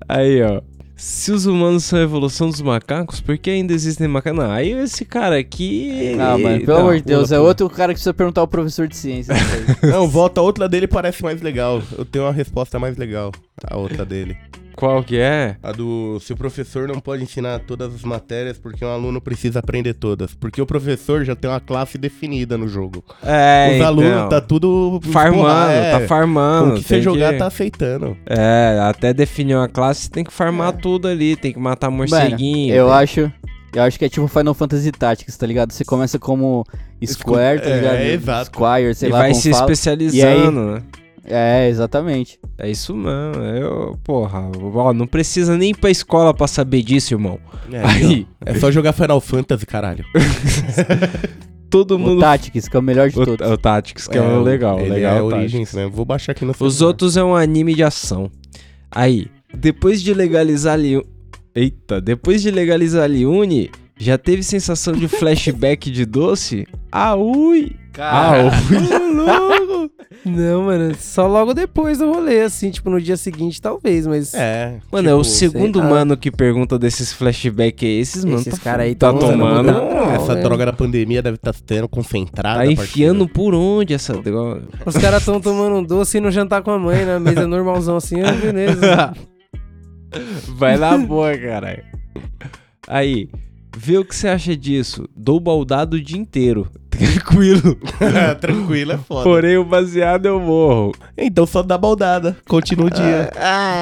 Aí, 0.09 0.43
ó. 0.43 0.61
Se 1.05 1.33
os 1.33 1.47
humanos 1.47 1.83
são 1.83 1.99
a 1.99 2.03
evolução 2.03 2.49
dos 2.49 2.61
macacos, 2.61 3.21
por 3.21 3.37
que 3.37 3.51
ainda 3.51 3.73
existem 3.73 4.07
macacos? 4.07 4.39
Não, 4.39 4.49
aí 4.49 4.71
esse 4.71 5.05
cara 5.05 5.37
aqui. 5.37 6.15
Não, 6.17 6.39
mano, 6.39 6.61
pelo 6.65 6.77
Não, 6.77 6.81
amor 6.85 6.97
de 6.99 7.03
Deus, 7.03 7.25
pula, 7.25 7.35
é 7.35 7.39
pula. 7.39 7.49
outro 7.49 7.69
cara 7.71 7.89
que 7.89 7.95
precisa 7.95 8.15
perguntar 8.15 8.41
ao 8.41 8.47
professor 8.47 8.87
de 8.87 8.95
aí. 9.29 9.35
Não, 9.91 10.07
volta, 10.07 10.41
a 10.41 10.45
outra 10.45 10.69
dele 10.69 10.87
parece 10.87 11.21
mais 11.25 11.43
legal. 11.43 11.83
Eu 11.99 12.05
tenho 12.05 12.25
uma 12.25 12.33
resposta 12.33 12.79
mais 12.79 12.97
legal. 12.97 13.33
A 13.69 13.77
outra 13.77 14.05
dele. 14.05 14.37
Qual 14.75 15.03
que 15.03 15.17
é? 15.19 15.57
A 15.63 15.73
do 15.73 16.19
se 16.21 16.33
o 16.33 16.37
professor 16.37 16.89
não 16.89 16.99
pode 17.01 17.23
ensinar 17.23 17.59
todas 17.61 17.95
as 17.95 18.03
matérias 18.03 18.59
porque 18.59 18.85
um 18.85 18.89
aluno 18.89 19.21
precisa 19.21 19.59
aprender 19.59 19.95
todas. 19.95 20.35
Porque 20.35 20.61
o 20.61 20.67
professor 20.67 21.25
já 21.25 21.35
tem 21.37 21.51
uma 21.51 21.61
classe 21.61 21.97
definida 21.99 22.57
no 22.59 22.67
jogo. 22.69 23.05
É, 23.23 23.69
Os 23.71 23.75
então, 23.77 23.87
alunos 23.87 24.29
tá 24.31 24.41
tudo 24.41 25.01
farmando, 25.11 25.43
porra, 25.45 25.73
é. 25.73 25.91
tá 25.93 26.01
farmando. 26.07 26.75
O 26.75 26.79
que 26.79 26.85
você 26.85 27.01
jogar 27.03 27.33
que- 27.33 27.39
tá 27.39 27.47
aceitando. 27.47 28.17
É, 28.27 28.79
até 28.83 29.13
definir 29.13 29.55
uma 29.57 29.69
classe, 29.69 30.11
tem 30.11 30.25
que 30.25 30.33
farmar 30.33 30.73
tudo 30.73 31.09
ali, 31.09 31.37
tem 31.37 31.53
que 31.53 31.59
matar 31.59 31.91
Mano, 31.91 31.99
morceguinho. 31.99 32.75
eu 32.75 32.87
tem- 32.87 32.95
acho. 32.97 33.33
Eu 33.75 33.83
acho 33.85 33.99
que 33.99 34.05
é 34.05 34.09
tipo 34.09 34.29
Final 34.29 34.53
Fantasy 34.53 34.93
Tactics, 34.93 35.35
tá 35.35 35.47
ligado? 35.47 35.73
Você 35.73 35.83
começa 35.83 36.19
como 36.19 36.63
Square, 37.07 37.61
tá 37.63 37.71
é, 37.71 37.77
ligado? 37.77 37.97
exato. 38.01 38.51
Squire, 38.55 38.95
sei 38.95 39.09
e 39.09 39.13
lá 39.13 39.19
vai 39.21 39.31
como 39.31 39.41
se 39.41 39.51
fala. 39.51 39.63
especializando, 39.63 40.61
né? 40.75 40.83
É, 41.25 41.69
exatamente. 41.69 42.39
É 42.59 42.69
isso 42.71 42.95
mesmo. 42.95 43.43
Eu, 43.43 43.99
porra, 44.03 44.51
ó, 44.75 44.93
não 44.93 45.07
precisa 45.07 45.57
nem 45.57 45.71
ir 45.71 45.77
pra 45.77 45.91
escola 45.91 46.35
pra 46.35 46.47
saber 46.49 46.83
disso, 46.83 47.15
irmão. 47.15 47.39
É, 47.73 47.81
Aí, 47.85 48.27
é 48.45 48.55
só 48.59 48.71
jogar 48.71 48.93
Final 48.93 49.21
Fantasy, 49.21 49.65
caralho. 49.65 50.05
todo 51.71 51.93
O 51.97 51.99
mundo. 51.99 52.21
Tactics, 52.21 52.69
que 52.69 52.77
é 52.77 52.81
o 52.81 52.83
melhor 52.83 53.09
de 53.09 53.19
O, 53.19 53.25
todos. 53.25 53.49
o 53.51 53.57
Tactics, 53.57 54.07
que 54.09 54.19
é, 54.19 54.21
o 54.21 54.43
legal. 54.43 54.79
Ele 54.81 54.91
legal 54.91 55.17
é 55.17 55.23
o 55.23 55.27
Origins, 55.27 55.71
Tactics. 55.71 55.75
né? 55.75 55.87
Vou 55.89 56.05
baixar 56.05 56.33
aqui 56.33 56.45
no 56.45 56.51
Os 56.53 56.57
celular. 56.75 56.87
outros 56.87 57.17
é 57.17 57.23
um 57.25 57.35
anime 57.35 57.75
de 57.75 57.83
ação. 57.83 58.31
Aí, 58.91 59.29
depois 59.55 60.03
de 60.03 60.13
legalizar 60.13 60.79
Liu... 60.79 61.05
Eita, 61.55 62.01
depois 62.01 62.41
de 62.43 62.51
legalizar 62.51 63.09
Liune, 63.11 63.71
já 64.03 64.19
teve 64.19 64.43
sensação 64.43 64.93
de 64.95 65.07
flashback 65.07 65.91
de 65.91 66.05
doce? 66.05 66.67
Ah, 66.91 67.15
ui! 67.15 67.77
Ah, 67.99 68.33
ui! 68.37 69.91
Não, 70.25 70.63
mano, 70.63 70.95
só 70.99 71.27
logo 71.27 71.53
depois 71.53 71.99
do 71.99 72.13
rolê, 72.13 72.43
assim, 72.43 72.71
tipo, 72.71 72.89
no 72.89 73.01
dia 73.01 73.17
seguinte, 73.17 73.61
talvez, 73.61 74.07
mas. 74.07 74.35
É. 74.35 74.79
Mano, 74.91 75.09
é 75.09 75.15
o 75.15 75.23
tipo, 75.23 75.35
segundo 75.35 75.79
sei 75.79 75.89
lá. 75.89 75.95
mano 75.95 76.17
que 76.17 76.31
pergunta 76.31 76.79
desses 76.79 77.13
flashback 77.13 77.85
aí. 77.85 77.99
Esses, 77.99 78.25
mano, 78.25 78.39
Esses 78.39 78.55
tá, 78.55 78.61
cara 78.61 78.85
aí 78.85 78.95
tá 78.95 79.09
tão 79.09 79.19
usando 79.19 79.33
tomando. 79.33 79.73
Não, 79.73 80.13
Essa 80.13 80.33
é. 80.33 80.43
droga 80.43 80.67
da 80.67 80.73
pandemia 80.73 81.23
deve 81.23 81.37
estar 81.37 81.53
sendo 81.53 81.89
concentrada. 81.89 82.61
Tá 82.61 82.67
enfiando 82.67 83.29
por 83.29 83.55
onde 83.55 83.95
essa 83.95 84.15
droga? 84.15 84.63
Os 84.87 84.97
caras 84.97 85.25
tão 85.25 85.41
tomando 85.41 85.77
um 85.77 85.83
doce 85.83 86.19
e 86.19 86.21
no 86.21 86.31
jantar 86.31 86.63
com 86.63 86.71
a 86.71 86.79
mãe 86.79 87.05
na 87.05 87.19
mesa 87.19 87.47
normalzão 87.47 87.97
assim, 87.97 88.21
ah, 88.23 88.33
beleza. 88.33 89.13
Vai 90.57 90.77
na 90.77 90.97
boa, 90.99 91.37
caralho. 91.37 91.83
Aí, 92.87 93.29
vê 93.77 93.99
o 93.99 94.05
que 94.05 94.15
você 94.15 94.29
acha 94.29 94.57
disso. 94.57 95.09
Dou 95.17 95.39
baldado 95.41 95.97
o 95.97 96.01
dia 96.01 96.19
inteiro. 96.19 96.69
Tranquilo. 96.91 97.77
Tranquilo, 98.41 98.93
é 98.93 98.99
foda. 98.99 99.25
Porém, 99.25 99.57
o 99.57 99.65
baseado 99.65 100.27
eu 100.27 100.39
morro. 100.41 100.93
Então 101.17 101.47
só 101.47 101.63
dá 101.63 101.77
baldada. 101.79 102.37
Continua 102.47 102.87
o 102.87 102.91
dia. 102.91 103.31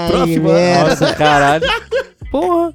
Próximo. 0.08 0.48
Nossa, 0.48 1.14
caralho. 1.14 1.64
Porra, 2.30 2.72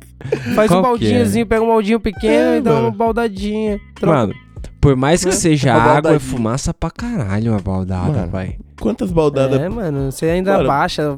faz 0.54 0.68
Qual 0.70 0.80
um 0.80 0.84
que 0.84 0.90
baldinhozinho, 0.90 1.46
pega 1.48 1.64
um 1.64 1.68
baldinho 1.68 2.00
pequeno 2.00 2.54
É, 2.56 2.58
e 2.58 2.62
dá 2.62 2.72
uma 2.72 2.82
mano. 2.82 2.92
baldadinha. 2.98 3.80
Troca. 3.96 4.18
Mano, 4.18 4.34
por 4.86 4.96
mais 4.96 5.24
que 5.24 5.30
É, 5.30 5.34
seja 5.34 5.74
água, 5.74 6.14
é 6.14 6.20
fumaça 6.20 6.72
pra 6.72 6.92
caralho 6.92 7.54
uma 7.54 7.60
baldada, 7.60 8.20
Mano. 8.20 8.32
pai. 8.32 8.58
Quantas 8.80 9.12
baldadas 9.12 9.60
É, 9.60 9.68
mano, 9.68 10.12
você 10.12 10.26
ainda 10.28 10.58
Mano. 10.58 10.68
baixa 10.68 11.16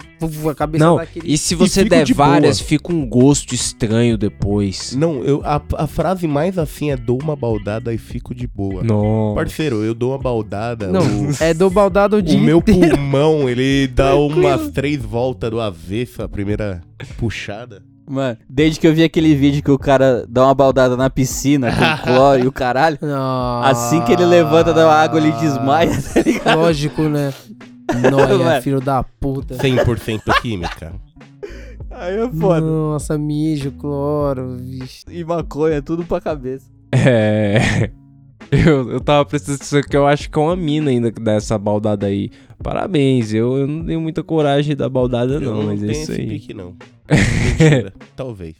a 0.49 0.55
cabeça 0.55 0.85
Não, 0.85 0.95
daquele... 0.95 1.33
e 1.33 1.37
se 1.37 1.53
você 1.53 1.81
fico 1.83 1.89
der 1.89 2.05
de 2.05 2.13
várias, 2.13 2.59
boa. 2.59 2.69
fica 2.69 2.93
um 2.93 3.05
gosto 3.05 3.53
estranho 3.53 4.17
depois. 4.17 4.95
Não, 4.95 5.21
eu, 5.23 5.41
a, 5.43 5.61
a 5.79 5.85
frase 5.87 6.27
mais 6.27 6.57
assim 6.57 6.91
é 6.91 6.95
dou 6.95 7.19
uma 7.21 7.35
baldada 7.35 7.93
e 7.93 7.97
fico 7.97 8.33
de 8.33 8.47
boa. 8.47 8.83
Não. 8.83 9.33
Parceiro, 9.35 9.83
eu 9.83 9.93
dou 9.93 10.11
uma 10.11 10.17
baldada. 10.19 10.87
Não, 10.87 11.01
o, 11.01 11.31
é 11.43 11.53
do 11.53 11.69
baldado 11.69 12.15
o 12.15 12.19
o 12.19 12.21
dia 12.21 12.39
meu 12.39 12.59
inteiro. 12.59 12.95
pulmão, 12.95 13.49
ele 13.49 13.87
dá 13.87 14.15
umas 14.15 14.69
três 14.69 15.01
voltas 15.01 15.49
do 15.51 15.59
avesso, 15.59 16.21
a 16.23 16.29
primeira 16.29 16.81
puxada. 17.17 17.83
Mano, 18.09 18.37
desde 18.49 18.79
que 18.79 18.87
eu 18.87 18.93
vi 18.93 19.03
aquele 19.03 19.35
vídeo 19.35 19.61
que 19.61 19.69
o 19.69 19.77
cara 19.77 20.25
dá 20.29 20.45
uma 20.45 20.53
baldada 20.55 20.95
na 20.95 21.09
piscina 21.09 21.69
com 21.71 22.03
cloro 22.07 22.43
e 22.43 22.47
o 22.47 22.51
caralho, 22.51 22.97
assim 23.63 24.01
que 24.01 24.13
ele 24.13 24.25
levanta 24.25 24.73
da 24.73 24.89
água, 24.91 25.19
ele 25.19 25.31
desmaia, 25.33 25.91
tá 26.13 26.21
ligado? 26.21 26.59
Lógico, 26.59 27.01
né? 27.03 27.33
Noia, 28.09 28.61
filho 28.63 28.79
da 28.79 29.03
puta. 29.03 29.55
100% 29.55 30.21
química. 30.41 30.93
Aí 31.91 32.15
é 32.17 32.29
foda. 32.29 32.61
Nossa, 32.61 33.17
mijo, 33.17 33.71
cloro, 33.71 34.55
vixe. 34.59 35.03
E 35.09 35.23
maconha, 35.23 35.81
tudo 35.81 36.05
pra 36.05 36.21
cabeça. 36.21 36.65
É. 36.91 37.89
Eu, 38.49 38.91
eu 38.91 39.01
tava 39.01 39.23
atenção 39.23 39.81
que 39.81 39.97
eu 39.97 40.07
acho 40.07 40.29
que 40.29 40.39
é 40.39 40.41
uma 40.41 40.55
mina 40.55 40.89
ainda 40.89 41.11
que 41.11 41.19
dá 41.19 41.33
essa 41.33 41.57
baldada 41.57 42.05
aí. 42.05 42.29
Parabéns, 42.63 43.33
eu, 43.33 43.57
eu 43.57 43.67
não 43.67 43.85
tenho 43.85 43.99
muita 43.99 44.23
coragem 44.23 44.73
da 44.73 44.87
baldada, 44.87 45.33
Eu 45.33 45.41
não, 45.41 45.63
mas 45.63 45.83
é 45.83 45.91
isso 45.91 46.13
aí. 46.13 46.27
pique, 46.27 46.53
não. 46.53 46.73
Mentira, 47.09 47.93
talvez. 48.15 48.53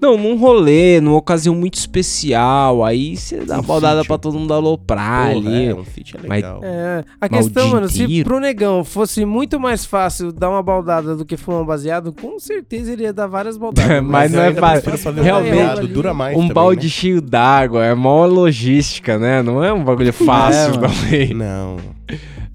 Não, 0.00 0.16
num 0.18 0.36
rolê, 0.36 1.00
numa 1.00 1.16
ocasião 1.16 1.54
muito 1.54 1.74
especial, 1.74 2.84
aí 2.84 3.16
você 3.16 3.38
dá 3.44 3.54
Um 3.54 3.58
uma 3.58 3.62
baldada 3.62 4.04
pra 4.04 4.18
todo 4.18 4.38
mundo 4.38 4.52
aloprar 4.52 5.32
Porra, 5.32 5.48
ali. 5.48 5.66
é, 5.66 5.74
um 5.74 5.84
fit 5.84 6.14
é 6.16 6.20
Mas- 6.26 6.42
legal. 6.42 6.60
É, 6.62 7.04
a 7.20 7.28
Mas 7.30 7.44
questão, 7.46 7.68
mano, 7.70 7.88
se 7.88 8.22
pro 8.24 8.38
negão 8.40 8.84
fosse 8.84 9.24
muito 9.24 9.58
mais 9.58 9.84
fácil 9.84 10.32
dar 10.32 10.50
uma 10.50 10.62
baldada 10.62 11.16
do 11.16 11.24
que 11.24 11.36
fumar 11.36 11.62
um 11.62 11.66
baseado, 11.66 12.12
com 12.12 12.38
certeza 12.38 12.92
ele 12.92 13.04
ia 13.04 13.12
dar 13.12 13.26
várias 13.26 13.56
baldadas. 13.56 14.02
Mas 14.04 14.30
não 14.32 14.40
eu 14.42 14.50
é 14.50 14.54
fácil. 14.54 14.92
um 15.10 15.22
Realmente, 15.22 15.86
dura 15.88 16.12
mais 16.14 16.36
um 16.36 16.40
também, 16.40 16.54
balde 16.54 16.86
né? 16.86 16.90
cheio 16.92 17.20
d'água, 17.22 17.84
é 17.84 17.94
maior 17.94 18.26
logística, 18.26 19.18
né? 19.18 19.42
Não 19.42 19.62
é 19.64 19.72
um 19.72 19.82
bagulho 19.82 20.12
fácil 20.12 20.80
mano. 20.80 20.88
também. 20.94 21.34
Não. 21.34 21.76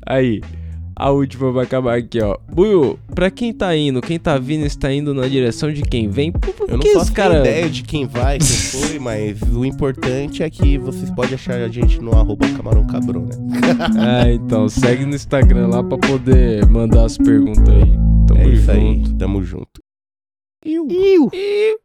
Aí, 0.06 0.42
a 1.00 1.12
última 1.12 1.50
vai 1.50 1.64
acabar 1.64 1.98
aqui, 1.98 2.22
ó. 2.22 2.38
Buiu, 2.52 3.00
pra 3.16 3.32
quem 3.32 3.54
tá 3.54 3.74
indo, 3.74 4.02
quem 4.02 4.20
tá 4.20 4.38
vindo 4.38 4.66
está 4.66 4.92
indo 4.92 5.14
na 5.14 5.30
direção 5.30 5.72
de 5.72 5.82
quem 5.82 6.10
vem? 6.10 6.30
Por, 6.30 6.54
por 6.54 6.70
Eu 6.70 6.74
não 6.74 6.80
que 6.80 6.94
faço 6.94 7.14
cara... 7.14 7.40
ideia 7.40 7.70
de 7.70 7.84
quem 7.84 8.06
vai, 8.06 8.38
quem 8.38 8.48
foi, 8.48 9.00
mas 9.00 9.42
o 9.42 9.64
importante 9.64 10.44
é 10.44 10.50
que 10.50 10.78
vocês 10.78 11.10
podem 11.12 11.36
achar 11.36 11.56
a 11.56 11.70
gente 11.70 12.02
no 12.02 12.12
arroba 12.12 12.46
camarão 12.50 12.86
cabrão, 12.86 13.22
né? 13.26 13.36
É, 14.28 14.34
então, 14.34 14.68
segue 14.68 15.06
no 15.06 15.16
Instagram 15.16 15.68
lá 15.68 15.82
pra 15.82 15.98
poder 15.98 16.66
mandar 16.68 17.06
as 17.06 17.18
perguntas 17.18 17.68
aí. 17.70 17.98
Tamo 18.28 18.42
é 18.42 18.48
isso 18.50 18.66
junto. 18.66 18.72
aí, 18.72 19.18
tamo 19.18 19.44
junto. 19.44 19.82
Iu. 20.66 21.30
E 21.34 21.80